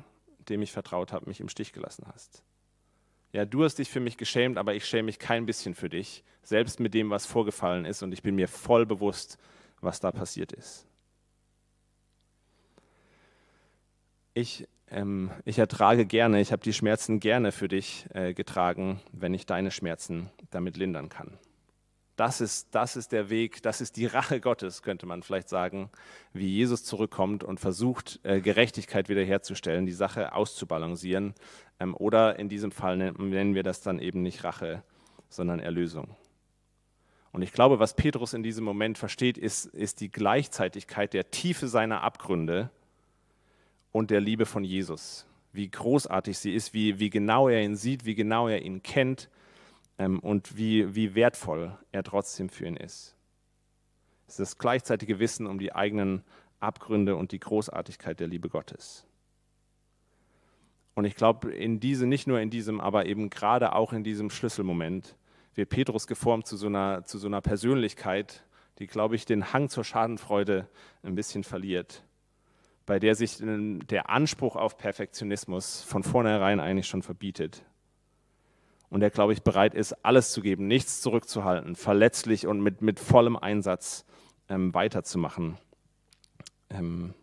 dem 0.47 0.61
ich 0.61 0.71
vertraut 0.71 1.11
habe, 1.11 1.27
mich 1.27 1.39
im 1.39 1.49
Stich 1.49 1.73
gelassen 1.73 2.05
hast. 2.13 2.43
Ja, 3.31 3.45
du 3.45 3.63
hast 3.63 3.79
dich 3.79 3.89
für 3.89 3.99
mich 3.99 4.17
geschämt, 4.17 4.57
aber 4.57 4.75
ich 4.75 4.85
schäme 4.85 5.03
mich 5.03 5.17
kein 5.17 5.45
bisschen 5.45 5.73
für 5.73 5.89
dich, 5.89 6.23
selbst 6.43 6.79
mit 6.79 6.93
dem, 6.93 7.09
was 7.09 7.25
vorgefallen 7.25 7.85
ist, 7.85 8.03
und 8.03 8.11
ich 8.11 8.21
bin 8.21 8.35
mir 8.35 8.47
voll 8.47 8.85
bewusst, 8.85 9.39
was 9.81 9.99
da 9.99 10.11
passiert 10.11 10.51
ist. 10.51 10.89
ich, 14.39 14.67
ähm, 14.91 15.31
ich 15.45 15.59
ertrage 15.59 16.05
gerne, 16.05 16.41
ich 16.41 16.51
habe 16.51 16.63
die 16.63 16.73
Schmerzen 16.73 17.19
gerne 17.19 17.51
für 17.51 17.67
dich 17.67 18.05
äh, 18.13 18.33
getragen, 18.33 19.01
wenn 19.11 19.33
ich 19.33 19.45
deine 19.45 19.71
Schmerzen 19.71 20.29
damit 20.49 20.77
lindern 20.77 21.09
kann. 21.09 21.37
Das 22.15 22.41
ist, 22.41 22.75
das 22.75 22.97
ist 22.97 23.13
der 23.13 23.29
Weg, 23.29 23.63
das 23.63 23.79
ist 23.79 23.95
die 23.95 24.05
Rache 24.05 24.41
Gottes, 24.41 24.81
könnte 24.81 25.05
man 25.05 25.23
vielleicht 25.23 25.47
sagen, 25.47 25.89
wie 26.33 26.49
Jesus 26.49 26.83
zurückkommt 26.83 27.45
und 27.45 27.61
versucht, 27.61 28.19
äh, 28.23 28.41
Gerechtigkeit 28.41 29.07
wiederherzustellen, 29.07 29.85
die 29.85 29.93
Sache 29.93 30.33
auszubalancieren. 30.33 31.33
Ähm, 31.79 31.95
oder 31.95 32.37
in 32.37 32.49
diesem 32.49 32.71
Fall 32.71 32.97
nennen 32.97 33.55
wir 33.55 33.63
das 33.63 33.81
dann 33.81 33.99
eben 33.99 34.21
nicht 34.21 34.43
Rache, 34.43 34.83
sondern 35.29 35.59
Erlösung. 35.59 36.17
Und 37.31 37.41
ich 37.41 37.53
glaube, 37.53 37.79
was 37.79 37.95
Petrus 37.95 38.33
in 38.33 38.43
diesem 38.43 38.65
Moment 38.65 38.97
versteht, 38.97 39.37
ist, 39.37 39.67
ist 39.67 40.01
die 40.01 40.11
Gleichzeitigkeit 40.11 41.13
der 41.13 41.31
Tiefe 41.31 41.67
seiner 41.67 42.01
Abgründe 42.01 42.69
und 43.91 44.11
der 44.11 44.21
Liebe 44.21 44.45
von 44.45 44.63
Jesus. 44.63 45.25
Wie 45.51 45.69
großartig 45.69 46.37
sie 46.37 46.53
ist, 46.53 46.73
wie, 46.73 46.99
wie 46.99 47.09
genau 47.09 47.49
er 47.49 47.63
ihn 47.63 47.75
sieht, 47.75 48.05
wie 48.05 48.15
genau 48.15 48.47
er 48.47 48.61
ihn 48.61 48.83
kennt 48.83 49.29
ähm, 49.97 50.19
und 50.19 50.57
wie, 50.57 50.95
wie 50.95 51.15
wertvoll 51.15 51.77
er 51.91 52.03
trotzdem 52.03 52.49
für 52.49 52.67
ihn 52.67 52.77
ist. 52.77 53.15
Es 54.27 54.33
ist 54.33 54.39
das 54.39 54.57
gleichzeitige 54.57 55.19
Wissen 55.19 55.47
um 55.47 55.57
die 55.57 55.73
eigenen 55.73 56.23
Abgründe 56.59 57.15
und 57.15 57.31
die 57.31 57.39
Großartigkeit 57.39 58.19
der 58.19 58.27
Liebe 58.27 58.49
Gottes. 58.49 59.05
Und 60.93 61.05
ich 61.05 61.15
glaube, 61.15 61.51
in 61.51 61.79
diese, 61.79 62.05
nicht 62.05 62.27
nur 62.27 62.39
in 62.39 62.49
diesem, 62.49 62.81
aber 62.81 63.05
eben 63.05 63.29
gerade 63.29 63.73
auch 63.73 63.93
in 63.93 64.03
diesem 64.03 64.29
Schlüsselmoment 64.29 65.15
wird 65.55 65.69
Petrus 65.69 66.07
geformt 66.07 66.45
zu 66.45 66.57
so 66.57 66.67
einer, 66.67 67.05
zu 67.05 67.17
so 67.17 67.27
einer 67.27 67.41
Persönlichkeit, 67.41 68.43
die, 68.79 68.87
glaube 68.87 69.15
ich, 69.15 69.25
den 69.25 69.53
Hang 69.53 69.69
zur 69.69 69.83
Schadenfreude 69.83 70.67
ein 71.03 71.15
bisschen 71.15 71.43
verliert, 71.43 72.03
bei 72.89 72.97
der 72.97 73.13
sich 73.13 73.37
der 73.39 74.09
Anspruch 74.09 74.55
auf 74.55 74.75
Perfektionismus 74.75 75.83
von 75.83 76.01
vornherein 76.01 76.59
eigentlich 76.59 76.87
schon 76.87 77.03
verbietet 77.03 77.63
und 78.89 79.01
der, 79.01 79.11
glaube 79.11 79.31
ich, 79.31 79.43
bereit 79.43 79.75
ist, 79.75 79.93
alles 80.03 80.31
zu 80.31 80.41
geben, 80.41 80.65
nichts 80.65 80.99
zurückzuhalten, 80.99 81.75
verletzlich 81.75 82.47
und 82.47 82.61
mit, 82.61 82.81
mit 82.81 82.99
vollem 82.99 83.37
Einsatz 83.37 84.05
ähm, 84.49 84.73
weiterzumachen 84.73 85.59
ähm, 86.71 87.13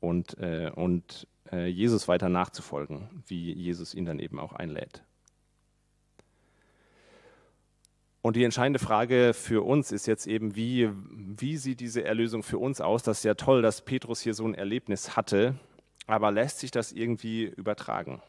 und, 0.00 0.36
äh, 0.36 0.70
und 0.74 1.26
äh, 1.50 1.68
Jesus 1.68 2.06
weiter 2.06 2.28
nachzufolgen, 2.28 3.08
wie 3.26 3.50
Jesus 3.50 3.94
ihn 3.94 4.04
dann 4.04 4.18
eben 4.18 4.38
auch 4.38 4.52
einlädt. 4.52 5.04
Und 8.22 8.36
die 8.36 8.44
entscheidende 8.44 8.78
Frage 8.78 9.34
für 9.34 9.66
uns 9.66 9.90
ist 9.90 10.06
jetzt 10.06 10.28
eben, 10.28 10.54
wie, 10.54 10.90
wie 11.10 11.56
sieht 11.56 11.80
diese 11.80 12.04
Erlösung 12.04 12.44
für 12.44 12.58
uns 12.58 12.80
aus? 12.80 13.02
Das 13.02 13.18
ist 13.18 13.24
ja 13.24 13.34
toll, 13.34 13.62
dass 13.62 13.84
Petrus 13.84 14.20
hier 14.20 14.32
so 14.32 14.46
ein 14.46 14.54
Erlebnis 14.54 15.16
hatte, 15.16 15.56
aber 16.06 16.30
lässt 16.30 16.60
sich 16.60 16.70
das 16.70 16.92
irgendwie 16.92 17.44
übertragen? 17.44 18.22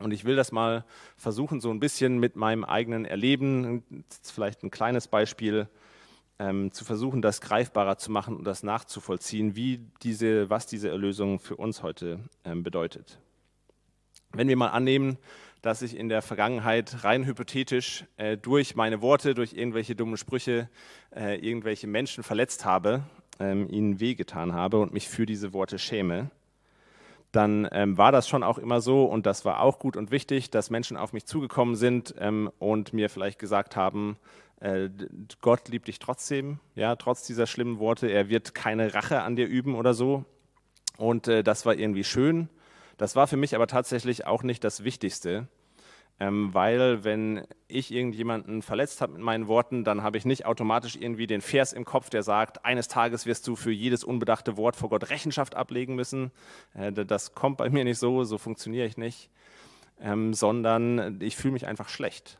Und 0.00 0.10
ich 0.10 0.24
will 0.24 0.34
das 0.34 0.50
mal 0.50 0.84
versuchen, 1.16 1.60
so 1.60 1.70
ein 1.70 1.78
bisschen 1.78 2.18
mit 2.18 2.34
meinem 2.34 2.64
eigenen 2.64 3.04
Erleben, 3.04 4.04
vielleicht 4.20 4.64
ein 4.64 4.70
kleines 4.72 5.06
Beispiel, 5.06 5.68
ähm, 6.40 6.72
zu 6.72 6.84
versuchen, 6.84 7.22
das 7.22 7.40
greifbarer 7.40 7.98
zu 7.98 8.10
machen 8.10 8.36
und 8.36 8.44
das 8.44 8.64
nachzuvollziehen, 8.64 9.54
wie 9.54 9.80
diese, 10.02 10.50
was 10.50 10.66
diese 10.66 10.88
Erlösung 10.88 11.38
für 11.38 11.54
uns 11.54 11.84
heute 11.84 12.18
ähm, 12.44 12.64
bedeutet. 12.64 13.20
Wenn 14.32 14.48
wir 14.48 14.56
mal 14.56 14.70
annehmen, 14.70 15.18
dass 15.62 15.80
ich 15.80 15.96
in 15.96 16.08
der 16.08 16.22
Vergangenheit 16.22 17.04
rein 17.04 17.24
hypothetisch 17.24 18.04
äh, 18.16 18.36
durch 18.36 18.74
meine 18.74 19.00
Worte, 19.00 19.34
durch 19.34 19.52
irgendwelche 19.54 19.94
dummen 19.94 20.16
Sprüche, 20.16 20.68
äh, 21.14 21.38
irgendwelche 21.38 21.86
Menschen 21.86 22.24
verletzt 22.24 22.64
habe, 22.64 23.04
ähm, 23.38 23.68
ihnen 23.70 24.00
wehgetan 24.00 24.52
habe 24.52 24.78
und 24.80 24.92
mich 24.92 25.08
für 25.08 25.24
diese 25.24 25.52
Worte 25.52 25.78
schäme, 25.78 26.30
dann 27.30 27.66
ähm, 27.72 27.96
war 27.96 28.12
das 28.12 28.28
schon 28.28 28.42
auch 28.42 28.58
immer 28.58 28.80
so 28.80 29.04
und 29.04 29.24
das 29.24 29.44
war 29.44 29.60
auch 29.60 29.78
gut 29.78 29.96
und 29.96 30.10
wichtig, 30.10 30.50
dass 30.50 30.68
Menschen 30.68 30.96
auf 30.96 31.12
mich 31.12 31.24
zugekommen 31.24 31.76
sind 31.76 32.14
ähm, 32.18 32.50
und 32.58 32.92
mir 32.92 33.08
vielleicht 33.08 33.38
gesagt 33.38 33.76
haben, 33.76 34.18
äh, 34.60 34.90
Gott 35.40 35.68
liebt 35.68 35.88
dich 35.88 35.98
trotzdem, 35.98 36.58
ja, 36.74 36.94
trotz 36.96 37.26
dieser 37.26 37.46
schlimmen 37.46 37.78
Worte, 37.78 38.08
er 38.08 38.28
wird 38.28 38.54
keine 38.54 38.94
Rache 38.94 39.22
an 39.22 39.36
dir 39.36 39.46
üben 39.46 39.74
oder 39.74 39.94
so. 39.94 40.24
Und 40.98 41.26
äh, 41.26 41.42
das 41.42 41.64
war 41.66 41.74
irgendwie 41.74 42.04
schön. 42.04 42.48
Das 42.98 43.16
war 43.16 43.26
für 43.26 43.36
mich 43.36 43.54
aber 43.54 43.66
tatsächlich 43.66 44.26
auch 44.26 44.42
nicht 44.42 44.64
das 44.64 44.84
Wichtigste, 44.84 45.48
ähm, 46.20 46.54
weil 46.54 47.04
wenn 47.04 47.46
ich 47.68 47.92
irgendjemanden 47.92 48.62
verletzt 48.62 49.00
habe 49.00 49.14
mit 49.14 49.22
meinen 49.22 49.48
Worten, 49.48 49.82
dann 49.82 50.02
habe 50.02 50.18
ich 50.18 50.24
nicht 50.24 50.46
automatisch 50.46 50.96
irgendwie 50.96 51.26
den 51.26 51.40
Vers 51.40 51.72
im 51.72 51.84
Kopf, 51.84 52.10
der 52.10 52.22
sagt, 52.22 52.64
eines 52.64 52.88
Tages 52.88 53.26
wirst 53.26 53.48
du 53.48 53.56
für 53.56 53.72
jedes 53.72 54.04
unbedachte 54.04 54.56
Wort 54.56 54.76
vor 54.76 54.88
Gott 54.90 55.10
Rechenschaft 55.10 55.54
ablegen 55.54 55.94
müssen. 55.94 56.30
Äh, 56.74 56.92
das 56.92 57.34
kommt 57.34 57.56
bei 57.56 57.70
mir 57.70 57.84
nicht 57.84 57.98
so, 57.98 58.24
so 58.24 58.38
funktioniere 58.38 58.86
ich 58.86 58.96
nicht, 58.96 59.30
ähm, 60.00 60.34
sondern 60.34 61.20
ich 61.20 61.36
fühle 61.36 61.52
mich 61.52 61.66
einfach 61.66 61.88
schlecht. 61.88 62.38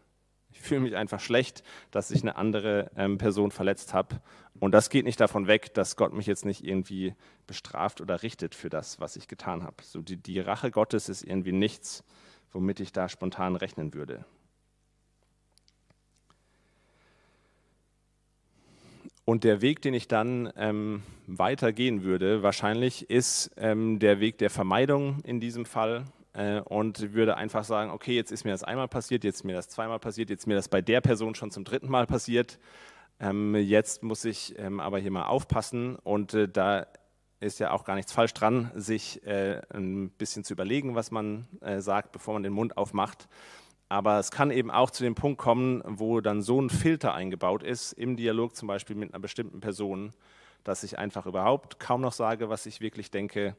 Ich 0.53 0.61
fühle 0.61 0.81
mich 0.81 0.97
einfach 0.97 1.21
schlecht, 1.21 1.63
dass 1.91 2.11
ich 2.11 2.23
eine 2.23 2.37
andere 2.37 2.91
ähm, 2.97 3.19
Person 3.19 3.51
verletzt 3.51 3.95
habe. 3.95 4.21
Und 4.61 4.73
das 4.73 4.91
geht 4.91 5.05
nicht 5.05 5.21
davon 5.21 5.47
weg, 5.47 5.75
dass 5.75 5.97
Gott 5.97 6.13
mich 6.13 6.27
jetzt 6.27 6.45
nicht 6.45 6.65
irgendwie 6.65 7.15
bestraft 7.47 8.01
oder 8.01 8.23
richtet 8.23 8.55
für 8.55 8.69
das, 8.69 9.01
was 9.01 9.17
ich 9.17 9.29
getan 9.29 9.65
habe. 9.65 9.77
So 9.83 10.03
die, 10.03 10.17
die 10.17 10.41
Rache 10.41 10.71
Gottes 10.71 11.09
ist 11.09 11.23
irgendwie 11.23 11.53
nichts, 11.53 12.05
womit 12.53 12.81
ich 12.81 12.93
da 12.93 13.09
spontan 13.09 13.57
rechnen 13.57 13.95
würde. 13.95 14.25
Und 19.25 19.45
der 19.45 19.63
Weg, 19.63 19.81
den 19.83 19.95
ich 19.95 20.09
dann 20.09 20.53
ähm, 20.57 21.03
weitergehen 21.27 22.03
würde, 22.03 22.43
wahrscheinlich 22.43 23.09
ist 23.09 23.53
ähm, 23.57 23.99
der 24.01 24.21
Weg 24.21 24.39
der 24.39 24.51
Vermeidung 24.51 25.21
in 25.25 25.39
diesem 25.41 25.65
Fall 25.65 26.05
äh, 26.35 26.61
und 26.61 27.13
würde 27.13 27.37
einfach 27.37 27.65
sagen, 27.65 27.91
okay, 27.91 28.15
jetzt 28.15 28.33
ist 28.33 28.45
mir 28.45 28.53
das 28.53 28.65
einmal 28.65 28.89
passiert, 28.89 29.25
jetzt 29.25 29.37
ist 29.37 29.45
mir 29.45 29.55
das 29.55 29.69
zweimal 29.69 29.99
passiert, 29.99 30.31
jetzt 30.31 30.41
ist 30.41 30.47
mir 30.47 30.55
das 30.55 30.69
bei 30.69 30.81
der 30.81 31.01
Person 31.01 31.35
schon 31.35 31.51
zum 31.51 31.65
dritten 31.65 31.91
Mal 31.91 32.07
passiert. 32.07 32.59
Ähm, 33.21 33.55
jetzt 33.55 34.03
muss 34.03 34.25
ich 34.25 34.59
ähm, 34.59 34.81
aber 34.81 34.99
hier 34.99 35.11
mal 35.11 35.27
aufpassen 35.27 35.97
und 35.97 36.35
äh, 36.35 36.49
da 36.49 36.87
ist 37.41 37.59
ja 37.59 37.73
auch 37.73 37.85
gar 37.85 37.97
nichts 37.97 38.13
falsch 38.13 38.35
dran, 38.35 38.71
sich 38.75 39.25
äh, 39.27 39.61
ein 39.75 40.11
bisschen 40.11 40.45
zu 40.45 40.55
überlegen, 40.55 40.95
was 40.95 41.11
man 41.11 41.49
äh, 41.61 41.81
sagt, 41.81 42.13
bevor 42.13 42.35
man 42.35 42.43
den 42.43 42.53
Mund 42.53 42.77
aufmacht. 42.77 43.29
Aber 43.89 44.19
es 44.19 44.31
kann 44.31 44.51
eben 44.51 44.71
auch 44.71 44.91
zu 44.91 45.03
dem 45.03 45.15
Punkt 45.15 45.39
kommen, 45.39 45.83
wo 45.85 46.21
dann 46.21 46.41
so 46.41 46.61
ein 46.61 46.71
Filter 46.71 47.15
eingebaut 47.15 47.63
ist, 47.63 47.93
im 47.93 48.17
Dialog 48.17 48.57
zum 48.57 48.69
Beispiel 48.69 48.97
mit 48.97 49.13
einer 49.13 49.21
bestimmten 49.21 49.61
Person, 49.61 50.13
dass 50.65 50.83
ich 50.83 50.99
einfach 50.99 51.27
überhaupt 51.27 51.79
kaum 51.79 52.01
noch 52.01 52.13
sage, 52.13 52.49
was 52.49 52.65
ich 52.65 52.81
wirklich 52.81 53.11
denke, 53.11 53.57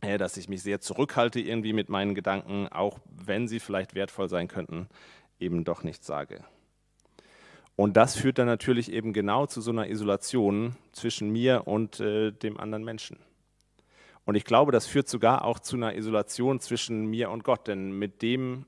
dass 0.00 0.36
ich 0.36 0.48
mich 0.48 0.62
sehr 0.62 0.80
zurückhalte 0.80 1.40
irgendwie 1.40 1.72
mit 1.72 1.88
meinen 1.88 2.14
Gedanken, 2.14 2.68
auch 2.68 2.98
wenn 3.06 3.48
sie 3.48 3.60
vielleicht 3.60 3.94
wertvoll 3.94 4.28
sein 4.28 4.48
könnten, 4.48 4.88
eben 5.40 5.64
doch 5.64 5.82
nichts 5.82 6.06
sage. 6.06 6.44
Und 7.76 7.96
das 7.96 8.16
führt 8.16 8.38
dann 8.38 8.46
natürlich 8.46 8.90
eben 8.90 9.12
genau 9.12 9.46
zu 9.46 9.60
so 9.60 9.70
einer 9.70 9.88
Isolation 9.88 10.76
zwischen 10.92 11.30
mir 11.30 11.66
und 11.66 12.00
äh, 12.00 12.32
dem 12.32 12.58
anderen 12.58 12.84
Menschen. 12.84 13.18
Und 14.24 14.34
ich 14.34 14.44
glaube, 14.44 14.72
das 14.72 14.86
führt 14.86 15.08
sogar 15.08 15.44
auch 15.44 15.58
zu 15.58 15.76
einer 15.76 15.94
Isolation 15.94 16.58
zwischen 16.58 17.06
mir 17.06 17.30
und 17.30 17.44
Gott, 17.44 17.68
denn 17.68 17.92
mit 17.92 18.22
dem, 18.22 18.66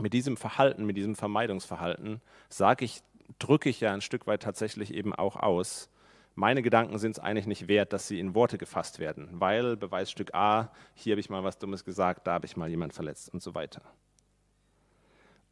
mit 0.00 0.12
diesem 0.12 0.36
Verhalten, 0.36 0.86
mit 0.86 0.96
diesem 0.96 1.14
Vermeidungsverhalten, 1.14 2.20
sage 2.48 2.84
ich, 2.84 3.02
drücke 3.38 3.68
ich 3.68 3.80
ja 3.80 3.92
ein 3.92 4.00
Stück 4.00 4.26
weit 4.26 4.42
tatsächlich 4.42 4.94
eben 4.94 5.14
auch 5.14 5.36
aus. 5.36 5.90
Meine 6.38 6.62
Gedanken 6.62 6.98
sind 6.98 7.16
es 7.16 7.18
eigentlich 7.18 7.48
nicht 7.48 7.66
wert, 7.66 7.92
dass 7.92 8.06
sie 8.06 8.20
in 8.20 8.32
Worte 8.32 8.58
gefasst 8.58 9.00
werden, 9.00 9.28
weil 9.32 9.76
Beweisstück 9.76 10.34
A, 10.34 10.70
hier 10.94 11.14
habe 11.14 11.20
ich 11.20 11.30
mal 11.30 11.42
was 11.42 11.58
Dummes 11.58 11.84
gesagt, 11.84 12.28
da 12.28 12.34
habe 12.34 12.46
ich 12.46 12.56
mal 12.56 12.68
jemand 12.68 12.92
verletzt 12.92 13.34
und 13.34 13.42
so 13.42 13.56
weiter. 13.56 13.82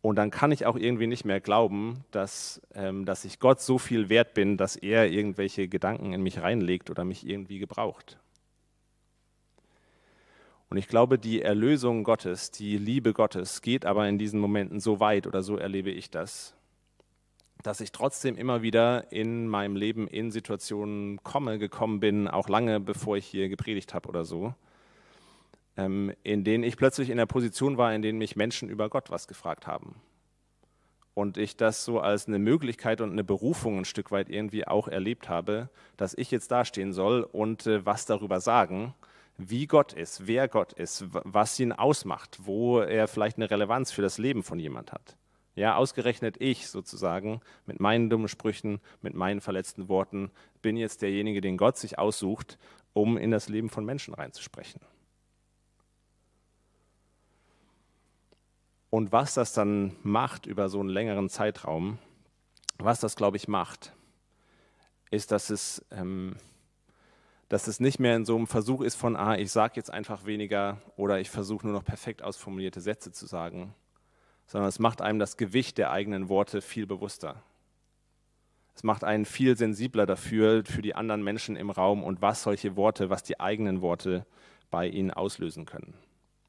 Und 0.01 0.15
dann 0.15 0.31
kann 0.31 0.53
ich 0.53 0.65
auch 0.65 0.77
irgendwie 0.77 1.09
nicht 1.09 1.25
mehr 1.25 1.41
glauben, 1.41 2.05
dass, 2.13 2.63
ähm, 2.73 3.05
dass 3.05 3.25
ich 3.25 3.41
Gott 3.41 3.61
so 3.61 3.79
viel 3.79 4.11
wert 4.11 4.33
bin, 4.35 4.57
dass 4.57 4.77
er 4.77 5.11
irgendwelche 5.11 5.67
Gedanken 5.67 6.13
in 6.13 6.23
mich 6.23 6.41
reinlegt 6.41 6.89
oder 6.89 7.05
mich 7.05 7.27
irgendwie 7.27 7.59
gebraucht. 7.59 8.17
Und 10.71 10.77
ich 10.77 10.87
glaube, 10.87 11.19
die 11.19 11.43
Erlösung 11.43 12.05
Gottes, 12.05 12.53
die 12.53 12.79
Liebe 12.79 13.13
Gottes 13.13 13.61
geht 13.61 13.85
aber 13.85 14.09
in 14.09 14.19
diesen 14.19 14.39
Momenten 14.39 14.79
so 14.79 15.01
weit 15.01 15.27
oder 15.27 15.43
so 15.43 15.57
erlebe 15.57 15.91
ich 15.91 16.13
das, 16.13 16.56
dass 17.63 17.81
ich 17.81 17.93
trotzdem 17.93 18.37
immer 18.37 18.63
wieder 18.63 19.11
in 19.13 19.49
meinem 19.49 19.77
Leben 19.77 20.09
in 20.09 20.31
Situationen 20.31 21.23
komme, 21.23 21.59
gekommen 21.59 22.01
bin, 22.01 22.29
auch 22.29 22.49
lange 22.49 22.81
bevor 22.81 23.17
ich 23.17 23.27
hier 23.27 23.49
gepredigt 23.49 23.95
habe 23.95 24.09
oder 24.09 24.25
so, 24.25 24.55
ähm, 25.77 26.13
in 26.23 26.45
denen 26.45 26.65
ich 26.65 26.77
plötzlich 26.77 27.11
in 27.11 27.17
der 27.17 27.27
Position 27.27 27.77
war, 27.77 27.95
in 27.95 28.03
denen 28.03 28.19
mich 28.19 28.37
Menschen 28.37 28.69
über 28.69 28.89
Gott 28.89 29.11
was 29.11 29.29
gefragt 29.29 29.67
haben. 29.67 29.97
Und 31.15 31.39
ich 31.39 31.57
das 31.57 31.85
so 31.85 31.99
als 31.99 32.29
eine 32.29 32.39
Möglichkeit 32.39 33.01
und 33.01 33.11
eine 33.11 33.25
Berufung 33.25 33.79
ein 33.79 33.85
Stück 33.87 34.11
weit 34.11 34.29
irgendwie 34.29 34.67
auch 34.67 34.87
erlebt 34.87 35.31
habe, 35.31 35.71
dass 35.97 36.13
ich 36.13 36.31
jetzt 36.31 36.51
dastehen 36.51 36.93
soll 36.93 37.23
und 37.23 37.67
äh, 37.67 37.87
was 37.87 38.05
darüber 38.05 38.41
sagen, 38.41 38.95
wie 39.39 39.67
Gott 39.67 39.93
ist, 39.93 40.27
wer 40.27 40.49
Gott 40.49 40.73
ist, 40.73 41.07
was 41.11 41.59
ihn 41.61 41.73
ausmacht, 41.73 42.39
wo 42.43 42.81
er 42.81 43.09
vielleicht 43.09 43.37
eine 43.37 43.51
Relevanz 43.51 43.93
für 43.93 44.03
das 44.03 44.19
Leben 44.19 44.43
von 44.43 44.59
jemand 44.59 44.93
hat. 44.93 45.17
Ja, 45.57 45.75
ausgerechnet 45.77 46.37
ich 46.39 46.69
sozusagen 46.69 47.41
mit 47.65 47.81
meinen 47.81 48.11
dummen 48.11 48.29
Sprüchen, 48.29 48.79
mit 49.01 49.15
meinen 49.15 49.41
verletzten 49.41 49.89
Worten 49.89 50.31
bin 50.61 50.77
jetzt 50.77 51.01
derjenige, 51.01 51.41
den 51.41 51.57
Gott 51.57 51.79
sich 51.79 51.99
aussucht, 51.99 52.59
um 52.93 53.17
in 53.17 53.31
das 53.31 53.49
Leben 53.49 53.71
von 53.71 53.85
Menschen 53.85 54.13
reinzusprechen. 54.13 54.83
Und 58.91 59.13
was 59.13 59.33
das 59.35 59.55
dann 59.55 59.97
macht 60.03 60.45
über 60.45 60.69
so 60.69 60.79
einen 60.81 60.91
längeren 60.91 61.31
Zeitraum, 61.31 61.99
was 62.77 63.01
das, 63.01 63.17
glaube 63.17 63.39
ich, 63.39 63.49
macht, 63.49 63.93
ist, 65.11 65.33
dass 65.33 65.49
es, 65.49 65.85
ähm, 65.91 66.37
dass 67.49 67.67
es 67.67 67.81
nicht 67.81 67.99
mehr 67.99 68.17
in 68.17 68.27
so 68.27 68.37
einem 68.37 68.47
Versuch 68.47 68.83
ist 68.83 68.97
von, 68.97 69.17
ah, 69.17 69.37
ich 69.37 69.53
sage 69.53 69.75
jetzt 69.77 69.91
einfach 69.91 70.27
weniger 70.27 70.83
oder 70.97 71.19
ich 71.19 71.31
versuche 71.31 71.67
nur 71.67 71.75
noch 71.75 71.85
perfekt 71.85 72.23
ausformulierte 72.23 72.83
Sätze 72.83 73.11
zu 73.11 73.25
sagen, 73.25 73.75
sondern 74.47 74.69
es 74.69 74.79
macht 74.79 75.03
einem 75.03 75.19
das 75.19 75.37
Gewicht 75.37 75.79
der 75.79 75.91
eigenen 75.91 76.29
Worte 76.29 76.61
viel 76.61 76.87
bewusster. 76.87 77.43
Es 78.75 78.85
macht 78.85 79.05
einen 79.05 79.25
viel 79.25 79.57
sensibler 79.57 80.05
dafür, 80.07 80.65
für 80.65 80.83
die 80.83 80.95
anderen 80.95 81.25
Menschen 81.25 81.57
im 81.57 81.71
Raum 81.71 82.05
und 82.05 82.21
was 82.21 82.43
solche 82.43 82.77
Worte, 82.77 83.09
was 83.09 83.23
die 83.23 83.41
eigenen 83.41 83.81
Worte 83.81 84.27
bei 84.71 84.87
ihnen 84.87 85.11
auslösen 85.11 85.65
können. 85.65 85.95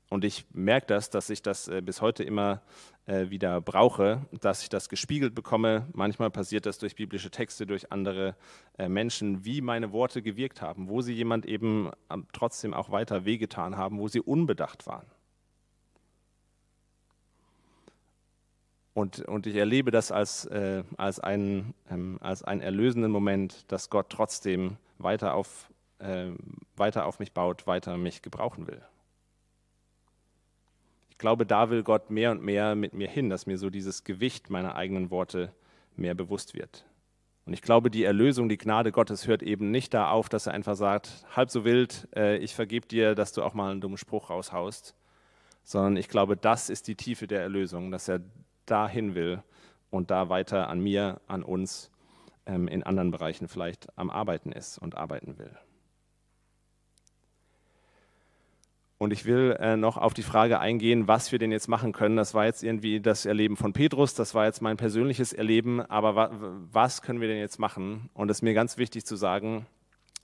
Und 0.09 0.23
ich 0.23 0.45
merke 0.53 0.87
das, 0.87 1.09
dass 1.09 1.29
ich 1.29 1.41
das 1.41 1.67
äh, 1.67 1.81
bis 1.81 2.01
heute 2.01 2.23
immer 2.23 2.61
äh, 3.07 3.29
wieder 3.29 3.59
brauche, 3.59 4.25
dass 4.39 4.61
ich 4.63 4.69
das 4.69 4.87
gespiegelt 4.87 5.35
bekomme. 5.35 5.87
Manchmal 5.93 6.29
passiert 6.29 6.65
das 6.65 6.77
durch 6.77 6.95
biblische 6.95 7.29
Texte, 7.29 7.65
durch 7.65 7.91
andere 7.91 8.35
äh, 8.77 8.87
Menschen, 8.87 9.43
wie 9.43 9.61
meine 9.61 9.91
Worte 9.91 10.21
gewirkt 10.21 10.61
haben, 10.61 10.87
wo 10.87 11.01
sie 11.01 11.13
jemand 11.13 11.45
eben 11.45 11.91
trotzdem 12.31 12.73
auch 12.73 12.89
weiter 12.89 13.25
wehgetan 13.25 13.75
haben, 13.75 13.99
wo 13.99 14.07
sie 14.07 14.21
unbedacht 14.21 14.87
waren. 14.87 15.05
Und, 18.97 19.19
und 19.19 19.45
ich 19.45 19.55
erlebe 19.55 19.91
das 19.91 20.11
als, 20.11 20.45
äh, 20.45 20.83
als, 20.97 21.19
einen, 21.19 21.75
ähm, 21.87 22.17
als 22.19 22.41
einen 22.41 22.61
erlösenden 22.61 23.11
Moment, 23.11 23.71
dass 23.71 23.91
Gott 23.91 24.09
trotzdem 24.09 24.77
weiter 24.97 25.35
auf, 25.35 25.69
äh, 25.99 26.31
weiter 26.75 27.05
auf 27.05 27.19
mich 27.19 27.31
baut, 27.31 27.67
weiter 27.67 27.95
mich 27.95 28.23
gebrauchen 28.23 28.65
will. 28.65 28.81
Ich 31.11 31.19
glaube, 31.19 31.45
da 31.45 31.69
will 31.69 31.83
Gott 31.83 32.09
mehr 32.09 32.31
und 32.31 32.41
mehr 32.41 32.73
mit 32.73 32.93
mir 32.93 33.07
hin, 33.07 33.29
dass 33.29 33.45
mir 33.45 33.59
so 33.59 33.69
dieses 33.69 34.03
Gewicht 34.03 34.49
meiner 34.49 34.73
eigenen 34.73 35.11
Worte 35.11 35.53
mehr 35.95 36.15
bewusst 36.15 36.55
wird. 36.55 36.83
Und 37.45 37.53
ich 37.53 37.61
glaube, 37.61 37.91
die 37.91 38.03
Erlösung, 38.03 38.49
die 38.49 38.57
Gnade 38.57 38.91
Gottes 38.91 39.27
hört 39.27 39.43
eben 39.43 39.69
nicht 39.69 39.93
da 39.93 40.09
auf, 40.09 40.27
dass 40.27 40.47
er 40.47 40.55
einfach 40.55 40.75
sagt, 40.75 41.23
halb 41.35 41.51
so 41.51 41.63
wild, 41.63 42.07
äh, 42.15 42.37
ich 42.37 42.55
vergebe 42.55 42.87
dir, 42.87 43.13
dass 43.13 43.31
du 43.31 43.43
auch 43.43 43.53
mal 43.53 43.69
einen 43.69 43.79
dummen 43.79 43.99
Spruch 43.99 44.31
raushaust, 44.31 44.95
sondern 45.63 45.97
ich 45.97 46.09
glaube, 46.09 46.35
das 46.35 46.71
ist 46.71 46.87
die 46.87 46.95
Tiefe 46.95 47.27
der 47.27 47.41
Erlösung, 47.41 47.91
dass 47.91 48.07
er 48.07 48.21
dahin 48.72 49.15
will 49.15 49.41
und 49.89 50.11
da 50.11 50.30
weiter 50.30 50.70
an 50.70 50.80
mir, 50.80 51.22
an 51.28 51.43
uns 51.43 51.91
ähm, 52.45 52.68
in 52.68 52.84
anderen 52.84 53.11
Bereichen 53.11 53.47
vielleicht 53.47 53.88
am 53.97 54.09
Arbeiten 54.09 54.51
ist 54.51 54.78
und 54.78 54.95
arbeiten 54.95 55.38
will. 55.38 55.51
Und 58.99 59.13
ich 59.13 59.26
will 59.26 59.55
äh, 59.59 59.78
noch 59.78 59.97
auf 59.97 60.15
die 60.15 60.24
Frage 60.24 60.59
eingehen, 60.59 61.07
was 61.07 61.32
wir 61.32 61.38
denn 61.38 61.51
jetzt 61.51 61.68
machen 61.68 61.91
können. 61.91 62.18
Das 62.18 62.34
war 62.34 62.45
jetzt 62.45 62.63
irgendwie 62.63 62.99
das 62.99 63.28
Erleben 63.28 63.55
von 63.55 63.72
Petrus, 63.72 64.15
das 64.15 64.34
war 64.34 64.45
jetzt 64.45 64.61
mein 64.61 64.76
persönliches 64.76 65.34
Erleben, 65.34 65.82
aber 65.82 66.15
wa 66.15 66.32
was 66.72 67.03
können 67.03 67.22
wir 67.22 67.28
denn 67.28 67.38
jetzt 67.38 67.59
machen? 67.59 68.09
Und 68.15 68.32
es 68.32 68.38
ist 68.38 68.41
mir 68.41 68.55
ganz 68.55 68.80
wichtig 68.80 69.05
zu 69.05 69.15
sagen, 69.15 69.68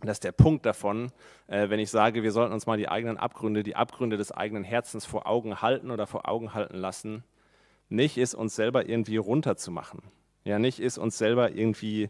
dass 0.02 0.20
der 0.20 0.32
Punkt 0.32 0.66
davon, 0.66 1.12
äh, 1.48 1.70
wenn 1.70 1.80
ich 1.80 1.92
sage, 1.92 2.24
wir 2.24 2.32
sollten 2.32 2.54
uns 2.54 2.66
mal 2.66 2.78
die 2.78 2.90
eigenen 2.90 3.18
Abgründe, 3.18 3.62
die 3.62 3.76
Abgründe 3.76 4.18
des 4.18 4.32
eigenen 4.32 4.64
Herzens 4.64 5.06
vor 5.06 5.28
Augen 5.28 5.62
halten 5.62 5.92
oder 5.92 6.08
vor 6.08 6.28
Augen 6.28 6.56
halten 6.56 6.78
lassen, 6.78 7.24
nicht 7.94 8.18
ist, 8.18 8.34
uns 8.34 8.56
selber 8.56 8.90
irgendwie 8.90 9.18
runterzumachen. 9.18 10.02
Ja, 10.44 10.60
nicht 10.60 10.80
ist, 10.80 10.98
uns 10.98 11.18
selber 11.18 11.52
irgendwie 11.52 12.10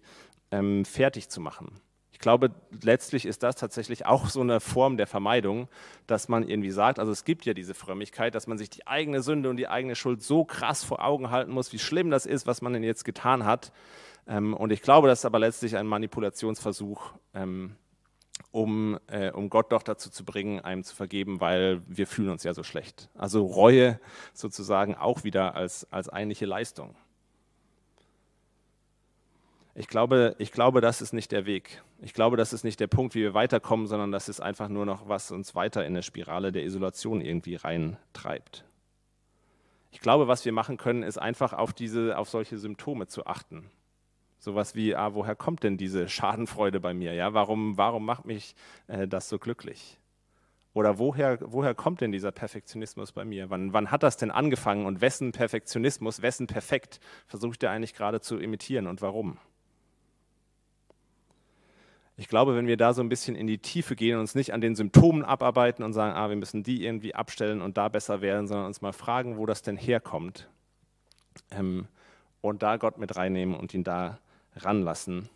ähm, 0.49 0.85
fertig 0.85 1.29
zu 1.29 1.39
machen. 1.39 1.79
Ich 2.11 2.19
glaube, 2.19 2.51
letztlich 2.81 3.25
ist 3.25 3.43
das 3.43 3.55
tatsächlich 3.55 4.05
auch 4.05 4.29
so 4.29 4.41
eine 4.41 4.59
Form 4.59 4.97
der 4.97 5.07
Vermeidung, 5.07 5.67
dass 6.07 6.29
man 6.29 6.47
irgendwie 6.47 6.71
sagt, 6.71 6.99
also 6.99 7.11
es 7.11 7.25
gibt 7.25 7.45
ja 7.45 7.53
diese 7.53 7.73
Frömmigkeit, 7.73 8.33
dass 8.33 8.47
man 8.47 8.57
sich 8.57 8.69
die 8.69 8.87
eigene 8.87 9.21
Sünde 9.21 9.49
und 9.49 9.57
die 9.57 9.67
eigene 9.67 9.95
Schuld 9.95 10.23
so 10.23 10.45
krass 10.45 10.83
vor 10.83 11.03
Augen 11.03 11.31
halten 11.31 11.51
muss, 11.51 11.73
wie 11.73 11.79
schlimm 11.79 12.09
das 12.09 12.25
ist, 12.25 12.47
was 12.47 12.61
man 12.61 12.73
denn 12.73 12.83
jetzt 12.83 13.03
getan 13.03 13.45
hat. 13.45 13.71
Ähm, 14.27 14.53
und 14.53 14.71
ich 14.71 14.81
glaube, 14.81 15.07
das 15.07 15.19
ist 15.19 15.25
aber 15.25 15.39
letztlich 15.39 15.75
ein 15.75 15.87
Manipulationsversuch, 15.87 17.13
ähm, 17.33 17.75
um, 18.51 18.99
äh, 19.07 19.31
um 19.31 19.49
Gott 19.49 19.71
doch 19.71 19.83
dazu 19.83 20.09
zu 20.09 20.25
bringen, 20.25 20.59
einem 20.59 20.83
zu 20.83 20.95
vergeben, 20.95 21.39
weil 21.39 21.81
wir 21.87 22.07
fühlen 22.07 22.29
uns 22.29 22.43
ja 22.43 22.53
so 22.53 22.63
schlecht. 22.63 23.09
Also 23.15 23.45
Reue 23.45 23.99
sozusagen 24.33 24.95
auch 24.95 25.23
wieder 25.23 25.55
als, 25.55 25.91
als 25.91 26.09
eigentliche 26.09 26.45
Leistung. 26.45 26.95
Ich 29.75 29.87
glaube, 29.87 30.35
ich 30.37 30.51
glaube, 30.51 30.81
das 30.81 31.01
ist 31.01 31.13
nicht 31.13 31.31
der 31.31 31.47
Weg. 31.47 31.81
Ich 31.99 32.13
glaube, 32.13 32.37
das 32.37 32.53
ist 32.53 32.63
nicht 32.63 32.79
der 32.79 32.87
Punkt, 32.87 33.15
wie 33.15 33.21
wir 33.21 33.33
weiterkommen, 33.33 33.87
sondern 33.87 34.11
das 34.11 34.29
ist 34.29 34.39
einfach 34.39 34.69
nur 34.69 34.85
noch, 34.85 35.07
was 35.07 35.31
uns 35.31 35.55
weiter 35.55 35.81
in 35.81 35.93
eine 35.93 36.03
Spirale 36.03 36.51
der 36.51 36.63
Isolation 36.63 37.21
irgendwie 37.21 37.55
reintreibt. 37.55 38.65
Ich 39.89 39.99
glaube, 39.99 40.27
was 40.27 40.45
wir 40.45 40.51
machen 40.51 40.77
können, 40.77 41.01
ist 41.01 41.17
einfach 41.17 41.53
auf, 41.53 41.73
diese, 41.73 42.17
auf 42.17 42.29
solche 42.29 42.57
Symptome 42.59 43.07
zu 43.07 43.25
achten. 43.25 43.71
Sowas 44.43 44.75
wie, 44.75 44.93
ah, 44.93 45.13
woher 45.13 45.37
kommt 45.37 45.63
denn 45.63 45.77
diese 45.77 46.09
Schadenfreude 46.09 46.81
bei 46.81 46.93
mir? 46.93 47.13
Ja, 47.13 47.33
warum, 47.33 47.77
warum 47.77 48.05
macht 48.05 48.25
mich 48.25 48.55
äh, 48.87 49.07
das 49.07 49.29
so 49.29 49.39
glücklich? 49.39 49.97
Oder 50.73 50.99
woher, 50.99 51.39
woher 51.39 51.73
kommt 51.73 52.01
denn 52.01 52.11
dieser 52.11 52.33
Perfektionismus 52.33 53.13
bei 53.13 53.23
mir? 53.23 53.49
Wann, 53.49 53.71
wann 53.71 53.89
hat 53.89 54.03
das 54.03 54.17
denn 54.17 54.31
angefangen 54.31 54.85
und 54.85 54.99
wessen 54.99 55.31
Perfektionismus, 55.31 56.21
wessen 56.21 56.47
Perfekt 56.47 56.99
versucht 57.25 57.63
er 57.63 57.71
eigentlich 57.71 57.93
gerade 57.93 58.19
zu 58.19 58.37
imitieren 58.37 58.87
und 58.87 59.01
warum? 59.01 59.37
Ich 62.17 62.27
glaube, 62.27 62.57
wenn 62.57 62.67
wir 62.67 62.75
da 62.75 62.93
so 62.93 63.01
ein 63.01 63.07
bisschen 63.07 63.37
in 63.37 63.47
die 63.47 63.59
Tiefe 63.59 63.95
gehen 63.95 64.15
und 64.15 64.21
uns 64.21 64.35
nicht 64.35 64.51
an 64.51 64.59
den 64.59 64.75
Symptomen 64.75 65.23
abarbeiten 65.23 65.85
und 65.85 65.93
sagen, 65.93 66.17
ah, 66.17 66.27
wir 66.27 66.35
müssen 66.35 66.63
die 66.63 66.83
irgendwie 66.83 67.15
abstellen 67.15 67.61
und 67.61 67.77
da 67.77 67.87
besser 67.87 68.19
werden, 68.19 68.47
sondern 68.47 68.65
uns 68.65 68.81
mal 68.81 68.91
fragen, 68.91 69.37
wo 69.37 69.45
das 69.45 69.61
denn 69.61 69.77
herkommt 69.77 70.49
ähm, 71.49 71.87
und 72.41 72.61
da 72.61 72.75
Gott 72.75 72.97
mit 72.97 73.15
reinnehmen 73.15 73.55
und 73.55 73.73
ihn 73.73 73.85
da 73.85 74.19
ranlassen, 74.55 75.29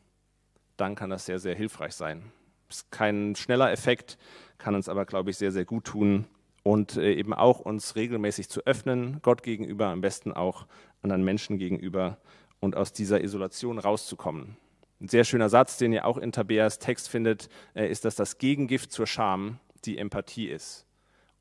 dann 0.78 0.96
kann 0.96 1.10
das 1.10 1.26
sehr, 1.26 1.40
sehr 1.40 1.56
hilfreich 1.56 1.94
sein. 1.94 2.32
Ist 2.70 2.92
kein 2.92 3.36
schneller 3.36 3.72
Effekt, 3.72 4.18
kann 4.58 4.76
uns 4.76 4.90
aber, 4.90 5.06
glaube 5.06 5.30
ich, 5.30 5.38
sehr, 5.38 5.52
sehr 5.52 5.66
gut 5.66 5.86
tun 5.86 6.26
und 6.64 6.98
äh, 6.98 7.14
eben 7.14 7.34
auch 7.34 7.60
uns 7.60 7.96
regelmäßig 7.96 8.50
zu 8.50 8.66
öffnen, 8.66 9.20
Gott 9.22 9.44
gegenüber, 9.44 9.88
am 9.88 10.02
besten 10.02 10.34
auch 10.34 10.68
anderen 11.02 11.24
Menschen 11.24 11.58
gegenüber 11.58 12.18
und 12.60 12.76
aus 12.76 12.92
dieser 12.92 13.24
Isolation 13.24 13.80
rauszukommen. 13.80 14.58
Ein 15.00 15.08
sehr 15.08 15.24
schöner 15.24 15.50
Satz, 15.50 15.78
den 15.78 15.94
ihr 15.94 16.06
auch 16.06 16.18
in 16.18 16.32
Tabeas 16.32 16.80
Text 16.80 17.08
findet, 17.08 17.50
äh, 17.76 17.90
ist, 17.90 18.04
dass 18.04 18.16
das 18.16 18.38
Gegengift 18.38 18.92
zur 18.92 19.08
Scham 19.08 19.60
die 19.86 19.98
Empathie 19.98 20.48
ist. 20.48 20.86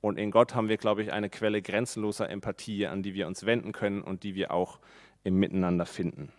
Und 0.01 0.19
in 0.19 0.31
Gott 0.31 0.55
haben 0.55 0.69
wir, 0.69 0.77
glaube 0.77 1.03
ich, 1.03 1.13
eine 1.13 1.31
Quelle 1.31 1.63
grenzenloser 1.63 2.31
Empathie, 2.31 2.87
an 2.87 3.03
die 3.03 3.15
wir 3.15 3.27
uns 3.27 3.47
wenden 3.47 3.73
können 3.73 4.03
und 4.03 4.23
die 4.23 4.35
wir 4.35 4.53
auch 4.53 4.79
im 5.25 5.37
Miteinander 5.37 5.87
finden. 5.87 6.33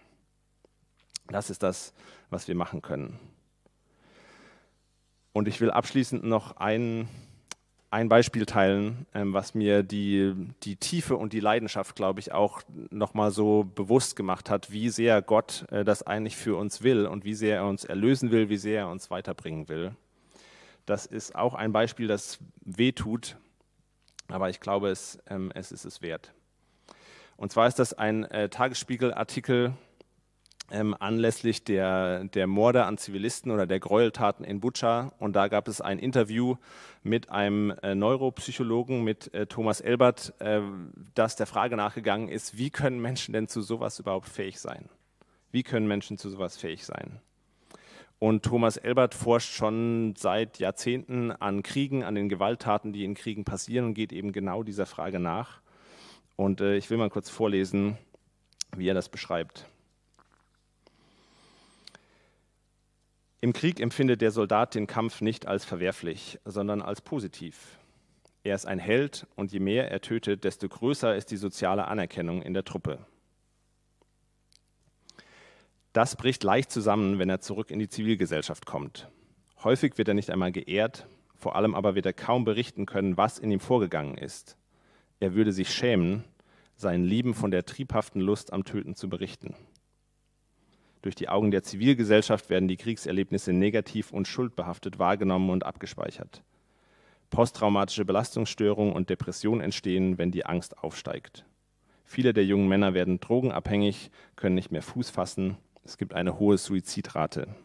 Das 1.28 1.50
ist 1.50 1.64
das, 1.64 1.94
was 2.30 2.48
wir 2.48 2.56
machen 2.56 2.82
können. 2.82 3.20
Und 5.34 5.48
ich 5.48 5.62
will 5.62 5.70
abschließend 5.70 6.24
noch 6.24 6.58
ein, 6.58 7.08
ein 7.92 8.10
Beispiel 8.10 8.46
teilen, 8.46 9.06
ähm, 9.14 9.34
was 9.34 9.54
mir 9.54 9.84
die, 9.84 10.34
die 10.64 10.78
Tiefe 10.78 11.16
und 11.16 11.32
die 11.32 11.40
Leidenschaft, 11.40 11.96
glaube 11.96 12.20
ich, 12.20 12.32
auch 12.32 12.64
nochmal 12.90 13.32
so 13.32 13.64
bewusst 13.64 14.16
gemacht 14.16 14.50
hat, 14.50 14.72
wie 14.72 14.90
sehr 14.90 15.22
Gott 15.22 15.66
äh, 15.70 15.86
das 15.86 16.02
eigentlich 16.02 16.36
für 16.36 16.56
uns 16.56 16.82
will 16.82 17.06
und 17.06 17.24
wie 17.24 17.36
sehr 17.36 17.58
er 17.58 17.68
uns 17.68 17.86
erlösen 17.86 18.32
will, 18.32 18.50
wie 18.50 18.58
sehr 18.58 18.80
er 18.82 18.90
uns 18.90 19.12
weiterbringen 19.12 19.70
will. 19.70 19.96
Das 20.88 21.06
ist 21.06 21.36
auch 21.36 21.54
ein 21.54 21.72
Beispiel, 21.72 22.08
das 22.08 22.40
weh 22.62 22.92
tut, 22.94 23.38
aber 24.30 24.50
ich 24.50 24.60
glaube, 24.60 24.90
es, 24.90 25.20
ähm, 25.30 25.52
es 25.54 25.72
ist 25.72 25.86
es 25.86 26.02
wert. 26.02 26.34
Und 27.36 27.52
zwar 27.52 27.68
ist 27.68 27.78
das 27.78 27.94
ein 27.94 28.24
äh, 28.26 28.50
Tagesspiegel-Artikel 28.50 29.74
ähm, 30.72 30.96
anlässlich 31.00 31.64
der, 31.64 32.26
der 32.26 32.48
Morde 32.48 32.86
an 32.86 32.98
Zivilisten 32.98 33.52
oder 33.52 33.66
der 33.66 33.80
Gräueltaten 33.80 34.46
in 34.46 34.60
Butscha. 34.60 35.14
Und 35.20 35.36
da 35.36 35.48
gab 35.48 35.68
es 35.68 35.82
ein 35.82 36.00
Interview 36.00 36.56
mit 37.04 37.30
einem 37.30 37.72
äh, 37.84 37.96
Neuropsychologen, 37.96 39.04
mit 39.04 39.34
äh, 39.34 39.48
Thomas 39.48 39.82
Elbert, 39.82 40.34
äh, 40.40 40.62
das 41.16 41.36
der 41.36 41.48
Frage 41.48 41.78
nachgegangen 41.78 42.28
ist, 42.28 42.58
wie 42.58 42.70
können 42.70 43.02
Menschen 43.02 43.34
denn 43.34 43.48
zu 43.48 43.62
sowas 43.62 44.00
überhaupt 44.00 44.28
fähig 44.28 44.60
sein? 44.60 44.90
Wie 45.52 45.64
können 45.64 45.88
Menschen 45.88 46.18
zu 46.18 46.30
sowas 46.30 46.58
fähig 46.58 46.86
sein? 46.86 47.22
Und 48.20 48.44
Thomas 48.44 48.78
Elbert 48.78 49.14
forscht 49.14 49.54
schon 49.54 50.16
seit 50.18 50.58
Jahrzehnten 50.58 51.32
an 51.32 51.62
Kriegen, 51.62 52.04
an 52.04 52.16
den 52.16 52.30
Gewalttaten, 52.30 52.92
die 52.92 53.06
in 53.06 53.14
Kriegen 53.14 53.46
passieren 53.46 53.86
und 53.86 53.94
geht 53.94 54.12
eben 54.12 54.32
genau 54.32 54.64
dieser 54.64 54.88
Frage 54.88 55.20
nach. 55.20 55.62
Und 56.36 56.60
äh, 56.62 56.76
ich 56.78 56.90
will 56.90 56.98
mal 56.98 57.12
kurz 57.12 57.30
vorlesen, 57.30 57.98
wie 58.76 58.88
er 58.88 58.96
das 58.96 59.10
beschreibt. 59.10 59.68
Im 63.40 63.54
Krieg 63.54 63.80
empfindet 63.80 64.22
der 64.22 64.32
Soldat 64.32 64.74
den 64.74 64.88
Kampf 64.88 65.22
nicht 65.22 65.46
als 65.46 65.64
verwerflich, 65.64 66.40
sondern 66.44 66.82
als 66.82 67.02
positiv. 67.02 67.78
Er 68.44 68.56
ist 68.56 68.66
ein 68.66 68.80
Held 68.80 69.28
und 69.36 69.52
je 69.52 69.60
mehr 69.60 69.92
er 69.92 70.02
tötet, 70.02 70.44
desto 70.44 70.68
größer 70.68 71.16
ist 71.16 71.30
die 71.30 71.38
soziale 71.38 71.88
Anerkennung 71.88 72.42
in 72.42 72.54
der 72.54 72.64
Truppe. 72.64 73.00
Das 75.94 76.16
bricht 76.16 76.44
leicht 76.44 76.72
zusammen, 76.72 77.20
wenn 77.20 77.30
er 77.30 77.42
zurück 77.42 77.70
in 77.70 77.80
die 77.80 77.90
Zivilgesellschaft 77.90 78.66
kommt. 78.66 79.10
Häufig 79.64 79.98
wird 79.98 80.08
er 80.08 80.14
nicht 80.14 80.30
einmal 80.30 80.52
geehrt, 80.52 81.08
vor 81.36 81.56
allem 81.56 81.76
aber 81.76 81.94
wird 81.94 82.06
er 82.06 82.14
kaum 82.14 82.44
berichten 82.44 82.86
können, 82.86 83.18
was 83.18 83.38
in 83.38 83.52
ihm 83.52 83.60
vorgegangen 83.60 84.18
ist. 84.18 84.58
Er 85.20 85.34
würde 85.36 85.52
sich 85.52 85.70
schämen, 85.74 86.24
seinen 86.76 87.04
Lieben 87.04 87.34
von 87.34 87.52
der 87.52 87.66
triebhaften 87.66 88.22
Lust 88.22 88.54
am 88.54 88.64
Töten 88.64 88.96
zu 88.96 89.10
berichten. 89.10 89.56
Durch 91.08 91.16
die 91.16 91.30
Augen 91.30 91.52
der 91.52 91.64
Zivilgesellschaft 91.64 92.50
werden 92.50 92.68
die 92.68 92.76
Kriegserlebnisse 92.76 93.54
negativ 93.54 94.12
und 94.12 94.28
schuldbehaftet 94.28 95.00
wahrgenommen 95.00 95.52
und 95.52 95.66
abgespeichert. 95.66 96.44
Posttraumatische 97.30 98.04
Belastungsstörungen 98.04 98.94
und 98.94 99.10
Depressionen 99.10 99.62
entstehen, 99.62 100.18
wenn 100.18 100.32
die 100.32 100.46
Angst 100.46 100.78
aufsteigt. 100.80 101.46
Viele 102.04 102.34
der 102.34 102.44
jungen 102.44 102.68
Männer 102.68 102.94
werden 102.94 103.22
drogenabhängig, 103.22 104.12
können 104.36 104.56
nicht 104.56 104.74
mehr 104.74 104.82
Fuß 104.82 105.10
fassen. 105.10 105.56
Es 105.86 105.98
gibt 105.98 106.14
eine 106.14 106.40
hohe 106.40 106.58
Suizidrate. 106.58 107.56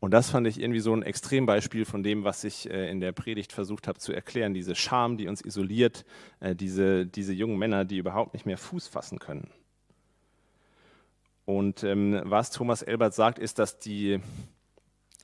Und 0.00 0.10
das 0.10 0.28
fand 0.28 0.48
ich 0.48 0.60
irgendwie 0.60 0.80
so 0.80 0.92
ein 0.92 1.04
Extrembeispiel 1.04 1.84
von 1.84 2.02
dem, 2.02 2.24
was 2.24 2.42
ich 2.42 2.68
äh, 2.68 2.90
in 2.90 2.98
der 2.98 3.12
Predigt 3.12 3.52
versucht 3.52 3.86
habe 3.86 4.00
zu 4.00 4.12
erklären. 4.12 4.54
Diese 4.54 4.74
Scham, 4.74 5.18
die 5.18 5.28
uns 5.28 5.40
isoliert, 5.40 6.04
äh, 6.40 6.56
diese, 6.56 7.06
diese 7.06 7.32
jungen 7.32 7.58
Männer, 7.58 7.84
die 7.84 7.98
überhaupt 7.98 8.34
nicht 8.34 8.44
mehr 8.44 8.58
Fuß 8.58 8.88
fassen 8.88 9.20
können. 9.20 9.52
Und 11.58 11.84
ähm, 11.84 12.18
was 12.24 12.50
Thomas 12.50 12.80
Elbert 12.80 13.12
sagt, 13.12 13.38
ist, 13.38 13.58
dass, 13.58 13.78
die, 13.78 14.20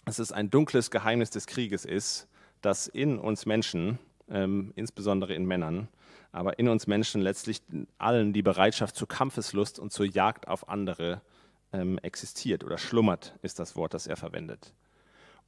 dass 0.04 0.18
es 0.18 0.30
ein 0.30 0.50
dunkles 0.50 0.90
Geheimnis 0.90 1.30
des 1.30 1.46
Krieges 1.46 1.86
ist, 1.86 2.28
dass 2.60 2.86
in 2.86 3.18
uns 3.18 3.46
Menschen, 3.46 3.98
ähm, 4.28 4.72
insbesondere 4.76 5.32
in 5.32 5.46
Männern, 5.46 5.88
aber 6.30 6.58
in 6.58 6.68
uns 6.68 6.86
Menschen 6.86 7.22
letztlich 7.22 7.62
allen 7.96 8.34
die 8.34 8.42
Bereitschaft 8.42 8.94
zur 8.94 9.08
Kampfeslust 9.08 9.78
und 9.78 9.90
zur 9.90 10.04
Jagd 10.04 10.48
auf 10.48 10.68
andere 10.68 11.22
ähm, 11.72 11.98
existiert 12.00 12.62
oder 12.62 12.76
schlummert, 12.76 13.34
ist 13.40 13.58
das 13.58 13.74
Wort, 13.74 13.94
das 13.94 14.06
er 14.06 14.18
verwendet. 14.18 14.74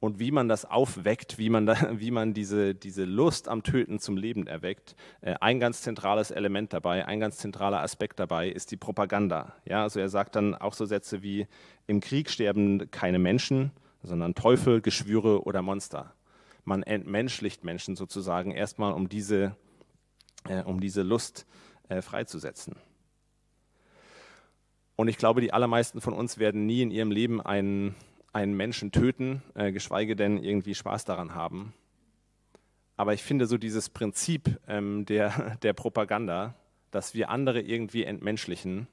Und 0.01 0.17
wie 0.17 0.31
man 0.31 0.49
das 0.49 0.65
aufweckt, 0.65 1.37
wie 1.37 1.51
man, 1.51 1.67
da, 1.67 1.77
wie 1.99 2.09
man 2.09 2.33
diese, 2.33 2.73
diese 2.73 3.05
Lust 3.05 3.47
am 3.47 3.61
Töten 3.61 3.99
zum 3.99 4.17
Leben 4.17 4.47
erweckt, 4.47 4.95
äh, 5.21 5.35
ein 5.39 5.59
ganz 5.59 5.83
zentrales 5.83 6.31
Element 6.31 6.73
dabei, 6.73 7.05
ein 7.05 7.19
ganz 7.19 7.37
zentraler 7.37 7.81
Aspekt 7.81 8.19
dabei 8.19 8.49
ist 8.49 8.71
die 8.71 8.77
Propaganda. 8.77 9.53
Ja, 9.63 9.83
also 9.83 9.99
er 9.99 10.09
sagt 10.09 10.35
dann 10.35 10.55
auch 10.55 10.73
so 10.73 10.85
Sätze 10.85 11.21
wie, 11.21 11.47
im 11.85 11.99
Krieg 12.01 12.31
sterben 12.31 12.89
keine 12.89 13.19
Menschen, 13.19 13.71
sondern 14.01 14.33
Teufel, 14.33 14.81
Geschwüre 14.81 15.43
oder 15.43 15.61
Monster. 15.61 16.15
Man 16.65 16.81
entmenschlicht 16.81 17.63
Menschen 17.63 17.95
sozusagen 17.95 18.51
erstmal, 18.51 18.93
um 18.93 19.07
diese, 19.07 19.55
äh, 20.49 20.63
um 20.63 20.79
diese 20.79 21.03
Lust 21.03 21.45
äh, 21.89 22.01
freizusetzen. 22.01 22.75
Und 24.95 25.09
ich 25.09 25.17
glaube, 25.17 25.41
die 25.41 25.53
allermeisten 25.53 26.01
von 26.01 26.13
uns 26.13 26.39
werden 26.39 26.65
nie 26.65 26.81
in 26.81 26.89
ihrem 26.89 27.11
Leben 27.11 27.39
einen, 27.39 27.93
einen 28.33 28.55
Menschen 28.55 28.91
töten, 28.91 29.43
äh, 29.55 29.71
geschweige 29.71 30.15
denn 30.15 30.41
irgendwie 30.43 30.75
Spaß 30.75 31.05
daran 31.05 31.35
haben. 31.35 31.73
Aber 32.97 33.13
ich 33.13 33.23
finde 33.23 33.45
so 33.45 33.57
dieses 33.57 33.89
Prinzip 33.89 34.59
ähm, 34.67 35.05
der, 35.05 35.57
der 35.63 35.73
Propaganda, 35.73 36.55
dass 36.91 37.13
wir 37.13 37.29
andere 37.29 37.61
irgendwie 37.61 38.03
entmenschlichen, 38.03 38.87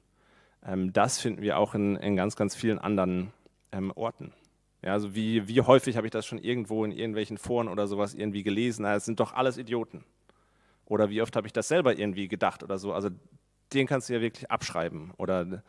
ähm, 0.65 0.93
das 0.93 1.19
finden 1.19 1.41
wir 1.41 1.57
auch 1.57 1.75
in, 1.75 1.95
in 1.95 2.15
ganz, 2.15 2.35
ganz 2.35 2.55
vielen 2.55 2.79
anderen 2.79 3.31
ähm, 3.71 3.91
Orten. 3.95 4.33
Ja, 4.81 4.93
also 4.93 5.13
wie, 5.13 5.47
wie 5.47 5.61
häufig 5.61 5.97
habe 5.97 6.07
ich 6.07 6.11
das 6.11 6.25
schon 6.25 6.39
irgendwo 6.39 6.85
in 6.85 6.91
irgendwelchen 6.91 7.37
Foren 7.37 7.67
oder 7.67 7.87
sowas 7.87 8.13
irgendwie 8.13 8.43
gelesen, 8.43 8.85
es 8.85 9.05
sind 9.05 9.19
doch 9.19 9.33
alles 9.33 9.57
Idioten. 9.57 10.05
Oder 10.85 11.09
wie 11.09 11.21
oft 11.21 11.35
habe 11.35 11.47
ich 11.47 11.53
das 11.53 11.67
selber 11.67 11.97
irgendwie 11.97 12.27
gedacht 12.27 12.63
oder 12.63 12.77
so. 12.79 12.93
Also 12.93 13.09
den 13.73 13.87
kannst 13.87 14.09
du 14.09 14.13
ja 14.13 14.21
wirklich 14.21 14.49
abschreiben. 14.49 15.11
Oder 15.17 15.63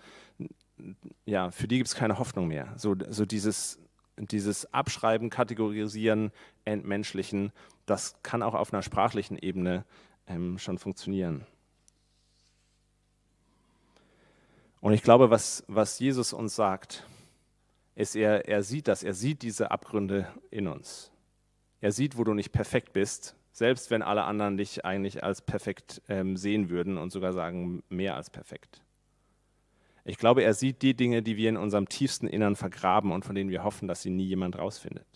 ja, 1.25 1.51
für 1.51 1.69
die 1.69 1.79
gibt 1.79 1.89
es 1.89 1.95
keine 1.95 2.19
Hoffnung 2.19 2.49
mehr. 2.49 2.73
So, 2.77 2.95
so 3.09 3.25
dieses, 3.27 3.79
dieses 4.17 4.73
Abschreiben, 4.73 5.31
Kategorisieren, 5.31 6.33
Entmenschlichen, 6.65 7.53
das 7.87 8.23
kann 8.23 8.43
auch 8.43 8.55
auf 8.55 8.73
einer 8.73 8.83
sprachlichen 8.83 9.39
Ebene 9.39 9.85
ähm, 10.27 10.59
schon 10.59 10.79
funktionieren. 10.79 11.47
Und 14.81 14.93
ich 14.95 15.03
glaube, 15.03 15.31
was, 15.31 15.65
was 15.69 15.99
Jesus 15.99 16.33
uns 16.33 16.57
sagt, 16.57 17.05
ist, 17.95 18.17
er, 18.17 18.49
er 18.49 18.63
sieht 18.63 18.89
das, 18.89 19.03
er 19.03 19.15
sieht 19.15 19.43
diese 19.43 19.71
Abgründe 19.71 20.27
in 20.51 20.67
uns. 20.67 21.11
Er 21.81 21.93
sieht, 21.93 22.17
wo 22.17 22.25
du 22.25 22.35
nicht 22.35 22.53
perfekt 22.53 22.93
bist, 22.93 23.37
selbst 23.53 23.91
wenn 23.91 24.03
alle 24.03 24.25
anderen 24.25 24.57
dich 24.57 24.85
eigentlich 24.85 25.23
als 25.23 25.43
perfekt 25.43 26.01
ähm, 26.09 26.37
sehen 26.37 26.71
würden 26.71 26.97
und 26.97 27.11
sogar 27.11 27.33
sagen, 27.33 27.83
mehr 27.89 28.15
als 28.15 28.31
perfekt. 28.31 28.83
Ich 30.05 30.19
glaube, 30.19 30.43
er 30.43 30.55
sieht 30.55 30.83
die 30.83 30.95
Dinge, 30.95 31.23
die 31.23 31.37
wir 31.37 31.49
in 31.49 31.57
unserem 31.57 31.89
tiefsten 31.89 32.27
Innern 32.27 32.57
vergraben 32.57 33.13
und 33.13 33.25
von 33.25 33.35
denen 33.35 33.51
wir 33.51 33.65
hoffen, 33.65 33.89
dass 33.89 34.03
sie 34.03 34.11
nie 34.11 34.25
jemand 34.25 34.59
rausfindet. 34.59 35.07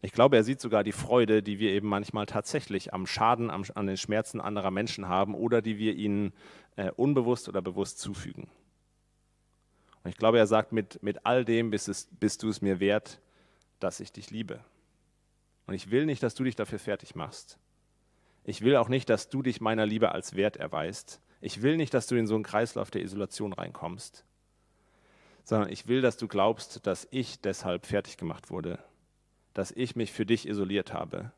Ich 0.00 0.12
glaube, 0.12 0.36
er 0.36 0.44
sieht 0.44 0.60
sogar 0.60 0.84
die 0.84 0.92
Freude, 0.92 1.42
die 1.42 1.58
wir 1.58 1.72
eben 1.72 1.88
manchmal 1.88 2.26
tatsächlich 2.26 2.94
am 2.94 3.06
Schaden, 3.06 3.50
am, 3.50 3.64
an 3.74 3.86
den 3.86 3.96
Schmerzen 3.96 4.40
anderer 4.40 4.70
Menschen 4.70 5.08
haben 5.08 5.34
oder 5.34 5.60
die 5.60 5.78
wir 5.78 5.94
ihnen 5.94 6.32
äh, 6.76 6.92
unbewusst 6.92 7.48
oder 7.48 7.60
bewusst 7.60 7.98
zufügen. 7.98 8.48
Und 10.04 10.10
ich 10.10 10.16
glaube, 10.16 10.38
er 10.38 10.46
sagt, 10.46 10.72
mit, 10.72 11.02
mit 11.02 11.26
all 11.26 11.44
dem 11.44 11.70
bist, 11.70 11.88
es, 11.88 12.08
bist 12.20 12.44
du 12.44 12.48
es 12.48 12.62
mir 12.62 12.78
wert, 12.78 13.20
dass 13.80 13.98
ich 13.98 14.12
dich 14.12 14.30
liebe. 14.30 14.60
Und 15.66 15.74
ich 15.74 15.90
will 15.90 16.06
nicht, 16.06 16.22
dass 16.22 16.36
du 16.36 16.44
dich 16.44 16.54
dafür 16.54 16.78
fertig 16.78 17.16
machst. 17.16 17.58
Ich 18.44 18.62
will 18.62 18.76
auch 18.76 18.88
nicht, 18.88 19.10
dass 19.10 19.28
du 19.28 19.42
dich 19.42 19.60
meiner 19.60 19.84
Liebe 19.84 20.12
als 20.12 20.36
wert 20.36 20.56
erweist. 20.56 21.20
Ich 21.40 21.62
will 21.62 21.76
nicht, 21.76 21.94
dass 21.94 22.06
du 22.06 22.16
in 22.16 22.26
so 22.26 22.34
einen 22.34 22.44
Kreislauf 22.44 22.90
der 22.90 23.02
Isolation 23.02 23.52
reinkommst, 23.52 24.24
sondern 25.44 25.70
ich 25.70 25.86
will, 25.86 26.00
dass 26.00 26.16
du 26.16 26.28
glaubst, 26.28 26.86
dass 26.86 27.06
ich 27.10 27.40
deshalb 27.40 27.86
fertig 27.86 28.16
gemacht 28.16 28.50
wurde, 28.50 28.78
dass 29.54 29.70
ich 29.70 29.96
mich 29.96 30.12
für 30.12 30.26
dich 30.26 30.48
isoliert 30.48 30.92
habe 30.92 31.32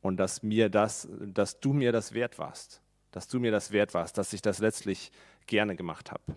und 0.00 0.16
dass 0.18 0.42
mir 0.42 0.68
das, 0.68 1.08
dass 1.20 1.60
du 1.60 1.72
mir 1.72 1.92
das 1.92 2.12
wert 2.12 2.38
warst, 2.38 2.82
dass 3.10 3.26
du 3.26 3.40
mir 3.40 3.50
das 3.50 3.72
wert 3.72 3.94
warst, 3.94 4.18
dass 4.18 4.32
ich 4.32 4.42
das 4.42 4.58
letztlich 4.58 5.10
gerne 5.46 5.76
gemacht 5.76 6.12
habe. 6.12 6.36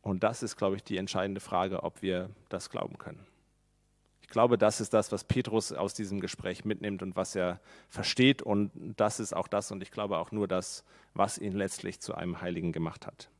Und 0.00 0.22
das 0.22 0.42
ist, 0.42 0.56
glaube 0.56 0.76
ich, 0.76 0.84
die 0.84 0.96
entscheidende 0.96 1.40
Frage, 1.40 1.82
ob 1.82 2.02
wir 2.02 2.30
das 2.48 2.70
glauben 2.70 2.96
können. 2.98 3.26
Ich 4.28 4.32
glaube, 4.32 4.58
das 4.58 4.82
ist 4.82 4.92
das, 4.92 5.10
was 5.10 5.24
Petrus 5.24 5.72
aus 5.72 5.94
diesem 5.94 6.20
Gespräch 6.20 6.66
mitnimmt 6.66 7.02
und 7.02 7.16
was 7.16 7.34
er 7.34 7.60
versteht. 7.88 8.42
Und 8.42 8.70
das 8.74 9.20
ist 9.20 9.34
auch 9.34 9.48
das 9.48 9.70
und 9.70 9.82
ich 9.82 9.90
glaube 9.90 10.18
auch 10.18 10.32
nur 10.32 10.46
das, 10.46 10.84
was 11.14 11.38
ihn 11.38 11.54
letztlich 11.54 12.00
zu 12.00 12.14
einem 12.14 12.42
Heiligen 12.42 12.70
gemacht 12.72 13.06
hat. 13.06 13.30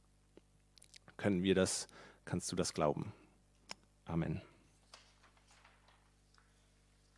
Können 1.18 1.42
wir 1.42 1.54
das, 1.54 1.88
kannst 2.24 2.50
du 2.50 2.56
das 2.56 2.72
glauben? 2.72 3.12
Amen. 4.06 4.40